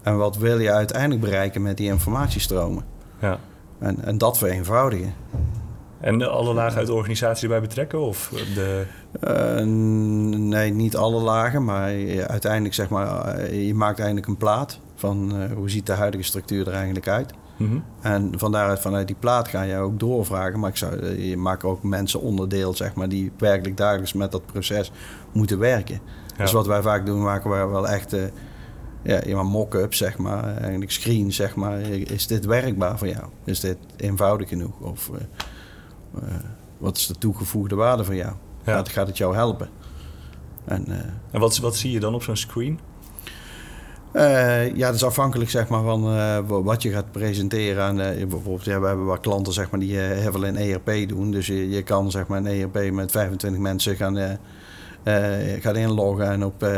En 0.02 0.16
wat 0.16 0.36
wil 0.36 0.58
je 0.58 0.70
uiteindelijk 0.72 1.20
bereiken 1.20 1.62
met 1.62 1.76
die 1.76 1.86
informatiestromen? 1.88 2.84
Ja. 3.20 3.38
En, 3.78 4.04
en 4.04 4.18
dat 4.18 4.38
vereenvoudigen. 4.38 5.14
En 6.00 6.18
de 6.18 6.28
alle 6.28 6.54
lagen 6.54 6.78
uit 6.78 6.86
de 6.86 6.92
organisatie 6.92 7.42
erbij 7.42 7.60
betrekken? 7.60 8.00
Of 8.00 8.32
de, 8.54 8.84
Eh, 9.20 9.64
nee, 9.64 10.70
niet 10.70 10.96
alle 10.96 11.20
lagen, 11.20 11.64
maar 11.64 11.88
uiteindelijk 12.26 12.74
zeg 12.74 12.88
maar, 12.88 13.26
eh, 13.26 13.66
je 13.66 13.74
maakt 13.74 13.98
eigenlijk 13.98 14.28
een 14.28 14.36
plaat 14.36 14.80
van 14.94 15.36
eh, 15.36 15.52
hoe 15.52 15.70
ziet 15.70 15.86
de 15.86 15.92
huidige 15.92 16.24
structuur 16.24 16.66
er 16.66 16.74
eigenlijk 16.74 17.08
uit. 17.08 17.32
Mhm. 17.56 17.78
En 18.00 18.32
van 18.36 18.52
daaruit, 18.52 18.80
vanuit 18.80 19.06
die 19.06 19.16
plaat 19.16 19.48
ga 19.48 19.62
je 19.62 19.76
ook 19.76 19.98
doorvragen. 19.98 20.60
Maar 20.60 20.70
ik 20.70 20.76
zou, 20.76 20.98
eh, 20.98 21.28
je 21.28 21.36
maakt 21.36 21.64
ook 21.64 21.82
mensen 21.82 22.20
onderdeel, 22.20 22.74
zeg 22.74 22.94
maar, 22.94 23.08
die 23.08 23.32
werkelijk 23.38 23.76
dagelijks 23.76 24.12
met 24.12 24.32
dat 24.32 24.46
proces 24.46 24.92
moeten 25.32 25.58
werken. 25.58 26.00
Ja. 26.36 26.42
Dus 26.42 26.52
wat 26.52 26.66
wij 26.66 26.82
vaak 26.82 27.06
doen, 27.06 27.22
maken 27.22 27.50
we 27.50 27.56
wel 27.56 27.88
echt 27.88 28.16
ja, 29.02 29.42
mock-ups, 29.42 29.98
zeg 29.98 30.18
maar. 30.18 30.56
Eigenlijk 30.56 30.90
screens, 30.90 31.36
zeg 31.36 31.54
maar. 31.54 31.80
Is 31.90 32.26
dit 32.26 32.44
werkbaar 32.44 32.98
voor 32.98 33.08
jou? 33.08 33.24
Is 33.44 33.60
dit 33.60 33.78
eenvoudig 33.96 34.48
genoeg? 34.48 34.80
Of 34.80 35.10
eh, 36.14 36.34
wat 36.78 36.96
is 36.96 37.06
de 37.06 37.14
toegevoegde 37.14 37.74
waarde 37.74 38.04
voor 38.04 38.14
jou? 38.14 38.32
Ja. 38.64 38.72
Gaat, 38.72 38.88
gaat 38.88 39.06
het 39.06 39.18
jou 39.18 39.34
helpen? 39.34 39.68
En, 40.64 40.86
En 41.30 41.40
wat, 41.40 41.58
wat 41.58 41.76
zie 41.76 41.90
je 41.90 42.00
dan 42.00 42.14
op 42.14 42.22
zo'n 42.22 42.36
screen? 42.36 42.80
Eh, 44.14 44.74
ja, 44.76 44.86
dat 44.86 44.94
is 44.94 45.04
afhankelijk 45.04 45.50
zeg 45.50 45.68
maar, 45.68 45.82
van 45.82 46.04
eh, 46.04 46.38
wa- 46.46 46.62
wat 46.62 46.82
je 46.82 46.90
gaat 46.90 47.12
presenteren. 47.12 47.82
Aan, 47.82 48.00
eh, 48.00 48.26
bijvoorbeeld, 48.26 48.64
ja, 48.64 48.80
we 48.80 48.86
hebben 48.86 49.04
wat 49.06 49.20
klanten 49.20 49.52
zeg 49.52 49.70
maar, 49.70 49.80
die 49.80 49.96
heel 49.98 50.32
veel 50.32 50.44
in 50.44 50.56
ERP 50.56 51.08
doen. 51.08 51.30
Dus 51.30 51.46
je, 51.46 51.70
je 51.70 51.82
kan 51.82 52.10
zeg 52.10 52.26
maar, 52.26 52.38
een 52.38 52.46
ERP 52.46 52.92
met 52.92 53.10
25 53.10 53.60
mensen 53.60 53.96
gaan, 53.96 54.38
gaan 55.60 55.76
inloggen 55.76 56.26
en 56.30 56.44
op 56.44 56.62
eh, 56.62 56.70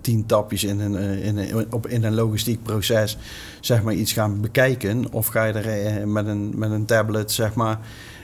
tien 0.00 0.26
tapjes 0.26 0.64
in 0.64 0.80
een, 0.80 0.94
in, 1.22 1.36
een, 1.38 1.66
op, 1.72 1.86
in 1.86 2.04
een 2.04 2.14
logistiek 2.14 2.62
proces 2.62 3.18
zeg 3.60 3.82
maar, 3.82 3.94
iets 3.94 4.12
gaan 4.12 4.40
bekijken. 4.40 5.12
Of 5.12 5.26
ga 5.26 5.44
je 5.44 5.52
er 5.52 6.08
met, 6.08 6.26
een, 6.26 6.52
met 6.56 6.70
een 6.70 6.84
tablet 6.84 7.32
zeg 7.32 7.54
maar, 7.54 7.78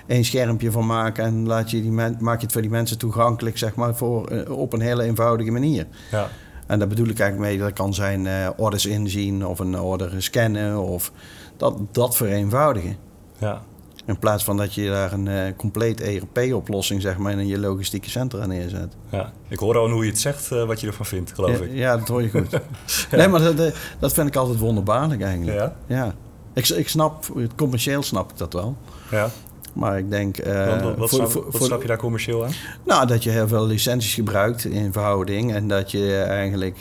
één 0.06 0.24
schermpje 0.24 0.70
van 0.70 0.86
maken 0.86 1.24
en 1.24 1.46
laat 1.46 1.70
je 1.70 1.82
die 1.82 1.90
maak 1.90 2.36
je 2.38 2.42
het 2.44 2.52
voor 2.52 2.62
die 2.62 2.70
mensen 2.70 2.98
toegankelijk 2.98 3.58
zeg 3.58 3.74
maar, 3.74 3.94
voor, 3.96 4.44
op 4.48 4.72
een 4.72 4.80
hele 4.80 5.02
eenvoudige 5.02 5.50
manier. 5.50 5.86
Ja. 6.10 6.28
En 6.70 6.78
daar 6.78 6.88
bedoel 6.88 7.08
ik 7.08 7.18
eigenlijk 7.18 7.50
mee, 7.50 7.58
dat 7.58 7.72
kan 7.72 7.94
zijn 7.94 8.26
eh, 8.26 8.48
orders 8.56 8.86
inzien 8.86 9.46
of 9.46 9.58
een 9.58 9.80
order 9.80 10.22
scannen 10.22 10.78
of 10.78 11.12
dat, 11.56 11.78
dat 11.92 12.16
vereenvoudigen. 12.16 12.96
Ja. 13.38 13.62
In 14.06 14.18
plaats 14.18 14.44
van 14.44 14.56
dat 14.56 14.74
je 14.74 14.88
daar 14.88 15.12
een 15.12 15.26
uh, 15.26 15.42
compleet 15.56 16.00
ERP-oplossing 16.00 17.02
zeg 17.02 17.18
maar, 17.18 17.32
in 17.32 17.46
je 17.46 17.58
logistieke 17.58 18.10
centra 18.10 18.46
neerzet. 18.46 18.96
Ja, 19.08 19.32
ik 19.48 19.58
hoor 19.58 19.78
al 19.78 19.90
hoe 19.90 20.04
je 20.04 20.10
het 20.10 20.20
zegt, 20.20 20.50
uh, 20.50 20.64
wat 20.64 20.80
je 20.80 20.86
ervan 20.86 21.06
vindt, 21.06 21.32
geloof 21.32 21.58
ja, 21.58 21.64
ik. 21.64 21.74
Ja, 21.74 21.96
dat 21.96 22.08
hoor 22.08 22.22
je 22.22 22.30
goed. 22.30 22.50
ja. 23.10 23.16
Nee, 23.16 23.28
maar 23.28 23.54
dat, 23.54 23.74
dat 23.98 24.12
vind 24.12 24.28
ik 24.28 24.36
altijd 24.36 24.58
wonderbaarlijk 24.58 25.22
eigenlijk. 25.22 25.58
Ja? 25.58 25.76
Ja. 25.86 26.14
Ik, 26.52 26.68
ik 26.68 26.88
snap, 26.88 27.24
commercieel 27.56 28.02
snap 28.02 28.30
ik 28.30 28.38
dat 28.38 28.52
wel. 28.52 28.76
Ja. 29.10 29.30
Maar 29.72 29.98
ik 29.98 30.10
denk... 30.10 30.46
Uh, 30.46 30.82
wat, 30.82 30.96
wat, 30.96 31.08
voor, 31.10 31.18
snap, 31.18 31.30
voor, 31.30 31.50
wat 31.50 31.62
snap 31.62 31.82
je 31.82 31.88
daar 31.88 31.98
commercieel 31.98 32.44
aan? 32.44 32.52
Nou, 32.84 33.06
dat 33.06 33.22
je 33.22 33.30
heel 33.30 33.48
veel 33.48 33.66
licenties 33.66 34.14
gebruikt 34.14 34.64
in 34.64 34.92
verhouding. 34.92 35.54
En 35.54 35.68
dat 35.68 35.90
je 35.90 36.16
eigenlijk 36.16 36.80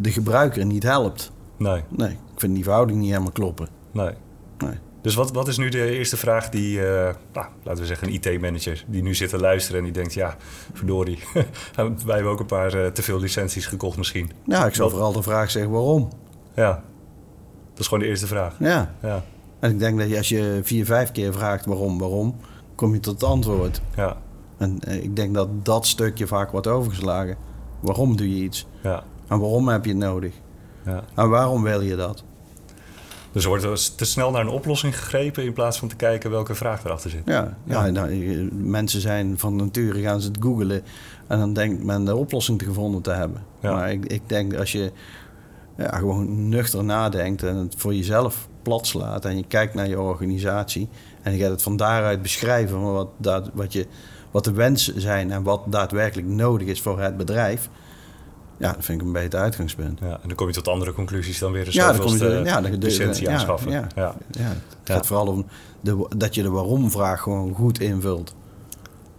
de 0.00 0.10
gebruiker 0.10 0.66
niet 0.66 0.82
helpt. 0.82 1.32
Nee. 1.56 1.82
Nee, 1.88 2.10
ik 2.10 2.40
vind 2.40 2.54
die 2.54 2.64
verhouding 2.64 2.98
niet 2.98 3.10
helemaal 3.10 3.32
kloppen. 3.32 3.68
Nee. 3.92 4.14
nee. 4.58 4.74
Dus 5.02 5.14
wat, 5.14 5.32
wat 5.32 5.48
is 5.48 5.56
nu 5.56 5.68
de 5.68 5.90
eerste 5.90 6.16
vraag 6.16 6.48
die, 6.48 6.78
uh, 6.78 6.82
nou, 7.32 7.46
laten 7.62 7.80
we 7.80 7.86
zeggen, 7.86 8.08
een 8.08 8.14
IT-manager 8.14 8.84
die 8.86 9.02
nu 9.02 9.14
zit 9.14 9.28
te 9.28 9.38
luisteren 9.38 9.78
en 9.78 9.84
die 9.84 9.92
denkt, 9.92 10.14
ja, 10.14 10.36
verdorie, 10.72 11.18
wij 12.04 12.14
hebben 12.14 12.32
ook 12.32 12.40
een 12.40 12.46
paar 12.46 12.74
uh, 12.74 12.86
te 12.86 13.02
veel 13.02 13.20
licenties 13.20 13.66
gekocht 13.66 13.96
misschien. 13.96 14.30
Ja, 14.44 14.66
ik 14.66 14.74
zou 14.74 14.90
vooral 14.90 15.12
de 15.12 15.22
vraag 15.22 15.50
zeggen 15.50 15.72
waarom. 15.72 16.08
Ja, 16.54 16.82
dat 17.70 17.78
is 17.78 17.84
gewoon 17.84 18.02
de 18.02 18.08
eerste 18.08 18.26
vraag. 18.26 18.54
Ja. 18.58 18.94
Ja, 19.02 19.24
En 19.60 19.70
ik 19.70 19.78
denk 19.78 19.98
dat 19.98 20.08
je, 20.08 20.16
als 20.16 20.28
je 20.28 20.60
vier, 20.62 20.84
vijf 20.84 21.12
keer 21.12 21.32
vraagt 21.32 21.64
waarom, 21.66 21.98
waarom, 21.98 22.36
kom 22.74 22.92
je 22.94 23.00
tot 23.00 23.14
het 23.20 23.30
antwoord. 23.30 23.80
ja, 23.96 24.16
En 24.58 24.78
eh, 24.80 25.02
ik 25.02 25.16
denk 25.16 25.34
dat 25.34 25.48
dat 25.64 25.86
stukje 25.86 26.26
vaak 26.26 26.50
wordt 26.50 26.66
overgeslagen. 26.66 27.36
Waarom 27.80 28.16
doe 28.16 28.36
je 28.36 28.42
iets? 28.44 28.66
ja, 28.82 29.02
En 29.28 29.38
waarom 29.38 29.68
heb 29.68 29.84
je 29.84 29.90
het 29.90 29.98
nodig? 30.00 30.32
ja. 30.84 31.04
En 31.14 31.28
waarom 31.28 31.62
wil 31.62 31.80
je 31.80 31.96
dat? 31.96 32.24
Dus 33.32 33.42
er 33.42 33.48
wordt 33.48 33.64
eens 33.64 33.88
te 33.94 34.04
snel 34.04 34.30
naar 34.30 34.40
een 34.40 34.48
oplossing 34.48 34.98
gegrepen 34.98 35.44
in 35.44 35.52
plaats 35.52 35.78
van 35.78 35.88
te 35.88 35.96
kijken 35.96 36.30
welke 36.30 36.54
vraag 36.54 36.84
erachter 36.84 37.10
zit. 37.10 37.22
Ja, 37.24 37.56
ja. 37.64 37.84
Ja. 37.84 37.90
nou, 37.90 38.08
eh, 38.30 38.48
mensen 38.52 39.00
zijn 39.00 39.38
van 39.38 39.56
nature 39.56 40.00
gaan 40.00 40.20
ze 40.20 40.28
het 40.28 40.36
googelen 40.40 40.82
en 41.26 41.38
dan 41.38 41.52
denkt 41.52 41.84
men 41.84 42.04
de 42.04 42.16
oplossing 42.16 42.58
te 42.58 42.64
gevonden 42.64 43.02
te 43.02 43.10
hebben. 43.10 43.42
Ja. 43.60 43.72
Maar 43.72 43.92
ik, 43.92 44.04
ik 44.06 44.22
denk 44.26 44.54
als 44.54 44.72
je 44.72 44.92
ja, 45.76 45.96
gewoon 45.98 46.48
nuchter 46.48 46.84
nadenkt 46.84 47.42
en 47.42 47.56
het 47.56 47.74
voor 47.76 47.94
jezelf 47.94 48.48
plat 48.62 48.86
slaat 48.86 49.24
en 49.24 49.36
je 49.36 49.44
kijkt 49.48 49.74
naar 49.74 49.88
je 49.88 50.00
organisatie 50.00 50.88
en 51.22 51.32
je 51.32 51.38
gaat 51.38 51.50
het 51.50 51.62
van 51.62 51.76
daaruit 51.76 52.22
beschrijven 52.22 52.92
wat, 52.92 53.08
dat, 53.16 53.50
wat, 53.54 53.72
je, 53.72 53.86
wat 54.30 54.44
de 54.44 54.52
wensen 54.52 55.00
zijn 55.00 55.30
en 55.32 55.42
wat 55.42 55.62
daadwerkelijk 55.66 56.28
nodig 56.28 56.66
is 56.68 56.80
voor 56.80 57.00
het 57.00 57.16
bedrijf. 57.16 57.68
Ja, 58.56 58.72
dat 58.72 58.84
vind 58.84 59.00
ik 59.00 59.06
een 59.06 59.12
beter 59.12 59.40
uitgangspunt. 59.40 59.98
Ja, 60.00 60.12
en 60.22 60.28
dan 60.28 60.34
kom 60.36 60.46
je 60.46 60.52
tot 60.52 60.68
andere 60.68 60.92
conclusies 60.92 61.38
dan 61.38 61.52
weer 61.52 61.66
Ja, 61.74 61.86
dan 61.92 62.00
kom 62.00 62.10
je 62.12 62.18
zoveelste 62.18 62.38
er- 62.38 62.44
ja, 62.46 62.60
dan- 62.60 62.70
de- 62.70 62.86
licentie 62.86 63.26
ja, 63.26 63.32
aanschaffen. 63.32 63.70
ja. 63.70 63.86
ja. 63.94 64.14
Ja, 64.30 64.42
het 64.48 64.56
gaat 64.84 65.06
vooral 65.06 65.26
om 65.26 65.46
de, 65.80 66.06
dat 66.16 66.34
je 66.34 66.42
de 66.42 66.50
waarom-vraag 66.50 67.20
gewoon 67.20 67.54
goed 67.54 67.80
invult. 67.80 68.34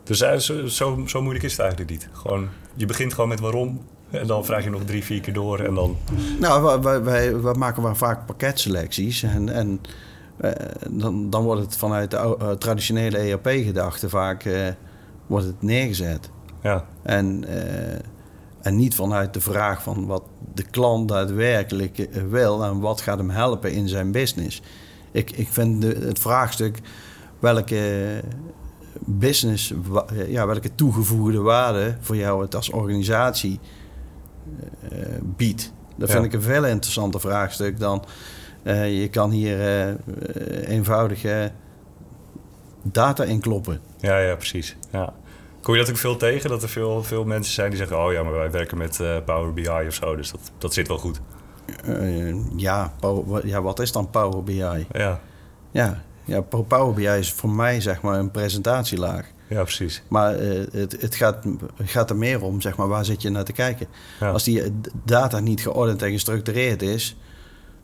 Dus 0.04 0.22
eh, 0.22 0.36
zo, 0.38 0.66
zo, 0.68 1.04
zo 1.08 1.22
moeilijk 1.22 1.46
is 1.46 1.52
het 1.52 1.62
eigenlijk 1.62 1.90
niet. 1.92 2.10
Gewoon, 2.12 2.48
je 2.74 2.86
begint 2.86 3.14
gewoon 3.14 3.30
met 3.30 3.40
waarom 3.40 3.82
en 4.12 4.28
dan 4.28 4.46
vraag 4.46 4.64
je 4.64 4.70
nog 4.70 4.84
drie, 4.84 5.04
vier 5.04 5.22
keer 5.22 5.34
door 5.34 5.60
en 5.60 5.74
dan... 5.74 5.98
Nou, 6.40 6.82
wij, 6.82 7.04
wij, 7.04 7.54
maken 7.54 7.84
wel 7.84 7.96
vaak 7.96 8.26
pakketselecties. 8.26 9.24
En, 9.24 9.50
en 9.50 9.80
eh, 10.42 10.52
dan, 10.90 11.30
dan 11.30 11.44
wordt 11.44 11.62
het 11.62 11.78
vanuit 11.78 12.12
de 12.12 12.18
eh, 12.18 12.52
traditionele 12.52 13.18
ERP-gedachte 13.18 14.10
vaak 14.10 14.44
eh, 14.44 14.68
wordt 15.28 15.46
het 15.46 15.62
neergezet. 15.62 16.30
Ja, 16.62 16.86
En, 17.02 17.46
en 18.62 18.76
niet 18.76 18.96
vanuit 18.96 19.34
de 19.34 19.42
vraag 19.42 19.84
van 19.84 20.06
wat 20.06 20.24
de 20.54 20.64
klant 20.64 21.10
daadwerkelijk 21.10 22.10
wil 22.30 22.64
en 22.64 22.80
wat 22.80 23.02
gaat 23.02 23.18
hem 23.18 23.30
helpen 23.30 23.72
in 23.72 23.88
zijn 23.88 24.12
business. 24.12 24.62
Ik, 25.12 25.32
ik 25.32 25.48
vind 25.48 25.82
de, 25.82 25.88
het 25.88 26.20
vraagstuk 26.20 26.80
welke 27.40 28.22
business, 29.00 29.74
ja, 30.28 30.48
welke 30.48 30.76
toegevoegde 30.76 31.40
waarde 31.40 31.98
voor 32.00 32.16
jou 32.16 32.42
het 32.42 32.56
als 32.56 32.70
organisatie 32.70 33.60
biedt. 35.22 35.74
Dat 35.98 36.08
Ja. 36.08 36.14
vind 36.14 36.26
ik 36.26 36.34
een 36.34 36.42
veel 36.42 36.66
interessanter 36.66 37.20
vraagstuk 37.20 37.80
dan 37.80 38.04
eh, 38.64 39.02
je 39.02 39.10
kan 39.10 39.32
hier 39.32 39.60
eh, 39.62 40.70
eenvoudig 40.70 41.24
data 42.84 43.24
inkloppen. 43.24 43.80
ja, 44.00 44.18
ja 44.20 44.36
precies. 44.36 44.76
Ja. 44.92 45.14
Kom 45.62 45.74
je 45.74 45.80
dat 45.80 45.90
ook 45.90 45.98
veel 45.98 46.18
tegen? 46.18 46.50
Dat 46.50 46.64
er 46.64 46.70
veel, 46.70 47.04
veel 47.04 47.26
mensen 47.26 47.54
zijn 47.54 47.70
die 47.70 47.78
zeggen... 47.78 48.06
oh 48.06 48.12
ja, 48.12 48.24
maar 48.24 48.34
wij 48.34 48.52
werken 48.52 48.78
met 48.78 49.00
eh, 49.00 49.18
Power 49.26 49.54
BI 49.54 49.70
of 49.88 49.94
zo, 49.94 50.16
dus 50.16 50.32
dat, 50.32 50.52
dat 50.58 50.74
zit 50.74 50.88
wel 50.88 50.98
goed. 50.98 51.22
Ja, 52.56 52.94
Power- 53.00 53.48
ja, 53.48 53.62
wat 53.62 53.80
is 53.80 53.92
dan 53.92 54.10
Power 54.10 54.44
BI? 54.44 54.86
Ja, 54.92 55.20
Ja, 55.72 56.02
ja, 56.26 56.42
Power 56.42 56.94
BI 56.94 57.06
is 57.08 57.32
voor 57.34 57.50
mij 57.50 57.82
zeg 57.82 58.02
maar 58.02 58.20
een 58.20 58.32
presentatielaag. 58.32 59.32
Ja 59.52 59.64
precies. 59.64 60.02
Maar 60.08 60.36
eh, 60.36 60.66
het, 60.72 61.02
het, 61.02 61.16
gaat, 61.16 61.46
gaat 61.78 62.10
er 62.10 62.16
meer 62.16 62.42
om, 62.44 62.62
zeg 62.62 62.76
maar, 62.78 62.88
waar 62.88 63.06
zit 63.06 63.22
je 63.22 63.30
naar 63.30 63.44
te 63.44 63.52
kijken? 63.54 63.88
Ja. 64.20 64.30
Als 64.30 64.44
die 64.44 64.62
eh, 64.64 64.70
data 65.06 65.40
niet 65.40 65.62
geordend 65.62 66.02
en 66.02 66.12
gestructureerd 66.12 66.82
is, 66.82 67.18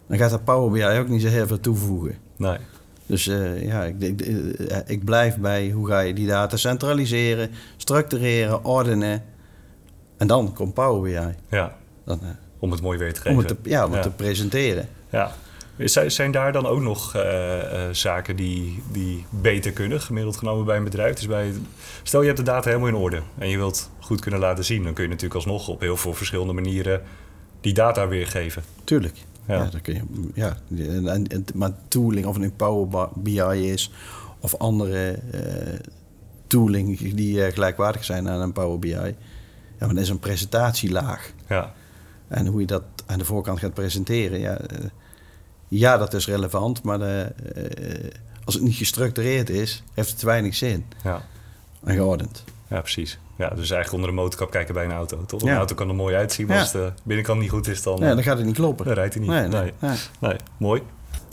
dan 0.07 0.17
gaat 0.17 0.29
dat 0.29 0.43
Power 0.43 0.71
BI 0.71 0.99
ook 0.99 1.07
niet 1.07 1.21
zo 1.21 1.27
heel 1.27 1.47
veel 1.47 1.59
toevoegen. 1.59 2.17
Nee, 2.37 2.57
Dus 3.05 3.27
eh, 3.27 3.63
ja, 3.65 3.83
ik, 3.83 4.01
ik, 4.01 4.21
ik 4.85 5.05
blijf 5.05 5.37
bij 5.37 5.69
hoe 5.69 5.87
ga 5.87 5.99
je 5.99 6.13
die 6.13 6.27
data 6.27 6.57
centraliseren, 6.57 7.49
structureren, 7.77 8.63
ordenen. 8.63 9.23
En 10.17 10.27
dan 10.27 10.53
komt 10.53 10.73
Power 10.73 11.01
BI. 11.01 11.35
ja. 11.49 11.75
Dan, 12.05 12.19
Om 12.59 12.71
het 12.71 12.81
mooi 12.81 12.97
weer 12.97 13.13
te 13.13 13.21
geven. 13.21 13.31
om 13.31 13.37
het 13.37 13.47
te, 13.47 13.55
ja, 13.69 13.85
om 13.85 13.91
het 13.93 14.01
te 14.01 14.11
presenteren. 14.11 14.89
Ja. 15.09 15.31
Zijn, 15.85 16.31
daar 16.31 16.51
dan 16.51 16.65
ook 16.65 16.81
nog 16.81 17.15
eh, 17.15 17.59
eh, 17.87 17.93
zaken 17.93 18.35
die, 18.35 18.83
die 18.91 19.25
beter 19.29 19.71
kunnen, 19.71 20.01
gemiddeld 20.01 20.37
genomen 20.37 20.65
bij 20.65 20.77
een 20.77 20.83
bedrijf? 20.83 21.15
Dus 21.15 21.27
bij, 21.27 21.51
stel 22.03 22.19
je 22.21 22.25
hebt 22.25 22.37
de 22.39 22.43
data 22.45 22.67
helemaal 22.69 22.89
in 22.89 22.95
orde 22.95 23.21
en 23.37 23.49
je 23.49 23.57
wilt 23.57 23.89
goed 23.99 24.21
kunnen 24.21 24.39
laten 24.39 24.65
zien, 24.65 24.83
dan 24.83 24.93
kun 24.93 25.03
je 25.03 25.09
natuurlijk 25.09 25.35
alsnog 25.35 25.67
op 25.67 25.79
heel 25.79 25.97
veel 25.97 26.13
verschillende 26.13 26.53
manieren 26.53 27.01
die 27.61 27.73
data 27.73 28.07
weergeven. 28.07 28.63
Tuurlijk. 28.83 29.15
Ja. 29.47 29.55
Ja. 29.55 29.65
dan 29.71 29.81
kun 29.81 29.93
je, 29.93 30.01
ja. 30.33 30.57
En, 30.77 31.07
en, 31.07 31.27
en- 31.27 31.45
maar 31.53 31.71
tooling, 31.87 32.25
of 32.25 32.33
het 32.33 32.43
nu 32.43 32.51
Power 32.51 33.09
BI 33.15 33.71
is 33.71 33.91
of 34.39 34.55
andere 34.55 35.19
eh, 35.31 35.79
tooling 36.47 37.13
die 37.13 37.51
gelijkwaardig 37.51 38.03
zijn 38.03 38.29
aan 38.29 38.41
een 38.41 38.51
Power 38.53 38.79
BI. 38.79 38.89
Ja, 38.89 39.85
maar 39.85 39.93
dat 39.95 40.03
is 40.03 40.09
een 40.09 40.19
presentatielaag. 40.19 41.31
Ja, 41.47 41.73
En 42.27 42.45
hoe 42.45 42.59
je 42.61 42.67
dat 42.67 42.83
aan 43.05 43.17
de 43.19 43.25
voorkant 43.25 43.59
gaat 43.59 43.73
presenteren, 43.73 44.39
ja, 44.39 44.57
ja 45.67 45.97
dat 45.97 46.13
is 46.13 46.27
relevant. 46.27 46.83
Maar 46.83 47.01
eh, 47.01 47.21
eh, 47.21 47.29
als 48.43 48.53
het 48.55 48.63
niet 48.63 48.75
gestructureerd 48.75 49.49
is, 49.49 49.83
heeft 49.93 50.11
het 50.11 50.21
weinig 50.21 50.55
zin. 50.55 50.85
ja, 51.03 51.21
En 51.83 51.95
geordend. 51.95 52.43
ja, 52.67 52.81
precies. 52.81 53.19
Ja, 53.37 53.49
dus 53.49 53.57
eigenlijk 53.71 53.91
onder 53.93 54.09
de 54.09 54.15
motorkap 54.15 54.51
kijken 54.51 54.73
bij 54.73 54.85
een 54.85 54.91
auto. 54.91 55.25
Toch? 55.25 55.41
Ja. 55.43 55.51
Een 55.51 55.57
auto 55.57 55.75
kan 55.75 55.89
er 55.89 55.95
mooi 55.95 56.15
uitzien, 56.15 56.47
maar 56.47 56.55
Ja. 56.55 56.61
als 56.61 56.71
de 56.71 56.91
binnenkant 57.03 57.39
niet 57.39 57.49
goed 57.49 57.67
is, 57.67 57.83
dan, 57.83 57.97
Ja, 57.99 58.13
dan 58.13 58.23
gaat 58.23 58.37
het 58.37 58.45
niet 58.45 58.55
kloppen. 58.55 58.85
dan 58.85 58.93
rijdt 58.93 59.13
hij 59.13 59.23
niet. 59.23 59.31
Nee, 59.31 59.47
nee, 59.47 59.71
nee. 60.19 60.35
mooi. 60.57 60.81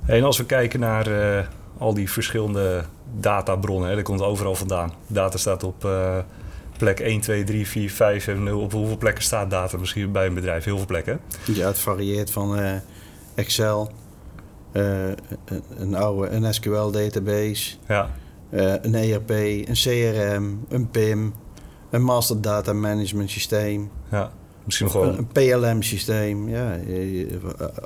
En 0.07 0.25
als 0.25 0.39
we 0.39 0.45
kijken 0.45 0.81
naar 0.81 1.07
eh, 1.39 1.47
al 1.79 1.95
die 1.95 2.11
verschillende 2.11 2.85
databronnen, 3.21 3.89
hè, 3.89 3.95
dat 3.95 4.05
komt 4.05 4.23
overal 4.23 4.55
vandaan. 4.55 4.93
Data 5.07 5.39
staat 5.39 5.63
op 5.63 5.89
plek 6.79 7.01
1, 7.01 7.21
2, 7.21 7.45
3, 7.45 7.67
4, 7.69 7.91
5 7.91 8.27
en 8.29 8.43
0. 8.43 8.61
Op 8.61 8.73
hoeveel 8.73 8.97
plekken 8.97 9.25
staat 9.25 9.51
data 9.51 9.77
misschien 9.79 10.13
bij 10.13 10.27
een 10.27 10.35
bedrijf? 10.35 10.65
Heel 10.65 10.77
veel 10.77 10.87
plekken. 10.87 11.21
Ja, 11.45 11.67
het 11.67 11.79
varieert 11.79 12.31
van 12.31 12.59
Excel, 13.35 13.93
een- 14.83 15.17
een 15.77 15.95
oude 15.95 16.29
een 16.31 16.55
SQL-database, 16.55 17.75
Ja, 17.89 18.11
eh, 18.51 18.73
een 18.83 18.95
ERP, 18.95 19.31
een 19.31 19.67
CRM, 19.75 20.59
een 20.69 20.91
PIM, 20.91 21.35
een 21.91 22.03
Master 22.03 22.41
Data 22.41 22.73
Management 22.73 23.31
Systeem, 23.31 23.91
ja. 24.11 24.31
Misschien 24.65 24.87
nog 24.87 24.97
wel. 24.97 25.19
een 25.19 25.27
PLM-systeem. 25.27 26.49
Ja, 26.49 26.77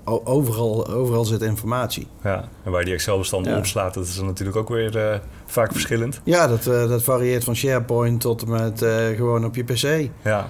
o- 0.04 0.20
overal, 0.24 0.88
overal 0.88 1.24
zit 1.24 1.42
informatie. 1.42 2.06
Ja. 2.22 2.48
En 2.64 2.70
waar 2.70 2.80
je 2.80 2.84
die 2.86 2.94
Excel-bestanden 2.94 3.52
Ja. 3.52 3.58
opslaat, 3.58 3.94
dat 3.94 4.04
is 4.06 4.16
dan 4.16 4.26
natuurlijk 4.26 4.56
ook 4.56 4.68
weer 4.68 4.98
eh, 4.98 5.18
vaak 5.46 5.72
verschillend. 5.72 6.20
Ja, 6.24 6.46
dat, 6.46 6.66
eh, 6.66 6.88
dat 6.88 7.02
varieert 7.02 7.44
van 7.44 7.56
SharePoint 7.56 8.20
tot 8.20 8.42
en 8.42 8.50
met 8.50 8.82
eh, 8.82 9.06
gewoon 9.16 9.44
op 9.44 9.54
je 9.54 9.64
PC. 9.64 9.82
Ja. 9.82 10.10
Ja. 10.24 10.48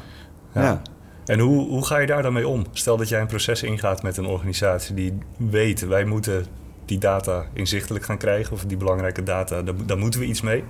ja. 0.62 0.83
En 1.28 1.38
hoe, 1.38 1.68
hoe 1.68 1.86
ga 1.86 1.98
je 1.98 2.06
daar 2.06 2.22
dan 2.22 2.32
mee 2.32 2.48
om? 2.48 2.66
Stel 2.72 2.96
dat 2.96 3.08
jij 3.08 3.20
een 3.20 3.26
proces 3.26 3.62
ingaat 3.62 4.02
met 4.02 4.16
een 4.16 4.26
organisatie 4.26 4.94
die 4.94 5.18
weet, 5.36 5.86
wij 5.86 6.04
moeten 6.04 6.46
die 6.84 6.98
data 6.98 7.44
inzichtelijk 7.52 8.04
gaan 8.04 8.18
krijgen, 8.18 8.52
of 8.52 8.64
die 8.64 8.76
belangrijke 8.76 9.22
data, 9.22 9.62
daar, 9.62 9.74
daar 9.86 9.98
moeten 9.98 10.20
we 10.20 10.26
iets 10.26 10.40
mee. 10.40 10.64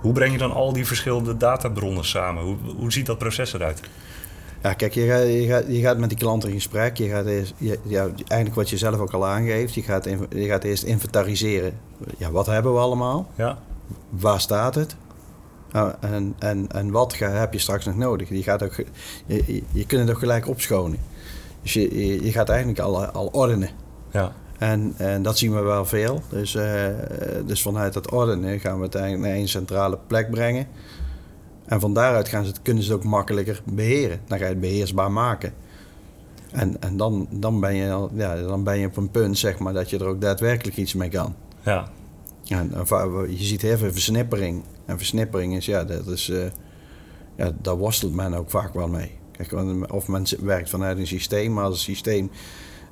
Hoe 0.00 0.12
breng 0.12 0.32
je 0.32 0.38
dan 0.38 0.52
al 0.52 0.72
die 0.72 0.86
verschillende 0.86 1.36
databronnen 1.36 2.04
samen? 2.04 2.42
Hoe, 2.42 2.56
hoe 2.76 2.92
ziet 2.92 3.06
dat 3.06 3.18
proces 3.18 3.52
eruit? 3.52 3.80
Ja, 4.62 4.72
kijk, 4.72 4.94
je 4.94 5.06
gaat, 5.06 5.22
je, 5.22 5.46
gaat, 5.46 5.64
je 5.68 5.80
gaat 5.80 5.98
met 5.98 6.08
die 6.08 6.18
klant 6.18 6.46
in 6.46 6.52
gesprek. 6.52 6.96
Je 6.96 7.08
gaat 7.08 7.26
eerst, 7.26 7.54
je, 7.56 7.78
ja, 7.82 8.02
eigenlijk 8.02 8.54
wat 8.54 8.70
je 8.70 8.78
zelf 8.78 8.98
ook 8.98 9.12
al 9.12 9.26
aangeeft. 9.26 9.74
Je 9.74 9.82
gaat, 9.82 10.04
je 10.30 10.46
gaat 10.46 10.64
eerst 10.64 10.82
inventariseren. 10.82 11.72
Ja, 12.18 12.30
wat 12.30 12.46
hebben 12.46 12.72
we 12.72 12.78
allemaal? 12.78 13.30
Ja, 13.34 13.58
Waar 14.08 14.40
staat 14.40 14.74
het? 14.74 14.96
Nou, 15.72 15.94
en, 16.00 16.34
en, 16.38 16.68
en 16.68 16.90
wat 16.90 17.14
ga, 17.14 17.30
heb 17.30 17.52
je 17.52 17.58
straks 17.58 17.84
nog 17.84 17.96
nodig? 17.96 18.28
Je, 18.28 18.42
gaat 18.42 18.62
ook, 18.62 18.74
je, 19.26 19.42
je, 19.46 19.62
je 19.72 19.86
kunt 19.86 20.00
het 20.00 20.10
ook 20.10 20.18
gelijk 20.18 20.48
opschonen. 20.48 20.98
Dus 21.62 21.72
je, 21.72 22.06
je, 22.06 22.24
je 22.24 22.32
gaat 22.32 22.48
eigenlijk 22.48 22.78
al, 22.78 23.04
al 23.06 23.28
ordenen. 23.32 23.68
ja, 24.10 24.32
En, 24.58 24.94
en 24.96 25.22
dat 25.22 25.38
zien 25.38 25.54
we 25.54 25.60
wel 25.60 25.84
veel. 25.84 26.22
Dus, 26.28 26.54
uh, 26.54 26.86
dus 27.46 27.62
vanuit 27.62 27.92
dat 27.92 28.10
ordenen 28.10 28.60
gaan 28.60 28.78
we 28.78 28.84
het 28.84 28.94
eigenlijk 28.94 29.26
naar 29.26 29.36
één 29.36 29.48
centrale 29.48 29.98
plek 30.06 30.30
brengen. 30.30 30.66
En 31.64 31.80
van 31.80 31.94
daaruit 31.94 32.28
gaan 32.28 32.44
ze 32.44 32.50
het, 32.50 32.62
kunnen 32.62 32.82
ze 32.82 32.92
het 32.92 32.98
ook 32.98 33.06
makkelijker 33.06 33.62
beheren. 33.64 34.20
Dan 34.26 34.38
ga 34.38 34.44
je 34.44 34.50
het 34.50 34.60
beheersbaar 34.60 35.12
maken. 35.12 35.52
En, 36.50 36.82
en 36.82 36.96
dan, 36.96 37.26
dan, 37.30 37.60
ben 37.60 37.74
je, 37.74 38.08
ja, 38.12 38.36
dan 38.36 38.64
ben 38.64 38.78
je 38.78 38.86
op 38.86 38.96
een 38.96 39.10
punt 39.10 39.38
zeg 39.38 39.58
maar, 39.58 39.72
dat 39.72 39.90
je 39.90 39.98
er 39.98 40.06
ook 40.06 40.20
daadwerkelijk 40.20 40.76
iets 40.76 40.94
mee 40.94 41.08
kan. 41.08 41.34
Ja. 41.62 41.88
En, 42.50 42.72
je 43.28 43.44
ziet 43.44 43.62
heel 43.62 43.78
veel 43.78 43.92
versnippering. 43.92 44.62
En 44.84 44.96
versnippering 44.96 45.56
is, 45.56 45.66
ja, 45.66 45.84
dat 45.84 46.06
is, 46.06 46.28
uh, 46.28 46.44
ja, 47.36 47.52
daar 47.62 47.76
worstelt 47.76 48.14
men 48.14 48.34
ook 48.34 48.50
vaak 48.50 48.74
wel 48.74 48.88
mee. 48.88 49.18
Kijk, 49.32 49.52
of 49.92 50.08
men 50.08 50.24
werkt 50.40 50.70
vanuit 50.70 50.98
een 50.98 51.06
systeem, 51.06 51.52
maar 51.52 51.64
als 51.64 51.74
het 51.74 51.82
systeem 51.82 52.30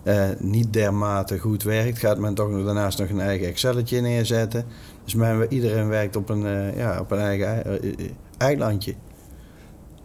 uh, 0.05 0.29
niet 0.39 0.73
dermate 0.73 1.39
goed 1.39 1.63
werkt, 1.63 1.99
gaat 1.99 2.19
men 2.19 2.35
toch 2.35 2.65
daarnaast 2.65 2.99
nog 2.99 3.09
een 3.09 3.21
eigen 3.21 3.47
Excelletje 3.47 4.01
neerzetten. 4.01 4.65
Dus 5.05 5.15
men, 5.15 5.53
iedereen 5.53 5.89
werkt 5.89 6.17
op 6.17 6.29
een, 6.29 6.43
uh, 6.43 6.77
ja, 6.77 7.01
op 7.01 7.11
een 7.11 7.19
eigen 7.19 7.81
eilandje. 8.37 8.95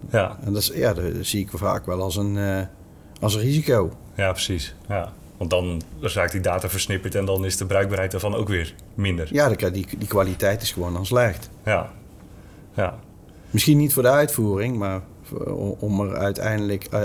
Ja. 0.09 0.37
En 0.43 0.53
dat, 0.53 0.61
is, 0.61 0.71
ja, 0.75 0.93
dat 0.93 1.05
zie 1.21 1.39
ik 1.39 1.49
vaak 1.53 1.85
wel 1.85 2.01
als 2.01 2.15
een, 2.15 2.67
als 3.19 3.35
een 3.35 3.41
risico. 3.41 3.91
Ja, 4.15 4.31
precies. 4.31 4.75
Ja. 4.87 5.13
Want 5.37 5.49
dan 5.49 5.81
raakt 5.99 6.31
die 6.31 6.41
data 6.41 6.69
versnipperd 6.69 7.15
en 7.15 7.25
dan 7.25 7.45
is 7.45 7.57
de 7.57 7.65
bruikbaarheid 7.65 8.11
daarvan 8.11 8.35
ook 8.35 8.47
weer 8.47 8.75
minder. 8.93 9.27
Ja, 9.31 9.49
die, 9.49 9.87
die 9.97 10.07
kwaliteit 10.07 10.61
is 10.61 10.71
gewoon 10.71 10.93
dan 10.93 11.05
slecht. 11.05 11.49
Ja. 11.65 11.91
ja. 12.73 12.99
Misschien 13.49 13.77
niet 13.77 13.93
voor 13.93 14.03
de 14.03 14.09
uitvoering, 14.09 14.77
maar 14.77 15.01
om 15.79 15.99
er 15.99 16.15
uiteindelijk 16.15 16.87
uh, 16.93 17.01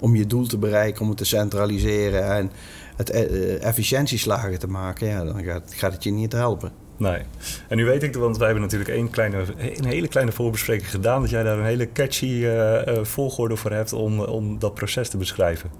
om 0.00 0.16
je 0.16 0.26
doel 0.26 0.46
te 0.46 0.58
bereiken, 0.58 1.02
om 1.02 1.08
het 1.08 1.16
te 1.16 1.24
centraliseren 1.24 2.24
en 2.24 2.50
het 2.96 3.14
uh, 3.14 3.64
efficiëntieslagen 3.64 4.58
te 4.58 4.66
maken, 4.66 5.08
ja, 5.08 5.24
dan 5.24 5.44
gaat, 5.44 5.74
gaat 5.74 5.92
het 5.92 6.02
je 6.04 6.10
niet 6.10 6.32
helpen. 6.32 6.72
Nee. 6.96 7.22
En 7.68 7.76
nu 7.76 7.84
weet 7.84 8.02
ik, 8.02 8.14
want 8.14 8.36
wij 8.36 8.46
hebben 8.46 8.64
natuurlijk 8.64 8.90
een, 8.90 9.10
kleine, 9.10 9.44
een 9.58 9.84
hele 9.84 10.08
kleine 10.08 10.32
voorbespreking 10.32 10.90
gedaan, 10.90 11.20
dat 11.20 11.30
jij 11.30 11.42
daar 11.42 11.58
een 11.58 11.64
hele 11.64 11.92
catchy 11.92 12.26
uh, 12.26 12.80
volgorde 13.02 13.56
voor 13.56 13.70
hebt 13.70 13.92
om, 13.92 14.20
om 14.20 14.58
dat 14.58 14.74
proces 14.74 15.08
te 15.08 15.16
beschrijven. 15.16 15.70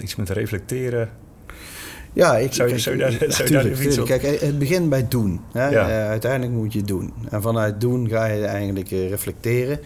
Iets 0.00 0.16
met 0.16 0.28
reflecteren. 0.28 1.10
Ja, 2.12 2.36
ik 2.36 2.52
zou, 2.52 2.68
je, 2.68 2.78
zou 2.78 2.96
je 2.96 3.02
daar, 3.02 3.12
zou 3.12 3.24
je 3.26 3.54
daar 3.54 3.62
tuurlijk, 3.62 3.82
iets 3.82 3.98
op? 3.98 4.06
Kijk, 4.06 4.22
het 4.22 4.58
begint 4.58 4.88
bij 4.88 5.08
doen. 5.08 5.40
Hè? 5.52 5.68
Ja. 5.68 5.88
Uh, 5.88 6.08
uiteindelijk 6.08 6.52
moet 6.52 6.72
je 6.72 6.82
doen. 6.82 7.12
En 7.30 7.42
vanuit 7.42 7.80
doen 7.80 8.08
ga 8.08 8.24
je 8.24 8.44
eigenlijk 8.44 8.88
reflecteren. 8.88 9.80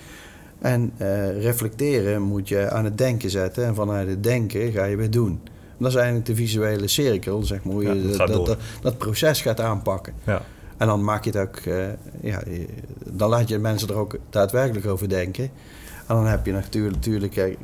En 0.59 0.93
reflecteren 1.39 2.23
moet 2.23 2.49
je 2.49 2.71
aan 2.71 2.85
het 2.85 2.99
denken 2.99 3.31
zetten. 3.31 3.65
En 3.65 3.75
vanuit 3.75 4.09
het 4.09 4.23
denken 4.23 4.73
ga 4.73 4.85
je 4.85 4.97
weer 4.97 5.11
doen. 5.11 5.41
Dat 5.83 5.91
is 5.91 5.97
eigenlijk 5.97 6.27
de 6.27 6.35
visuele 6.35 6.89
cirkel, 6.89 7.43
zeg 7.43 7.63
maar, 7.63 7.75
hoe 7.75 7.83
je 7.83 8.09
Ja, 8.09 8.27
dat 8.27 8.57
dat, 8.83 8.99
proces 8.99 9.43
gaat 9.43 9.61
aanpakken. 9.61 10.13
Ja. 10.25 10.43
En 10.77 10.87
dan 10.87 11.05
maak 11.05 11.25
je 11.25 11.31
het 11.31 11.39
ook, 11.39 11.57
eh, 11.57 11.87
ja, 12.21 12.43
dan 13.05 13.29
laat 13.29 13.49
je 13.49 13.59
mensen 13.59 13.89
er 13.89 13.95
ook 13.95 14.19
daadwerkelijk 14.31 14.87
over 14.87 15.09
denken. 15.09 15.51
En 16.07 16.15
dan 16.15 16.27
heb 16.27 16.47
je 16.47 16.53
natuurlijk, 16.53 16.97
natuurlijk 16.97 17.59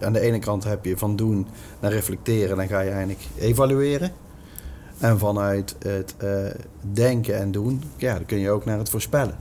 aan 0.00 0.12
de 0.12 0.20
ene 0.20 0.38
kant 0.38 0.64
heb 0.64 0.84
je 0.84 0.98
van 0.98 1.16
doen 1.16 1.46
naar 1.80 1.92
reflecteren, 1.92 2.56
dan 2.56 2.68
ga 2.68 2.80
je 2.80 2.90
eigenlijk 2.90 3.20
evalueren. 3.38 4.10
En 4.98 5.18
vanuit 5.18 5.76
het 5.78 6.14
eh, 6.18 6.28
denken 6.92 7.38
en 7.38 7.52
doen, 7.52 7.82
ja, 7.96 8.14
dan 8.14 8.26
kun 8.26 8.38
je 8.38 8.50
ook 8.50 8.64
naar 8.64 8.78
het 8.78 8.90
voorspellen. 8.90 9.34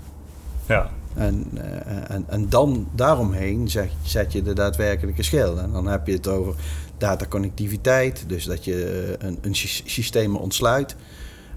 Ja. 0.66 0.90
En, 1.14 1.48
eh, 1.54 2.16
en, 2.16 2.26
en 2.28 2.50
dan 2.50 2.88
daaromheen 2.96 3.70
zeg, 3.70 3.90
zet 4.04 4.32
je 4.32 4.42
de 4.42 4.54
daadwerkelijke 4.54 5.24
schil. 5.24 5.60
En 5.60 5.72
dan 5.72 5.88
heb 5.88 6.08
je 6.08 6.14
het 6.14 6.28
over 6.28 6.56
dataconnectiviteit, 6.98 8.24
dus 8.28 8.46
dat 8.46 8.66
je 8.66 9.16
eh, 9.20 9.28
een, 9.28 9.38
een 9.42 9.56
sy- 9.56 9.82
systeem 9.86 10.36
ontsluit. 10.36 10.96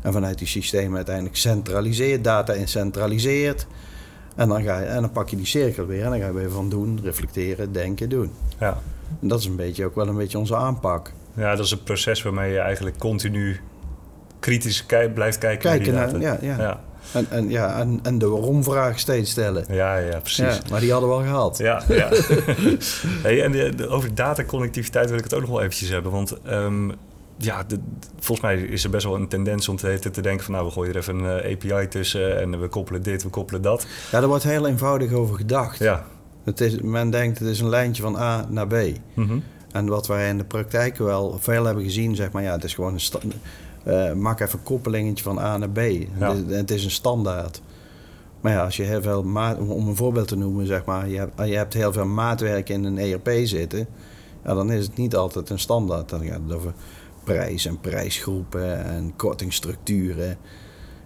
En 0.02 0.12
vanuit 0.12 0.38
die 0.38 0.46
systemen 0.46 0.96
uiteindelijk 0.96 1.36
centraliseert, 1.36 2.24
data 2.24 2.52
in 2.52 2.68
centraliseert. 2.68 3.66
En 4.34 4.48
dan, 4.48 4.62
ga 4.62 4.78
je, 4.78 4.84
en 4.86 5.00
dan 5.00 5.12
pak 5.12 5.28
je 5.28 5.36
die 5.36 5.46
cirkel 5.46 5.86
weer 5.86 6.04
en 6.04 6.10
dan 6.10 6.18
ga 6.20 6.26
je 6.26 6.32
weer 6.32 6.50
van 6.50 6.68
doen, 6.68 7.00
reflecteren, 7.02 7.72
denken, 7.72 8.08
doen. 8.08 8.30
Ja. 8.58 8.78
En 9.20 9.28
dat 9.28 9.38
is 9.40 9.46
een 9.46 9.56
beetje 9.56 9.84
ook 9.84 9.94
wel 9.94 10.08
een 10.08 10.16
beetje 10.16 10.38
onze 10.38 10.56
aanpak. 10.56 11.12
ja, 11.34 11.56
dat 11.56 11.64
is 11.64 11.70
een 11.70 11.82
proces 11.82 12.22
waarmee 12.22 12.52
je 12.52 12.58
eigenlijk 12.58 12.98
continu 12.98 13.60
kritisch 14.40 14.84
blijft 15.14 15.38
kijken, 15.38 15.70
Kijken 15.70 15.94
naar 15.94 16.08
die 16.08 16.18
naar- 16.18 16.42
ja, 16.44 16.56
ja. 16.56 16.62
ja. 16.62 16.80
En, 17.12 17.26
en, 17.30 17.50
ja, 17.50 17.78
en, 17.80 18.00
en 18.02 18.18
de 18.18 18.28
waarom-vraag 18.28 18.98
steeds 18.98 19.30
stellen. 19.30 19.64
Ja, 19.68 19.96
ja, 19.96 20.18
precies. 20.20 20.54
Ja, 20.56 20.60
maar 20.70 20.80
die 20.80 20.92
hadden 20.92 21.08
we 21.08 21.14
al 21.14 21.22
gehad. 21.22 21.58
Ja, 21.58 21.82
ja. 21.88 22.08
hey, 23.22 23.42
en 23.42 23.52
de, 23.52 23.74
de- 23.74 23.88
over 23.88 24.14
dataconnectiviteit 24.14 25.08
wil 25.08 25.18
ik 25.18 25.24
het 25.24 25.34
ook 25.34 25.40
nog 25.40 25.50
wel 25.50 25.60
eventjes 25.60 25.88
hebben. 25.88 26.12
Want 26.12 26.40
ehm, 26.42 26.90
ja, 27.36 27.64
de- 27.64 27.80
volgens 28.18 28.40
mij 28.40 28.62
is 28.62 28.84
er 28.84 28.90
best 28.90 29.04
wel 29.04 29.14
een 29.14 29.28
tendens 29.28 29.68
om 29.68 29.76
te, 29.76 30.20
denken 30.20 30.44
van... 30.44 30.54
nou, 30.54 30.66
we 30.66 30.72
gooien 30.72 30.92
er 30.92 31.00
even 31.00 31.18
een 31.18 31.40
eh, 31.40 31.52
API 31.52 31.88
tussen 31.88 32.40
en 32.40 32.60
we 32.60 32.68
koppelen 32.68 33.02
dit, 33.02 33.22
we 33.22 33.28
koppelen 33.28 33.62
dat. 33.62 33.86
Ja, 34.10 34.18
daar 34.18 34.28
wordt 34.28 34.44
heel 34.44 34.66
eenvoudig 34.66 35.12
over 35.12 35.36
gedacht. 35.36 35.78
Ja. 35.78 36.06
Het 36.44 36.60
is, 36.60 36.80
men 36.80 37.10
denkt 37.10 37.38
het 37.38 37.48
is 37.48 37.60
een 37.60 37.68
lijntje 37.68 38.02
van 38.02 38.16
A 38.16 38.46
naar 38.48 38.66
B. 38.66 38.74
Mhm. 39.14 39.38
En 39.72 39.86
wat 39.86 40.06
wij 40.06 40.28
in 40.28 40.38
de 40.38 40.44
praktijk 40.44 40.98
wel 40.98 41.38
veel 41.40 41.64
hebben 41.64 41.84
gezien, 41.84 42.14
zeg 42.16 42.32
maar, 42.32 42.42
ja, 42.42 42.52
het 42.52 42.64
is 42.64 42.74
gewoon 42.74 42.92
een 42.94 43.32
eh, 43.84 44.12
maak 44.12 44.40
even 44.40 44.58
een 44.58 44.64
koppelingetje 44.64 45.24
van 45.24 45.38
A 45.38 45.56
naar 45.56 45.70
B. 45.70 45.78
Ja. 45.78 46.34
Het, 46.34 46.48
is, 46.48 46.56
het 46.56 46.70
is 46.70 46.84
een 46.84 46.90
standaard. 46.90 47.62
Maar 48.40 48.52
ja, 48.52 48.64
als 48.64 48.76
je 48.76 48.82
heel 48.82 49.02
veel 49.02 49.22
maat, 49.22 49.58
om 49.58 49.88
een 49.88 49.96
voorbeeld 49.96 50.28
te 50.28 50.36
noemen, 50.36 50.66
zeg 50.66 50.84
maar, 50.84 51.08
je 51.08 51.18
hebt, 51.18 51.32
je 51.48 51.56
hebt 51.56 51.74
heel 51.74 51.92
veel 51.92 52.06
maatwerk 52.06 52.68
in 52.68 52.84
een 52.84 52.98
ERP 52.98 53.30
zitten, 53.44 53.86
ja, 54.44 54.54
dan 54.54 54.72
is 54.72 54.86
het 54.86 54.96
niet 54.96 55.16
altijd 55.16 55.50
een 55.50 55.58
standaard. 55.58 56.08
Dan 56.08 56.24
gaat 56.24 56.40
het 56.46 56.56
over 56.56 56.72
prijs 57.24 57.66
en 57.66 57.80
prijsgroepen 57.80 58.84
en 58.84 59.16
kortingstructuren. 59.16 60.36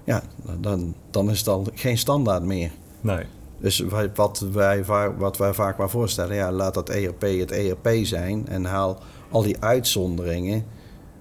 Ja, 0.04 0.22
dan, 0.60 0.94
dan 1.10 1.30
is 1.30 1.38
het 1.38 1.48
al 1.48 1.66
geen 1.74 1.98
standaard 1.98 2.42
meer. 2.42 2.70
Nee. 3.00 3.24
Dus 3.60 3.84
wat 4.14 4.38
wij, 4.52 4.84
wat 5.18 5.36
wij 5.36 5.54
vaak 5.54 5.78
maar 5.78 5.90
voorstellen, 5.90 6.36
ja, 6.36 6.52
laat 6.52 6.74
dat 6.74 6.88
ERP 6.88 7.20
het 7.20 7.50
ERP 7.50 7.88
zijn 8.02 8.48
en 8.48 8.64
haal 8.64 8.98
al 9.30 9.42
die 9.42 9.56
uitzonderingen, 9.60 10.64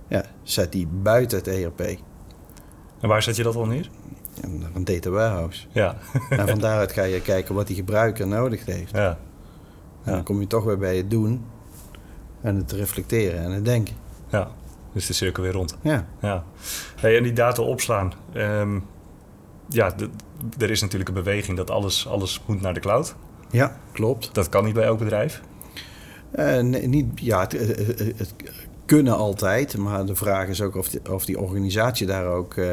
ja, 0.07 0.23
zet 0.43 0.71
die 0.71 0.88
buiten 0.88 1.38
het 1.38 1.47
ERP. 1.47 1.79
En 2.99 3.10
waar 3.10 3.23
zet 3.23 3.36
je 3.36 3.43
dat 3.43 3.53
dan 3.53 3.69
neer? 3.69 3.89
En 4.41 4.63
een 4.73 4.83
data 4.83 5.10
warehouse. 5.10 5.65
Ja. 5.71 5.97
en 6.29 6.47
van 6.47 6.60
daaruit 6.60 6.91
ga 6.91 7.03
je 7.03 7.21
kijken 7.21 7.55
wat 7.55 7.67
die 7.67 7.75
gebruiker 7.75 8.27
nodig 8.27 8.65
heeft. 8.65 8.91
ja. 8.91 9.17
En 10.03 10.13
dan 10.13 10.23
kom 10.23 10.39
je 10.39 10.47
toch 10.47 10.63
weer 10.63 10.77
bij 10.77 10.97
het 10.97 11.12
doen 11.12 11.45
en 12.41 12.55
het 12.55 12.71
reflecteren 12.71 13.39
en 13.39 13.51
het 13.51 13.65
denken. 13.65 13.95
Ja. 14.29 14.51
Dus 14.97 15.07
de 15.07 15.13
cirkel 15.13 15.43
weer 15.43 15.51
rond. 15.51 15.77
Ja, 15.81 16.07
Ja. 16.21 16.43
Hey, 16.95 17.17
en 17.17 17.23
die 17.23 17.33
data 17.33 17.62
opslaan. 17.62 18.13
Ehm, 18.33 18.79
ja, 19.69 19.89
de- 19.89 20.10
er 20.57 20.69
is 20.69 20.81
natuurlijk 20.81 21.10
een 21.10 21.15
beweging 21.15 21.57
dat 21.57 21.69
alles, 21.69 22.07
alles 22.07 22.41
moet 22.45 22.62
naar 22.62 22.73
de 22.73 22.79
cloud. 22.79 23.15
ja 23.51 23.77
klopt. 23.91 24.29
Dat 24.33 24.49
kan 24.49 24.65
niet 24.65 24.73
bij 24.73 24.83
elk 24.83 24.99
bedrijf. 24.99 25.41
Eh, 26.31 26.60
nee, 26.60 26.88
niet, 26.88 27.05
ja, 27.15 27.39
het, 27.39 27.51
het, 27.51 27.99
het- 28.17 28.33
kunnen 28.86 29.15
altijd, 29.17 29.77
maar 29.77 30.05
de 30.05 30.15
vraag 30.15 30.47
is 30.47 30.62
ook 30.62 30.75
of 30.75 30.89
die, 30.89 31.12
of 31.13 31.25
die 31.25 31.39
organisatie 31.39 32.07
daar 32.07 32.25
ook 32.25 32.53
eh, 32.55 32.69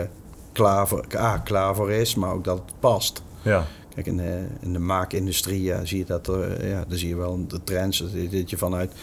klaar, 0.52 0.88
voor, 0.88 1.04
A, 1.16 1.38
klaar 1.38 1.74
voor 1.74 1.90
is, 1.90 2.14
maar 2.14 2.32
ook 2.32 2.44
dat 2.44 2.58
het 2.58 2.74
past. 2.80 3.22
Ja. 3.42 3.66
Kijk, 3.94 4.06
in 4.06 4.16
de, 4.16 4.46
in 4.60 4.72
de 4.72 4.78
maakindustrie 4.78 5.62
ja, 5.62 5.84
zie 5.84 5.98
je 5.98 6.04
dat, 6.04 6.28
er, 6.28 6.68
ja, 6.68 6.84
daar 6.88 6.98
zie 6.98 7.08
je 7.08 7.16
wel 7.16 7.46
de 7.46 7.64
trends, 7.64 8.04
dat, 8.30 8.50
je 8.50 8.56
vanuit 8.56 8.92
eh, 8.92 8.98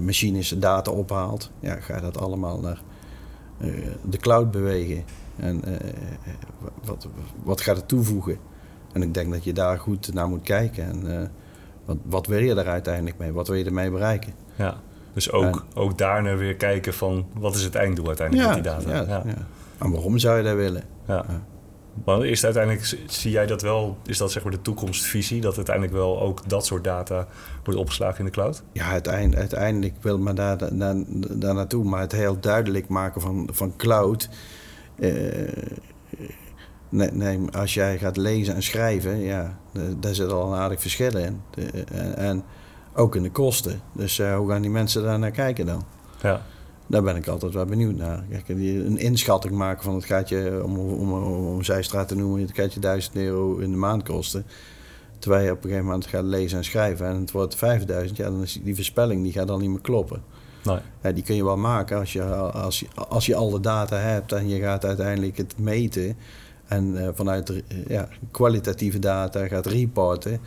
machines 0.00 0.48
data 0.48 0.90
ophaalt. 0.90 1.50
Ja, 1.60 1.80
ga 1.80 2.00
dat 2.00 2.18
allemaal 2.18 2.60
naar 2.60 2.82
eh, 3.58 3.68
de 4.02 4.16
cloud 4.16 4.50
bewegen. 4.50 5.04
En 5.36 5.64
eh, 5.64 5.92
wat, 6.84 7.08
wat 7.42 7.60
gaat 7.60 7.76
het 7.76 7.88
toevoegen? 7.88 8.38
En 8.92 9.02
ik 9.02 9.14
denk 9.14 9.32
dat 9.32 9.44
je 9.44 9.52
daar 9.52 9.78
goed 9.78 10.14
naar 10.14 10.28
moet 10.28 10.42
kijken. 10.42 10.84
En 10.84 11.20
eh, 11.20 11.28
wat, 11.84 11.96
wat 12.02 12.26
wil 12.26 12.38
je 12.38 12.54
er 12.54 12.68
uiteindelijk 12.68 13.18
mee? 13.18 13.32
Wat 13.32 13.48
wil 13.48 13.56
je 13.56 13.64
ermee 13.64 13.90
bereiken? 13.90 14.32
ja. 14.56 14.76
Dus 15.12 15.32
ook, 15.32 15.64
ook 15.74 15.98
daarna 15.98 16.36
weer 16.36 16.54
kijken 16.54 16.94
van 16.94 17.26
wat 17.32 17.54
is 17.54 17.62
het 17.62 17.74
einddoel 17.74 18.06
uiteindelijk 18.06 18.48
met 18.48 18.64
die 18.64 18.72
data. 18.72 18.90
ja, 18.90 19.02
ja. 19.02 19.22
ja. 19.26 19.46
En 19.78 19.90
waarom 19.90 20.18
zou 20.18 20.36
je 20.36 20.42
dat 20.42 20.54
willen? 20.54 20.82
Ja. 21.06 21.24
Maar 22.04 22.26
is 22.26 22.44
uiteindelijk, 22.44 22.96
zie 23.06 23.30
jij 23.30 23.46
dat 23.46 23.62
wel, 23.62 23.96
is 24.06 24.18
dat 24.18 24.32
zeg 24.32 24.42
maar 24.42 24.52
de 24.52 24.62
toekomstvisie, 24.62 25.40
dat 25.40 25.56
uiteindelijk 25.56 25.96
wel 25.96 26.20
ook 26.20 26.48
dat 26.48 26.66
soort 26.66 26.84
data 26.84 27.26
wordt 27.64 27.80
opgeslagen 27.80 28.18
in 28.18 28.24
de 28.24 28.30
cloud? 28.30 28.62
Ja, 28.72 28.84
uiteind- 28.86 29.36
uiteindelijk 29.36 29.94
wil 30.00 30.18
men 30.18 30.34
daar, 30.34 30.58
daar, 30.76 30.94
daar 31.30 31.54
naartoe. 31.54 31.84
Maar 31.84 32.00
het 32.00 32.12
heel 32.12 32.40
duidelijk 32.40 32.88
maken 32.88 33.20
van, 33.20 33.48
van 33.52 33.76
cloud. 33.76 34.28
eh, 34.98 35.12
nee, 36.88 37.10
nee, 37.12 37.40
als 37.50 37.74
jij 37.74 37.98
gaat 37.98 38.16
lezen 38.16 38.54
en 38.54 38.62
schrijven, 38.62 39.18
ja, 39.20 39.58
daar 39.98 40.14
zit 40.14 40.32
al 40.32 40.52
een 40.52 40.58
aardig 40.58 40.80
verschil 40.80 41.16
in. 41.16 41.40
De- 41.50 41.84
en, 41.92 42.16
en 42.16 42.44
ook 42.94 43.16
in 43.16 43.22
de 43.22 43.30
kosten. 43.30 43.80
Dus 43.92 44.18
eh, 44.18 44.36
hoe 44.36 44.50
gaan 44.50 44.62
die 44.62 44.70
mensen 44.70 45.02
daar 45.02 45.18
naar 45.18 45.30
kijken 45.30 45.66
dan? 45.66 45.84
Ja, 46.22 46.42
Daar 46.86 47.02
ben 47.02 47.16
ik 47.16 47.26
altijd 47.26 47.52
wel 47.54 47.64
benieuwd 47.64 47.96
naar. 47.96 48.24
Kijk, 48.30 48.48
een 48.48 48.98
inschatting 48.98 49.54
maken 49.54 49.82
van 49.82 49.94
het 49.94 50.04
gaat 50.04 50.28
je, 50.28 50.60
om, 50.64 50.78
om, 50.78 51.12
om, 51.12 51.46
om 51.46 51.62
zijstraat 51.62 52.08
te 52.08 52.16
noemen, 52.16 52.40
het 52.40 52.54
gaat 52.54 52.74
je 52.74 52.80
1000 52.80 53.16
euro 53.16 53.56
in 53.56 53.70
de 53.70 53.76
maand 53.76 54.02
kosten. 54.02 54.44
Terwijl 55.18 55.44
je 55.44 55.50
op 55.50 55.56
een 55.56 55.62
gegeven 55.62 55.84
moment 55.84 56.06
gaat 56.06 56.24
lezen 56.24 56.58
en 56.58 56.64
schrijven 56.64 57.06
en 57.06 57.20
het 57.20 57.30
wordt 57.30 57.56
5000, 57.56 58.16
ja, 58.16 58.30
dan 58.30 58.42
is 58.42 58.60
die 58.62 58.74
voorspelling 58.74 59.22
die 59.22 59.32
gaat 59.32 59.46
dan 59.46 59.60
niet 59.60 59.70
meer 59.70 59.80
kloppen. 59.80 60.22
Nee. 60.64 60.78
Ja, 61.02 61.12
die 61.12 61.22
kun 61.22 61.34
je 61.34 61.44
wel 61.44 61.56
maken 61.56 61.98
als 61.98 62.12
je, 62.12 62.24
als, 62.34 62.80
je, 62.80 62.86
als 63.08 63.26
je 63.26 63.34
al 63.34 63.50
de 63.50 63.60
data 63.60 63.96
hebt 63.96 64.32
en 64.32 64.48
je 64.48 64.60
gaat 64.60 64.84
uiteindelijk 64.84 65.36
het 65.36 65.58
meten. 65.58 66.16
En 66.64 66.94
uh, 66.94 67.08
vanuit 67.12 67.50
uh, 67.50 67.60
ja, 67.86 68.08
kwalitatieve 68.30 68.98
data 68.98 69.46
gaat 69.46 69.66
reporten. 69.66 70.40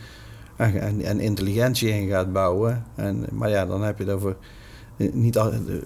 En, 0.56 0.80
en, 0.80 1.00
en, 1.00 1.20
intelligentie 1.20 1.88
in 1.88 2.08
gaat 2.08 2.32
bouwen. 2.32 2.84
En, 2.94 3.26
maar 3.32 3.50
ja, 3.50 3.66
dan 3.66 3.82
heb 3.82 3.98
je 3.98 4.12
over. 4.12 4.36
Niet, 4.98 5.34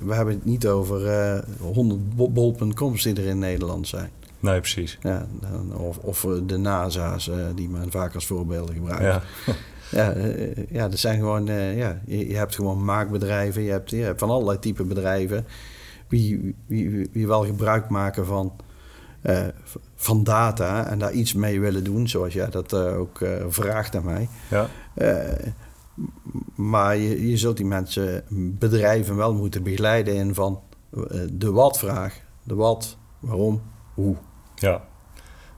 we 0.01 0.14
hebben 0.14 0.35
het 0.35 0.44
niet 0.44 0.66
over 0.66 1.07
uh, 1.07 1.38
100 1.61 2.14
bol.coms 2.14 3.03
die 3.03 3.14
er 3.14 3.27
in 3.27 3.38
Nederland 3.38 3.88
zijn. 3.88 4.11
Nee, 4.40 4.61
precies. 4.61 4.98
Ja, 5.03 5.27
of, 5.77 5.98
of 5.98 6.27
de 6.46 6.57
NASA's, 6.57 7.31
die 7.55 7.68
men 7.68 7.90
vaak 7.90 8.14
als 8.14 8.27
voorbeelden 8.27 8.75
gebruikt. 8.75 9.03
Ja. 9.03 9.22
Ja, 9.90 10.14
uh, 10.14 10.57
ja, 10.70 10.88
dat 10.88 10.98
zijn 10.98 11.18
gewoon, 11.18 11.46
ja, 11.46 12.01
je, 12.07 12.29
je, 12.29 12.37
hebt 12.37 12.55
gewoon 12.55 12.85
maakbedrijven, 12.85 13.62
je 13.62 13.70
hebt, 13.70 13.90
je 13.90 13.96
hebt 13.96 14.18
van 14.18 14.31
allerlei 14.31 14.59
type 14.59 14.85
bedrijven 14.85 15.46
die, 16.09 16.55
wie, 16.66 17.09
wie 17.12 17.27
wel 17.27 17.44
gebruik 17.44 17.88
maken 17.88 18.27
van, 18.27 18.53
van 19.94 20.25
data 20.25 20.87
en 20.87 20.98
daar 20.98 21.12
iets 21.12 21.33
mee 21.35 21.61
willen 21.61 21.85
doen, 21.85 22.09
zoals 22.09 22.33
jij 22.33 22.51
dat 22.51 22.75
ook 22.75 23.20
vraagt 23.48 23.96
aan 23.96 24.05
mij. 24.05 24.29
Ja. 24.51 24.68
Maar 26.55 26.97
je, 26.97 27.29
je 27.29 27.37
zult 27.37 27.57
die 27.57 27.67
mensen, 27.67 28.25
bedrijven 28.59 29.17
wel 29.17 29.35
moeten 29.35 29.62
begeleiden 29.62 30.15
in 30.15 30.35
van 30.35 30.61
de 31.33 31.51
wat-vraag. 31.51 32.21
De 32.43 32.55
wat, 32.55 32.97
waarom, 33.19 33.62
hoe. 33.95 34.17
Ja. 34.55 34.85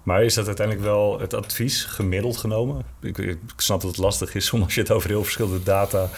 Maar 0.03 0.25
is 0.25 0.35
dat 0.35 0.47
uiteindelijk 0.47 0.87
wel 0.87 1.21
het 1.21 1.35
advies 1.35 1.85
gemiddeld 1.85 2.37
genomen? 2.37 2.85
Ik, 3.01 3.19
ik, 3.19 3.39
snap 3.57 3.81
dat 3.81 3.91
het 3.91 4.01
lastig 4.01 4.35
is 4.35 4.53
als 4.53 4.75
je 4.75 4.81
het 4.81 4.91
over 4.91 5.09
heel 5.09 5.23
verschillende 5.23 5.63
data 5.63 6.09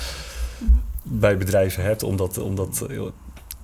bij 1.02 1.36
bedrijven 1.36 1.82
hebt 1.82 2.02
om 2.02 2.16
dat, 2.16 2.38
om 2.38 2.54
dat 2.54 2.86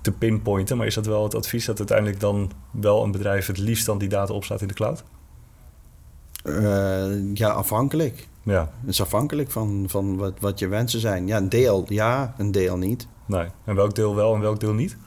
te 0.01 0.11
pinpointen. 0.11 0.77
Maar 0.77 0.87
is 0.87 0.93
dat 0.93 1.05
wel 1.05 1.23
het 1.23 1.35
advies 1.35 1.65
dat 1.65 1.77
uiteindelijk 1.77 2.19
dan 2.19 2.51
wel 2.71 3.03
een 3.03 3.11
bedrijf 3.11 3.47
het 3.47 3.57
liefst 3.57 3.85
dan 3.85 3.97
die 3.97 4.09
data 4.09 4.33
opslaat 4.33 4.61
in 4.61 4.67
de 4.67 4.73
cloud? 4.73 5.03
Uh, 6.43 7.33
ja, 7.33 7.49
afhankelijk. 7.49 8.27
Ja. 8.43 8.69
Het 8.81 8.89
is 8.89 9.01
afhankelijk 9.01 9.51
van, 9.51 9.85
van 9.87 10.17
wat, 10.17 10.33
wat 10.39 10.59
je 10.59 10.67
wensen 10.67 10.99
zijn. 10.99 11.27
Ja, 11.27 11.37
een 11.37 11.49
deel 11.49 11.85
ja, 11.87 12.33
een 12.37 12.51
deel 12.51 12.77
niet. 12.77 13.07
Nee. 13.25 13.47
En 13.65 13.75
welk 13.75 13.95
deel 13.95 14.15
wel 14.15 14.35
en 14.35 14.41
welk 14.41 14.59
deel 14.59 14.73
niet? 14.73 14.97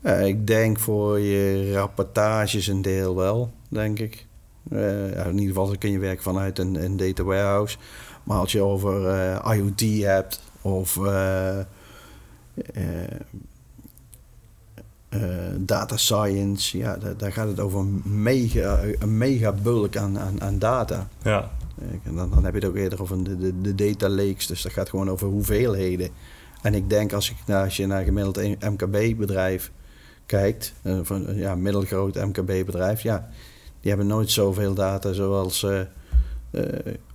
Uh, 0.00 0.26
ik 0.26 0.46
denk 0.46 0.78
voor 0.78 1.18
je 1.18 1.72
rapportages 1.72 2.66
een 2.66 2.82
deel 2.82 3.16
wel, 3.16 3.52
denk 3.68 3.98
ik. 3.98 4.26
Uh, 4.70 5.26
in 5.26 5.38
ieder 5.38 5.54
geval 5.54 5.78
kun 5.78 5.90
je 5.90 5.98
werken 5.98 6.22
vanuit 6.22 6.58
een, 6.58 6.84
een 6.84 6.96
data 6.96 7.22
warehouse. 7.22 7.76
Maar 8.24 8.38
als 8.38 8.52
je 8.52 8.62
over 8.62 9.00
uh, 9.02 9.54
IoT 9.54 9.80
hebt 10.04 10.42
of 10.60 10.98
data 15.58 15.96
science, 15.96 16.78
ja, 16.78 16.96
daar, 16.96 17.16
daar, 17.16 17.32
gaat 17.32 17.48
het 17.48 17.60
over 17.60 17.78
een 17.78 18.02
mega, 18.04 18.80
een 18.98 19.18
mega 19.18 19.52
bulk 19.52 19.96
aan, 19.96 20.18
aan, 20.18 20.42
aan 20.42 20.58
data. 20.58 21.08
Ja. 21.22 21.50
En 22.04 22.14
dan, 22.14 22.30
dan 22.30 22.44
heb 22.44 22.54
je 22.54 22.60
het 22.60 22.68
ook 22.68 22.76
eerder 22.76 23.02
over 23.02 23.24
de, 23.24 23.36
de, 23.36 23.60
de 23.60 23.74
data 23.74 24.08
lakes, 24.08 24.46
dus 24.46 24.62
dat 24.62 24.72
gaat 24.72 24.88
gewoon 24.88 25.10
over 25.10 25.26
hoeveelheden. 25.26 26.08
En 26.62 26.74
ik 26.74 26.90
denk 26.90 27.12
als, 27.12 27.30
ik, 27.30 27.36
nou, 27.46 27.64
als 27.64 27.76
je 27.76 27.86
naar 27.86 27.98
een 27.98 28.04
gemiddeld 28.04 28.60
MKB-bedrijf 28.60 29.72
kijkt, 30.26 30.74
van 31.02 31.36
ja, 31.36 31.54
middelgroot 31.54 32.14
MKB-bedrijf, 32.14 33.02
ja, 33.02 33.28
die 33.80 33.90
hebben 33.90 34.06
nooit 34.06 34.30
zoveel 34.30 34.74
data 34.74 35.12
zoals 35.12 35.62
uh, 35.62 35.80
uh, 36.50 36.64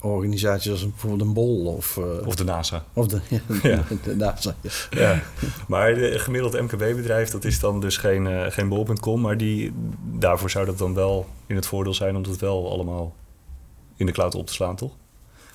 organisaties 0.01 0.71
als 0.71 0.89
bijvoorbeeld 0.89 1.21
een 1.21 1.33
Bol 1.33 1.65
of... 1.65 1.97
Uh, 1.97 2.27
of 2.27 2.35
de 2.35 2.43
NASA. 2.43 2.83
Of 2.93 3.07
de, 3.07 3.19
ja. 3.69 3.83
de 4.03 4.15
NASA, 4.15 4.55
ja. 4.61 4.71
ja. 4.89 5.21
Maar 5.67 5.95
de 5.95 6.19
gemiddeld 6.19 6.61
MKB-bedrijf, 6.61 7.29
dat 7.29 7.45
is 7.45 7.59
dan 7.59 7.79
dus 7.79 7.97
geen, 7.97 8.51
geen 8.51 8.69
Bol.com... 8.69 9.21
maar 9.21 9.37
die, 9.37 9.73
daarvoor 10.19 10.49
zou 10.49 10.65
dat 10.65 10.77
dan 10.77 10.93
wel 10.93 11.25
in 11.45 11.55
het 11.55 11.65
voordeel 11.65 11.93
zijn... 11.93 12.15
om 12.15 12.23
het 12.23 12.39
wel 12.39 12.71
allemaal 12.71 13.15
in 13.97 14.05
de 14.05 14.11
cloud 14.11 14.35
op 14.35 14.47
te 14.47 14.53
slaan, 14.53 14.75
toch? 14.75 14.95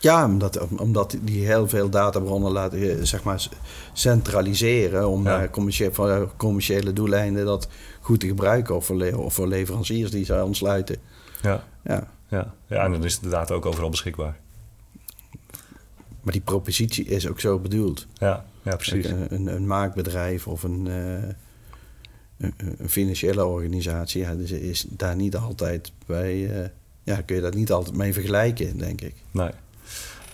Ja, 0.03 0.25
omdat, 0.27 0.69
omdat 0.69 1.17
die 1.23 1.47
heel 1.47 1.69
veel 1.69 1.89
databronnen 1.89 2.53
laten 2.53 3.07
zeg 3.07 3.23
maar, 3.23 3.49
centraliseren... 3.93 5.09
om 5.09 5.25
ja. 5.25 5.49
commerciële, 5.49 5.93
voor 5.93 6.33
commerciële 6.37 6.93
doeleinden 6.93 7.45
dat 7.45 7.69
goed 8.01 8.21
te 8.21 8.27
gebruiken... 8.27 8.77
of 8.77 8.87
voor, 8.87 8.97
le 8.97 9.19
of 9.19 9.35
voor 9.35 9.47
leveranciers 9.47 10.11
die 10.11 10.25
zij 10.25 10.41
ontsluiten. 10.41 10.97
Ja. 11.43 11.65
Ja. 11.85 12.09
Ja. 12.29 12.55
ja, 12.67 12.85
en 12.85 12.93
dan 12.93 13.05
is 13.05 13.19
de 13.19 13.29
data 13.29 13.55
ook 13.55 13.67
overal 13.67 13.91
beschikbaar. 13.91 14.41
Maar 16.21 16.33
die 16.33 16.43
propositie 16.43 17.05
is 17.05 17.29
ook 17.29 17.41
zo 17.41 17.59
bedoeld. 17.59 18.07
Ja, 18.15 18.45
ja 18.63 18.77
precies. 18.77 19.07
Een, 19.07 19.35
een, 19.35 19.47
een 19.47 19.67
maakbedrijf 19.67 20.47
of 20.47 20.63
een, 20.63 20.87
uh, 20.87 21.15
een, 22.39 22.55
een, 22.57 22.89
financiële 22.89 23.45
organisatie... 23.45 24.21
Ja, 24.21 24.35
dus 24.35 24.51
is 24.51 24.87
daar 24.89 25.17
niet 25.17 25.37
altijd 25.37 25.93
bij... 26.07 26.37
Uh, 26.37 26.67
ja, 27.03 27.21
kun 27.21 27.37
je 27.37 27.43
dat 27.43 27.55
niet 27.55 27.73
altijd 27.73 27.97
mee 27.97 28.13
vergelijken, 28.13 28.79
denk 28.79 29.01
ik. 29.01 29.15
Nee. 29.31 29.51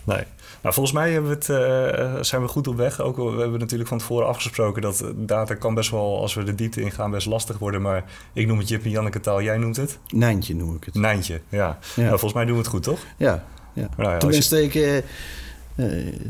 Nee. 0.03 0.23
Nou, 0.61 0.73
volgens 0.73 0.95
mij 0.95 1.11
hebben 1.11 1.29
we 1.29 1.35
het, 1.35 1.47
uh, 1.47 2.23
zijn 2.23 2.41
we 2.41 2.47
goed 2.47 2.67
op 2.67 2.75
weg. 2.75 3.01
Ook, 3.01 3.15
we 3.15 3.39
hebben 3.39 3.59
natuurlijk 3.59 3.89
van 3.89 3.97
tevoren 3.97 4.27
afgesproken 4.27 4.81
dat 4.81 5.03
data 5.15 5.53
kan 5.53 5.73
best 5.73 5.91
wel, 5.91 6.19
als 6.21 6.33
we 6.33 6.43
de 6.43 6.55
diepte 6.55 6.81
ingaan, 6.81 7.11
best 7.11 7.27
lastig 7.27 7.57
worden. 7.57 7.81
Maar 7.81 8.03
ik 8.33 8.47
noem 8.47 8.57
het 8.57 8.67
Jip 8.67 8.83
en 8.83 8.89
Janneke 8.89 9.19
taal, 9.19 9.41
jij 9.41 9.57
noemt 9.57 9.75
het? 9.75 9.99
Nijntje 10.07 10.55
noem 10.55 10.75
ik 10.75 10.83
het. 10.83 10.93
Nijntje, 10.93 11.41
ja. 11.49 11.77
ja. 11.95 12.01
Nou, 12.01 12.09
volgens 12.09 12.33
mij 12.33 12.45
doen 12.45 12.53
we 12.53 12.59
het 12.61 12.69
goed, 12.69 12.83
toch? 12.83 12.99
Ja, 13.17 13.43
ja. 13.73 13.89
Nou 13.97 14.11
ja 14.11 14.17
Tenminste, 14.17 14.63
ik... 14.63 15.03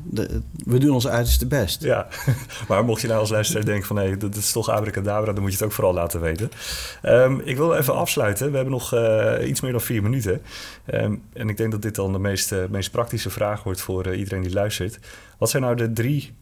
De, 0.04 0.42
we 0.66 0.78
doen 0.78 0.94
ons 0.94 1.08
uiterste 1.08 1.48
best. 1.48 1.84
Ja, 1.84 2.08
maar 2.68 2.86
mocht 2.86 3.02
je 3.02 3.08
nou 3.08 3.20
als 3.20 3.30
luisteraar 3.30 3.66
denken 3.66 3.88
van... 3.88 3.98
hé, 3.98 4.08
hey, 4.08 4.18
dat 4.18 4.36
is 4.36 4.52
toch 4.52 4.70
abracadabra, 4.70 5.34
dan 5.34 5.42
moet 5.42 5.52
je 5.52 5.58
het 5.58 5.66
ook 5.66 5.72
vooral 5.72 5.94
laten 5.94 6.22
weten. 6.22 6.52
Um, 7.04 7.42
ik 7.44 7.58
wil 7.58 7.76
even 7.76 7.96
afsluiten. 7.96 8.50
We 8.50 8.56
hebben 8.56 8.74
nog 8.74 8.94
uh, 8.94 9.48
iets 9.48 9.62
meer 9.62 9.72
dan 9.72 9.82
vier 9.82 10.04
minuten. 10.04 10.42
Um, 10.94 11.24
en 11.34 11.50
ik 11.50 11.58
denk 11.58 11.72
dat 11.72 11.82
dit 11.82 11.96
dan 11.96 12.12
de 12.12 12.20
meest, 12.20 12.52
uh, 12.52 12.66
meest 12.70 12.92
praktische 12.92 13.30
vraag 13.30 13.64
wordt 13.64 13.82
voor 13.82 14.08
uh, 14.08 14.18
iedereen 14.18 14.42
die 14.42 14.54
luistert. 14.54 15.00
Wat 15.38 15.50
zijn 15.50 15.64
nou 15.64 15.76
de 15.76 15.94
drie 15.94 16.34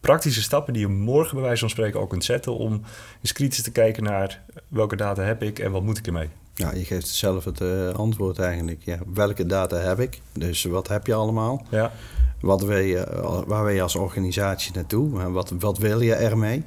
praktische 0.00 0.42
stappen 0.42 0.72
die 0.72 0.82
je 0.82 0.88
morgen 0.88 1.34
bij 1.34 1.44
wijze 1.44 1.60
van 1.60 1.70
spreken 1.70 2.00
al 2.00 2.06
kunt 2.06 2.24
zetten... 2.24 2.56
om 2.56 2.82
eens 3.22 3.32
kritisch 3.32 3.62
te 3.62 3.72
kijken 3.72 4.02
naar 4.02 4.42
welke 4.68 4.96
data 4.96 5.22
heb 5.22 5.42
ik 5.42 5.58
en 5.58 5.70
wat 5.70 5.82
moet 5.82 5.98
ik 5.98 6.06
ermee? 6.06 6.28
Ja, 6.54 6.74
je 6.74 6.84
geeft 6.84 7.08
zelf 7.08 7.44
het 7.44 7.60
antwoord 7.94 8.38
eigenlijk. 8.38 8.82
Ja, 8.84 8.98
welke 9.14 9.46
data 9.46 9.76
heb 9.76 10.00
ik? 10.00 10.20
Dus 10.32 10.64
wat 10.64 10.88
heb 10.88 11.06
je 11.06 11.14
allemaal? 11.14 11.66
Ja. 11.70 11.92
Wat 12.40 12.62
wil 12.62 12.78
je, 12.78 13.06
waar 13.46 13.64
wil 13.64 13.74
je 13.74 13.82
als 13.82 13.96
organisatie 13.96 14.72
naartoe? 14.74 15.30
Wat, 15.30 15.52
wat 15.58 15.78
wil 15.78 16.00
je 16.00 16.14
ermee? 16.14 16.62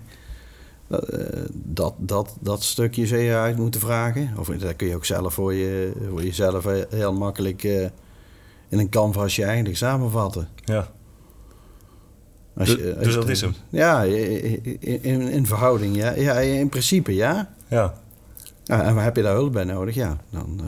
Dat, 1.54 1.94
dat, 1.98 2.36
dat 2.40 2.64
stukje 2.64 3.08
zou 3.08 3.22
je 3.22 3.36
uit 3.36 3.58
moeten 3.58 3.82
vragen. 3.82 4.34
Of 4.38 4.48
dat 4.48 4.76
kun 4.76 4.88
je 4.88 4.96
ook 4.96 5.06
zelf 5.06 5.34
voor, 5.34 5.54
je, 5.54 5.92
voor 6.10 6.24
jezelf 6.24 6.66
heel 6.90 7.14
makkelijk 7.14 7.64
in 7.64 8.80
een 8.80 8.90
canvasje 8.90 9.44
eigenlijk 9.44 9.78
samenvatten. 9.78 10.48
Ja. 10.66 10.88
Als 12.58 12.70
je, 12.70 12.96
als 12.96 13.06
dus 13.06 13.14
dat 13.14 13.30
is 13.30 13.42
hem? 13.42 13.54
Ja, 13.70 14.04
in, 14.04 15.04
in, 15.04 15.22
in 15.22 15.46
verhouding, 15.46 15.96
ja. 15.96 16.12
ja. 16.12 16.40
In 16.40 16.70
principe, 16.70 17.16
ja. 17.16 17.54
Ja. 17.68 17.94
ja 18.64 18.84
en 18.84 18.96
waar 18.96 19.04
heb 19.04 19.16
je 19.16 19.22
daar 19.22 19.36
hulp 19.36 19.54
bij 19.54 19.64
nodig? 19.64 19.96
Ja, 19.96 20.18
dan... 20.30 20.62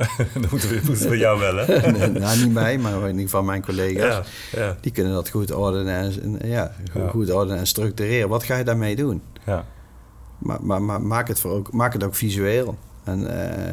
Dan 0.32 0.46
moeten 0.50 0.68
we, 0.68 0.80
moeten 0.86 1.10
we 1.10 1.16
jou 1.16 1.38
bellen. 1.38 1.66
nee, 1.98 2.08
nou, 2.10 2.38
niet 2.38 2.52
mij, 2.52 2.78
maar 2.78 3.00
in 3.00 3.06
ieder 3.06 3.22
geval 3.22 3.42
mijn 3.42 3.62
collega's. 3.62 4.28
Ja, 4.52 4.62
ja. 4.62 4.76
Die 4.80 4.92
kunnen 4.92 5.12
dat 5.12 5.28
goed 5.28 5.52
ordenen 5.52 5.94
en, 6.22 6.48
ja, 6.48 6.72
goed 7.08 7.30
ordenen 7.30 7.58
en 7.58 7.66
structureren. 7.66 8.28
Wat 8.28 8.42
ga 8.42 8.56
je 8.56 8.64
daarmee 8.64 8.96
doen? 8.96 9.22
Ja. 9.46 9.64
Maar, 10.38 10.58
maar, 10.64 10.82
maar 10.82 11.02
maak, 11.02 11.28
het 11.28 11.40
voor 11.40 11.50
ook, 11.50 11.72
maak 11.72 11.92
het 11.92 12.04
ook 12.04 12.14
visueel. 12.14 12.78
En, 13.04 13.20
uh, 13.20 13.68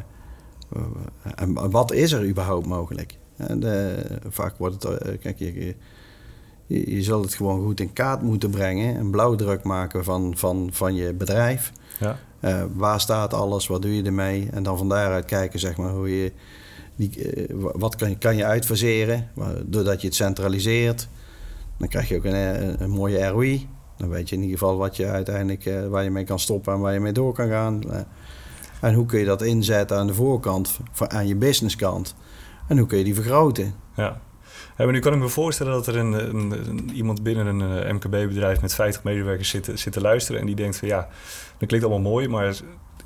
en 1.35 1.71
wat 1.71 1.91
is 1.91 2.11
er 2.11 2.27
überhaupt 2.27 2.65
mogelijk? 2.65 3.17
En, 3.35 3.65
uh, 3.65 4.19
vaak 4.29 4.57
wordt 4.57 4.83
het... 4.83 5.07
Uh, 5.07 5.17
kijk, 5.21 5.39
je, 5.39 5.75
je, 6.65 6.95
je 6.95 7.03
zult 7.03 7.25
het 7.25 7.33
gewoon 7.33 7.63
goed 7.63 7.79
in 7.79 7.93
kaart 7.93 8.21
moeten 8.21 8.49
brengen. 8.49 8.95
Een 8.95 9.11
blauwdruk 9.11 9.63
maken 9.63 10.03
van, 10.03 10.33
van, 10.37 10.69
van 10.71 10.95
je 10.95 11.13
bedrijf. 11.13 11.71
Ja. 11.99 12.17
Uh, 12.41 12.63
waar 12.73 12.99
staat 12.99 13.33
alles? 13.33 13.67
Wat 13.67 13.81
doe 13.81 13.95
je 13.95 14.03
ermee? 14.03 14.49
En 14.51 14.63
dan 14.63 14.77
van 14.77 14.89
daaruit 14.89 15.25
kijken, 15.25 15.59
zeg 15.59 15.77
maar, 15.77 15.91
hoe 15.91 16.21
je 16.21 16.31
die, 16.95 17.33
uh, 17.35 17.55
wat 17.73 17.95
kan 17.95 18.09
je, 18.09 18.17
kan 18.17 18.35
je 18.35 18.45
uitfaseren 18.45 19.29
doordat 19.65 20.01
je 20.01 20.07
het 20.07 20.15
centraliseert. 20.15 21.07
Dan 21.77 21.87
krijg 21.87 22.09
je 22.09 22.15
ook 22.15 22.23
een, 22.23 22.81
een, 22.83 22.89
mooie 22.89 23.27
ROI. 23.27 23.67
Dan 23.97 24.09
weet 24.09 24.29
je 24.29 24.35
in 24.35 24.41
ieder 24.41 24.57
geval 24.57 24.77
wat 24.77 24.95
je 24.95 25.05
uiteindelijk 25.05 25.65
uh, 25.65 25.87
waar 25.87 26.03
je 26.03 26.09
mee 26.09 26.23
kan 26.23 26.39
stoppen 26.39 26.73
en 26.73 26.79
waar 26.79 26.93
je 26.93 26.99
mee 26.99 27.11
door 27.11 27.33
kan 27.33 27.49
gaan. 27.49 27.81
en 28.81 28.93
hoe 28.93 29.05
kun 29.05 29.19
je 29.19 29.25
dat 29.25 29.41
inzetten 29.41 29.97
aan 29.97 30.07
de 30.07 30.13
voorkant, 30.13 30.79
aan 31.07 31.27
je 31.27 31.35
businesskant? 31.35 32.15
En 32.67 32.77
hoe 32.77 32.87
kun 32.87 32.97
je 32.97 33.03
die 33.03 33.15
vergroten? 33.15 33.73
Ja. 33.95 34.21
Ja, 34.79 34.85
maar 34.85 34.93
nu 34.93 34.99
kan 34.99 35.13
ik 35.13 35.19
me 35.19 35.27
voorstellen 35.27 35.73
dat 35.73 35.87
er 35.87 35.97
een, 35.97 36.11
een, 36.11 36.51
een 36.51 36.89
iemand 36.93 37.23
binnen 37.23 37.47
een 37.47 37.85
uh, 37.85 37.91
MKB-bedrijf 37.91 38.61
met 38.61 38.73
50 38.73 39.03
medewerkers 39.03 39.49
zit, 39.49 39.71
zit 39.73 39.93
te 39.93 40.01
luisteren 40.01 40.41
en 40.41 40.45
die 40.47 40.55
denkt 40.55 40.77
van 40.77 40.87
ja, 40.87 41.07
dat 41.57 41.67
klinkt 41.67 41.85
allemaal 41.85 42.11
mooi, 42.11 42.27
maar 42.27 42.59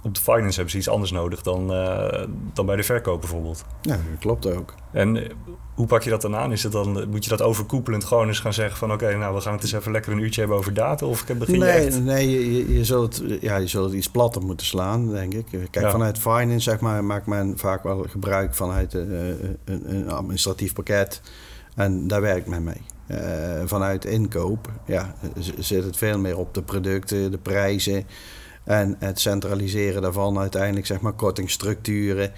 op 0.04 0.16
de 0.16 0.22
finance 0.22 0.54
hebben 0.54 0.70
ze 0.70 0.78
iets 0.78 0.90
anders 0.90 1.12
nodig 1.12 1.42
dan, 1.42 1.74
eh, 1.74 2.24
dan 2.54 2.66
bij 2.66 2.76
de 2.76 2.84
verkoop 2.84 3.20
bijvoorbeeld. 3.20 3.66
Ja, 3.82 3.96
dat 3.96 4.20
klopt 4.20 4.56
ook. 4.56 4.74
En 4.92 5.18
eh, 5.18 5.30
hoe 5.76 5.88
pak 5.88 6.04
je 6.04 6.10
dat 6.10 6.22
dan 6.22 6.36
aan? 6.36 6.52
Is 6.52 6.64
het 6.64 6.72
dan, 6.72 7.10
moet 7.10 7.24
je 7.24 7.30
dat 7.30 7.42
overkoepelend 7.42 8.04
gewoon 8.04 8.28
eens 8.28 8.40
gaan 8.40 8.54
zeggen 8.54 8.78
van... 8.78 8.92
oké, 8.92 9.18
nou, 9.18 9.36
we 9.36 9.42
gaan 9.42 9.54
het 9.54 9.64
eens 9.64 9.72
even 9.72 9.92
lekker 9.92 10.12
een 10.12 10.20
uurtje 10.20 10.40
hebben 10.40 10.58
over 10.58 10.74
data? 10.74 11.06
Of 11.06 11.26
begin 11.26 11.54
je 11.54 11.60
nee, 11.60 11.72
echt... 11.72 12.04
nee 12.04 12.30
je, 12.32 12.74
je, 12.74 12.86
zult 12.86 13.24
ja, 13.42 13.56
je 13.56 13.68
zult 13.68 13.94
iets 13.94 14.10
platter 14.10 14.42
moeten 14.42 14.66
slaan, 14.66 15.12
denk 15.12 15.34
ik. 15.34 15.46
Kijk, 15.50 15.86
Ja. 15.86 15.92
vanuit 15.92 16.18
finance 16.18 16.60
zeg 16.60 16.80
maar, 16.80 17.04
maakt 17.04 17.26
men 17.26 17.58
vaak 17.58 17.84
wel 17.84 18.06
gebruik 18.10 18.56
vanuit 18.56 18.94
eh, 18.94 19.02
een, 19.02 19.96
een 19.96 20.10
administratief 20.10 20.74
pakket. 20.74 21.22
En 21.76 22.08
daar 22.08 22.22
werkt 22.22 22.48
men 22.48 22.64
mee. 22.64 22.82
Eh, 23.08 23.62
vanuit 23.66 24.06
inkoop 24.06 24.72
ja, 24.86 25.16
zit 25.58 25.84
het 25.84 25.98
veel 25.98 26.20
meer 26.20 26.38
op 26.38 26.54
de 26.54 26.62
producten, 26.62 27.32
de 27.32 27.38
prijzen... 27.38 28.04
en 28.64 28.96
het 29.00 29.20
centraliseren 29.20 30.02
daarvan 30.02 30.40
uiteindelijk, 30.40 30.86
zeg 30.86 31.02
maar, 31.02 31.14
kortingstructuren... 31.14 32.32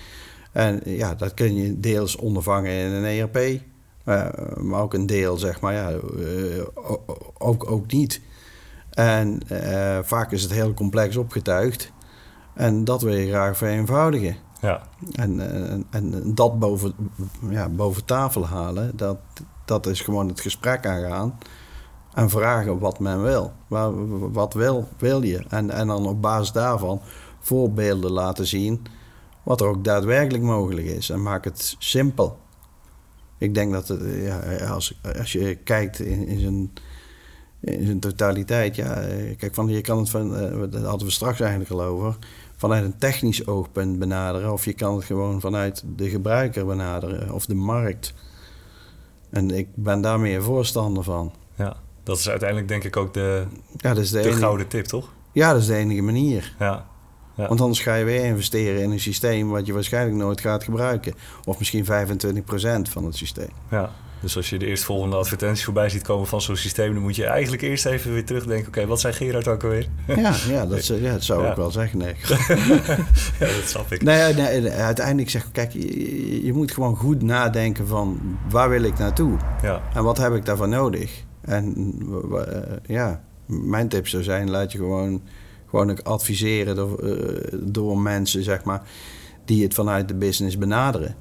En 0.55 0.81
ja, 0.83 1.15
dat 1.15 1.33
kun 1.33 1.55
je 1.55 1.79
deels 1.79 2.15
ondervangen 2.15 2.71
in 2.71 2.91
een 2.91 3.03
ERP. 3.03 3.35
eh, 3.35 4.25
maar 4.57 4.81
ook 4.81 4.93
een 4.93 5.05
deel, 5.05 5.37
zeg 5.37 5.61
maar, 5.61 5.73
ja, 5.73 5.89
eh, 5.89 5.99
ook, 7.37 7.71
ook 7.71 7.91
niet. 7.91 8.21
En 8.89 9.41
vaak 10.03 10.31
is 10.31 10.41
het 10.41 10.51
heel 10.51 10.73
complex 10.73 11.15
opgetuigd. 11.15 11.91
En 12.53 12.83
dat 12.83 13.01
wil 13.01 13.15
je 13.15 13.27
graag 13.27 13.57
vereenvoudigen. 13.57 14.44
Ja, 14.65 14.81
En, 15.11 15.39
eh, 15.39 15.71
en, 15.71 15.85
en 15.89 16.35
dat 16.35 16.59
boven, 16.59 16.93
ja, 17.49 17.69
boven 17.69 18.05
tafel 18.05 18.45
halen, 18.47 18.97
dat, 18.97 19.17
dat 19.65 19.85
is 19.87 20.01
gewoon 20.01 20.27
het 20.27 20.39
gesprek 20.41 20.85
aangaan. 20.85 21.37
En 22.13 22.29
vragen 22.29 22.79
wat 22.79 22.99
men 22.99 23.21
wil. 23.21 23.51
Wa- 23.67 23.91
Wat 24.31 24.53
wil, 24.53 24.87
wil 24.97 25.21
je? 25.21 25.45
En, 25.49 25.69
en 25.69 25.87
dan 25.87 26.07
op 26.07 26.21
basis 26.21 26.51
daarvan 26.51 27.01
voorbeelden 27.39 28.11
laten 28.11 28.47
zien 28.47 28.81
wat 29.43 29.61
er 29.61 29.67
ook 29.67 29.83
daadwerkelijk 29.83 30.43
mogelijk 30.43 30.87
is. 30.87 31.09
En 31.09 31.21
maak 31.21 31.43
het 31.43 31.75
simpel. 31.79 32.37
Ik 33.37 33.53
denk 33.53 33.71
dat 33.71 33.87
het, 33.87 34.01
ja, 34.21 34.39
als, 34.67 34.99
als 35.19 35.31
je 35.31 35.55
kijkt 35.55 35.99
in, 35.99 36.27
in 36.27 36.39
zijn 36.39 36.71
in 37.59 37.85
zijn 37.85 37.99
totaliteit, 37.99 38.75
ja, 38.75 38.93
eh, 38.95 39.37
kijk, 39.37 39.53
van, 39.53 39.67
je 39.67 39.81
kan 39.81 39.97
het 39.97 40.09
van, 40.09 40.35
eh, 40.35 40.71
daar 40.71 40.81
hadden 40.81 41.07
we 41.07 41.13
straks 41.13 41.39
eigenlijk 41.39 41.71
al 41.71 41.81
over, 41.83 42.17
vanuit 42.55 42.83
een 42.83 42.97
technisch 42.97 43.47
oogpunt 43.47 43.99
benaderen, 43.99 44.53
of 44.53 44.65
je 44.65 44.73
kan 44.73 44.95
het 44.95 45.03
gewoon 45.05 45.41
vanuit 45.41 45.83
de 45.95 46.09
gebruiker 46.09 46.65
benaderen, 46.65 47.31
of 47.31 47.45
de 47.45 47.55
markt. 47.55 48.13
En 49.29 49.51
ik 49.51 49.67
ben 49.73 50.01
daar 50.01 50.19
meer 50.19 50.43
voorstander 50.43 51.03
van. 51.03 51.33
ja. 51.55 51.75
Dat 52.03 52.17
is 52.17 52.29
uiteindelijk 52.29 52.67
denk 52.69 52.83
ik 52.83 52.97
ook 52.97 53.13
de, 53.13 53.45
Ja, 53.77 53.93
dat 53.93 54.03
is 54.03 54.09
de, 54.11 54.17
de 54.17 54.23
enige, 54.23 54.39
gouden 54.39 54.67
tip, 54.67 54.85
toch? 54.85 55.09
ja, 55.31 55.51
dat 55.51 55.61
is 55.61 55.67
de 55.67 55.75
enige 55.75 56.01
manier. 56.01 56.55
Ja, 56.59 56.85
Ja. 57.35 57.47
Want 57.47 57.61
anders 57.61 57.79
ga 57.79 57.95
je 57.95 58.05
weer 58.05 58.23
investeren 58.25 58.81
in 58.81 58.91
een 58.91 58.99
systeem 58.99 59.49
wat 59.49 59.65
je 59.65 59.73
waarschijnlijk 59.73 60.17
nooit 60.17 60.41
gaat 60.41 60.63
gebruiken. 60.63 61.13
Of 61.45 61.57
misschien 61.59 61.85
25% 61.85 61.87
van 62.89 63.05
het 63.05 63.15
systeem. 63.15 63.49
ja. 63.71 63.91
Dus 64.25 64.35
als 64.35 64.49
je 64.49 64.57
de 64.59 64.65
eerstvolgende 64.65 65.15
advertentie 65.15 65.63
voorbij 65.63 65.89
ziet 65.89 66.01
komen 66.03 66.27
van 66.27 66.41
zo'n 66.41 66.55
systeem... 66.55 66.93
dan 66.93 67.01
moet 67.03 67.15
je 67.15 67.25
eigenlijk 67.25 67.61
eerst 67.61 67.85
even 67.85 68.13
weer 68.13 68.25
terugdenken... 68.25 68.67
oké, 68.67 68.85
wat 68.85 68.99
zei 68.99 69.13
Gerard 69.13 69.47
ook 69.47 69.63
alweer? 69.63 69.87
Ja, 70.07 70.33
ja, 70.47 70.65
dat, 70.65 70.83
zou- 70.83 71.01
ja, 71.01 71.11
dat 71.11 71.23
zou 71.23 71.43
Ja. 71.43 71.49
ik 71.49 71.55
wel 71.55 71.71
zeggen. 71.71 71.97
Nee. 71.97 72.15
ja, 73.39 73.45
dat 73.45 73.63
snap 73.65 73.91
ik. 73.91 74.01
Nee, 74.03 74.33
nee, 74.33 74.69
uiteindelijk 74.69 75.29
zeg 75.29 75.43
ik, 75.45 75.49
kijk, 75.51 75.71
je, 75.73 76.45
je 76.45 76.53
moet 76.53 76.71
gewoon 76.71 76.95
goed 76.95 77.21
nadenken 77.21 77.87
van 77.87 78.37
waar 78.49 78.69
wil 78.69 78.83
ik 78.83 78.97
naartoe 78.97 79.37
Ja, 79.61 79.81
en 79.93 80.03
wat 80.03 80.17
heb 80.17 80.33
ik 80.33 80.45
daarvoor 80.45 80.69
nodig. 80.69 81.23
En 81.41 81.93
eh, 82.37 82.61
ja, 82.85 83.23
mijn 83.45 83.87
tip 83.87 84.07
zou 84.07 84.23
zijn, 84.23 84.49
laat 84.49 84.71
je 84.71 84.77
gewoon, 84.77 85.21
gewoon 85.69 86.03
adviseren 86.03 86.75
door, 86.75 86.99
eh, 86.99 87.59
door 87.63 87.97
mensen, 87.99 88.43
zeg 88.43 88.63
maar, 88.63 88.81
die 89.45 89.63
het 89.63 89.73
vanuit 89.73 90.07
de 90.07 90.15
business 90.15 90.57
benaderen. 90.57 91.15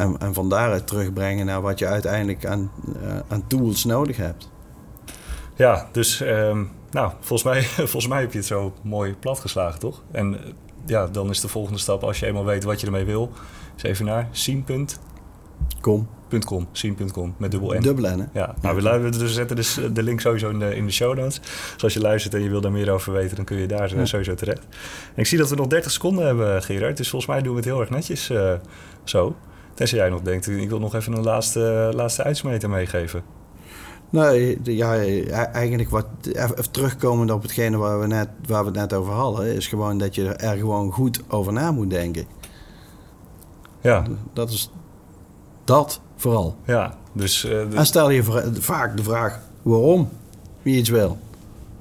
En, 0.00 0.16
en 0.18 0.34
van 0.34 0.48
daaruit 0.48 0.86
terugbrengen 0.86 1.46
naar 1.46 1.60
wat 1.60 1.78
je 1.78 1.86
uiteindelijk 1.86 2.46
aan, 2.46 2.70
eh, 3.02 3.18
aan 3.28 3.46
tools 3.46 3.84
nodig 3.84 4.16
hebt. 4.16 4.50
ja 5.56 5.88
dus 5.92 6.20
ehm, 6.20 6.64
nou, 6.90 7.12
volgens 7.20 7.42
mij, 7.42 7.62
volgens 7.92 8.06
mij 8.08 8.20
heb 8.20 8.32
je 8.32 8.38
het 8.38 8.46
zo 8.46 8.72
mooi 8.82 9.14
platgeslagen, 9.14 9.80
toch? 9.80 10.02
En 10.10 10.34
eh, 10.44 10.50
ja, 10.86 11.06
dan 11.06 11.30
is 11.30 11.40
de 11.40 11.48
volgende 11.48 11.78
stap, 11.78 12.02
als 12.02 12.20
je 12.20 12.26
eenmaal 12.26 12.44
weet 12.44 12.64
wat 12.64 12.80
je 12.80 12.86
ermee 12.86 13.04
wil... 13.04 13.32
is 13.76 13.82
even 13.82 14.04
naar 14.04 14.28
sien.com, 14.30 16.08
met 17.36 17.50
dubbel 17.50 17.72
N. 17.78 17.80
dubbel 17.80 18.16
N, 18.16 18.18
hè? 18.18 18.40
Ja, 18.40 18.54
nou, 18.62 18.76
we, 18.76 18.82
lu- 18.82 19.10
we 19.18 19.28
zetten 19.28 19.56
dus 19.56 19.78
de 19.92 20.02
link 20.02 20.20
sowieso 20.20 20.48
in 20.50 20.58
de, 20.58 20.76
in 20.76 20.86
de 20.86 20.92
show 20.92 21.16
notes. 21.18 21.40
Dus 21.74 21.82
als 21.82 21.92
je 21.94 22.00
luistert 22.00 22.34
en 22.34 22.42
je 22.42 22.48
wil 22.48 22.60
daar 22.60 22.72
meer 22.72 22.90
over 22.90 23.12
weten, 23.12 23.36
dan 23.36 23.44
kun 23.44 23.56
je 23.56 23.66
daar 23.66 23.90
eh, 23.90 23.96
Ja. 23.98 24.04
sowieso 24.04 24.34
terecht. 24.34 24.62
En 25.14 25.16
ik 25.20 25.26
zie 25.26 25.38
dat 25.38 25.48
we 25.50 25.56
nog 25.56 25.66
30 25.66 25.90
seconden 25.92 26.26
hebben, 26.26 26.62
Gerard. 26.62 26.96
Dus 26.96 27.08
volgens 27.10 27.30
mij 27.32 27.42
doen 27.42 27.50
we 27.52 27.56
het 27.58 27.68
heel 27.68 27.80
erg 27.80 27.90
netjes 27.90 28.30
eh, 28.30 28.52
zo. 29.04 29.36
Tenzij 29.80 29.98
jij 29.98 30.08
nog 30.08 30.20
denkt, 30.22 30.48
ik 30.48 30.68
wil 30.68 30.78
nog 30.78 30.94
even 30.94 31.12
een 31.12 31.22
laatste, 31.22 31.90
laatste 31.94 32.22
uitsmijter 32.24 32.70
meegeven. 32.70 33.22
Nee, 34.10 34.58
ja, 34.62 34.94
e- 34.96 35.22
eigenlijk 35.30 35.90
wat 35.90 36.06
even 36.22 36.70
terugkomend 36.70 37.30
op 37.30 37.42
hetgene 37.42 37.76
waar 37.76 38.00
we, 38.00 38.06
net, 38.06 38.28
waar 38.46 38.60
we 38.60 38.66
het 38.70 38.78
net 38.78 38.92
over 38.92 39.12
hadden, 39.12 39.54
is 39.54 39.66
gewoon 39.68 39.98
dat 39.98 40.14
je 40.14 40.28
er 40.28 40.56
gewoon 40.56 40.92
goed 40.92 41.22
over 41.28 41.52
na 41.52 41.70
moet 41.70 41.90
denken. 41.90 42.24
Ja, 43.80 44.04
Dat 44.32 44.50
is 44.50 44.70
dat 45.64 46.00
vooral. 46.16 46.56
ja. 46.64 46.94
Dus 47.12 47.44
eh, 47.44 47.50
de- 47.70 47.76
En 47.76 47.86
stel 47.86 48.10
je 48.10 48.22
vaak 48.60 48.96
de 48.96 49.02
vraag 49.02 49.40
waarom 49.62 50.08
je 50.62 50.70
iets 50.76 50.88
wil. 50.88 51.18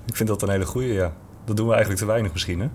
ik 0.05 0.15
vind 0.15 0.29
dat 0.29 0.41
een 0.41 0.49
hele 0.49 0.65
goeie, 0.65 0.93
ja. 0.93 1.13
Dat 1.45 1.57
doen 1.57 1.65
we 1.67 1.71
eigenlijk 1.73 2.01
te 2.01 2.07
weinig 2.07 2.31
misschien, 2.31 2.59
hè? 2.59 2.67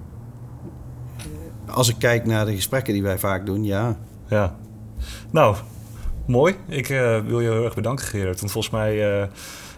Als 1.70 1.88
ik 1.88 1.96
kijk 1.98 2.26
naar 2.26 2.46
de 2.46 2.54
gesprekken 2.54 2.92
die 2.92 3.02
wij 3.02 3.18
vaak 3.18 3.46
doen, 3.46 3.64
ja. 3.64 3.96
Ja. 4.26 4.56
Nou, 5.31 5.57
mooi. 6.27 6.57
Ik 6.69 6.88
eh, 6.88 7.19
wil 7.21 7.40
je 7.40 7.51
heel 7.51 7.64
erg 7.64 7.75
bedanken, 7.75 8.07
Gerard. 8.07 8.40
Want 8.40 8.53
volgens 8.53 8.75
mij 8.75 9.21
eh, 9.21 9.29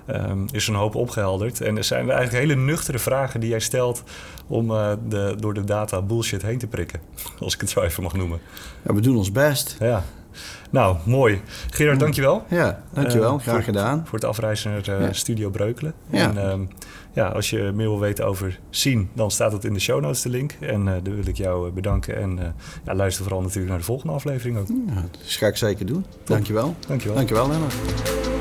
ehm, 0.06 0.38
is 0.50 0.66
er 0.66 0.72
een 0.72 0.78
hoop 0.78 0.94
opgehelderd. 0.94 1.60
En 1.60 1.76
er 1.76 1.84
zijn 1.84 2.10
eigenlijk 2.10 2.32
hele 2.44 2.60
nuchtere 2.60 2.98
vragen 2.98 3.40
die 3.40 3.48
jij 3.50 3.60
stelt... 3.60 4.02
om 4.46 4.70
eh, 4.70 4.92
de, 5.08 5.34
door 5.38 5.54
de 5.54 5.64
data 5.64 6.02
bullshit 6.02 6.42
heen 6.42 6.58
te 6.58 6.66
prikken. 6.66 7.00
Als 7.40 7.54
ik 7.54 7.60
het 7.60 7.70
zo 7.70 7.80
even 7.80 8.02
mag 8.02 8.14
noemen. 8.14 8.40
ja 8.86 8.94
we 8.94 9.00
doen 9.00 9.16
ons 9.16 9.32
best. 9.32 9.76
Ja. 9.80 10.02
Nou, 10.70 10.96
mooi. 11.04 11.40
Gerard, 11.70 12.00
dankjewel. 12.00 12.44
Ja, 12.48 12.82
dankjewel. 12.92 13.38
Graag 13.38 13.54
voor- 13.54 13.62
gedaan. 13.62 14.02
Voor 14.04 14.18
het 14.18 14.28
afreizen 14.28 14.70
naar 14.70 15.02
Ja. 15.02 15.12
Studio 15.12 15.50
Breukelen. 15.50 15.92
Ja. 16.10 16.28
En 16.28 16.38
ehm, 16.50 16.60
ja, 17.16 17.28
als 17.28 17.50
je 17.50 17.58
meer 17.74 17.88
wil 17.88 18.00
weten 18.00 18.26
over 18.26 18.60
zien, 18.70 19.08
dan 19.12 19.30
staat 19.30 19.52
het 19.52 19.64
in 19.64 19.72
de 19.72 19.80
show 19.80 20.00
notes, 20.00 20.22
de 20.22 20.28
link. 20.28 20.52
En 20.60 20.84
daar 20.84 21.02
wil 21.02 21.26
ik 21.26 21.36
jou 21.36 21.68
eh, 21.68 21.74
bedanken. 21.74 22.16
En 22.16 22.38
eh, 22.38 22.48
ja, 22.84 22.94
luister 22.94 23.24
vooral 23.24 23.42
natuurlijk 23.42 23.68
naar 23.68 23.78
de 23.78 23.84
volgende 23.84 24.12
aflevering 24.12 24.58
ook. 24.58 24.66
Ja, 24.68 24.94
dat 24.94 25.20
ga 25.22 25.46
ik 25.46 25.56
zeker 25.56 25.86
doen. 25.86 26.04
Dankjewel. 26.24 26.74
Dankjewel. 26.86 27.16
Dankjewel, 27.16 27.48
Lennart. 27.48 28.35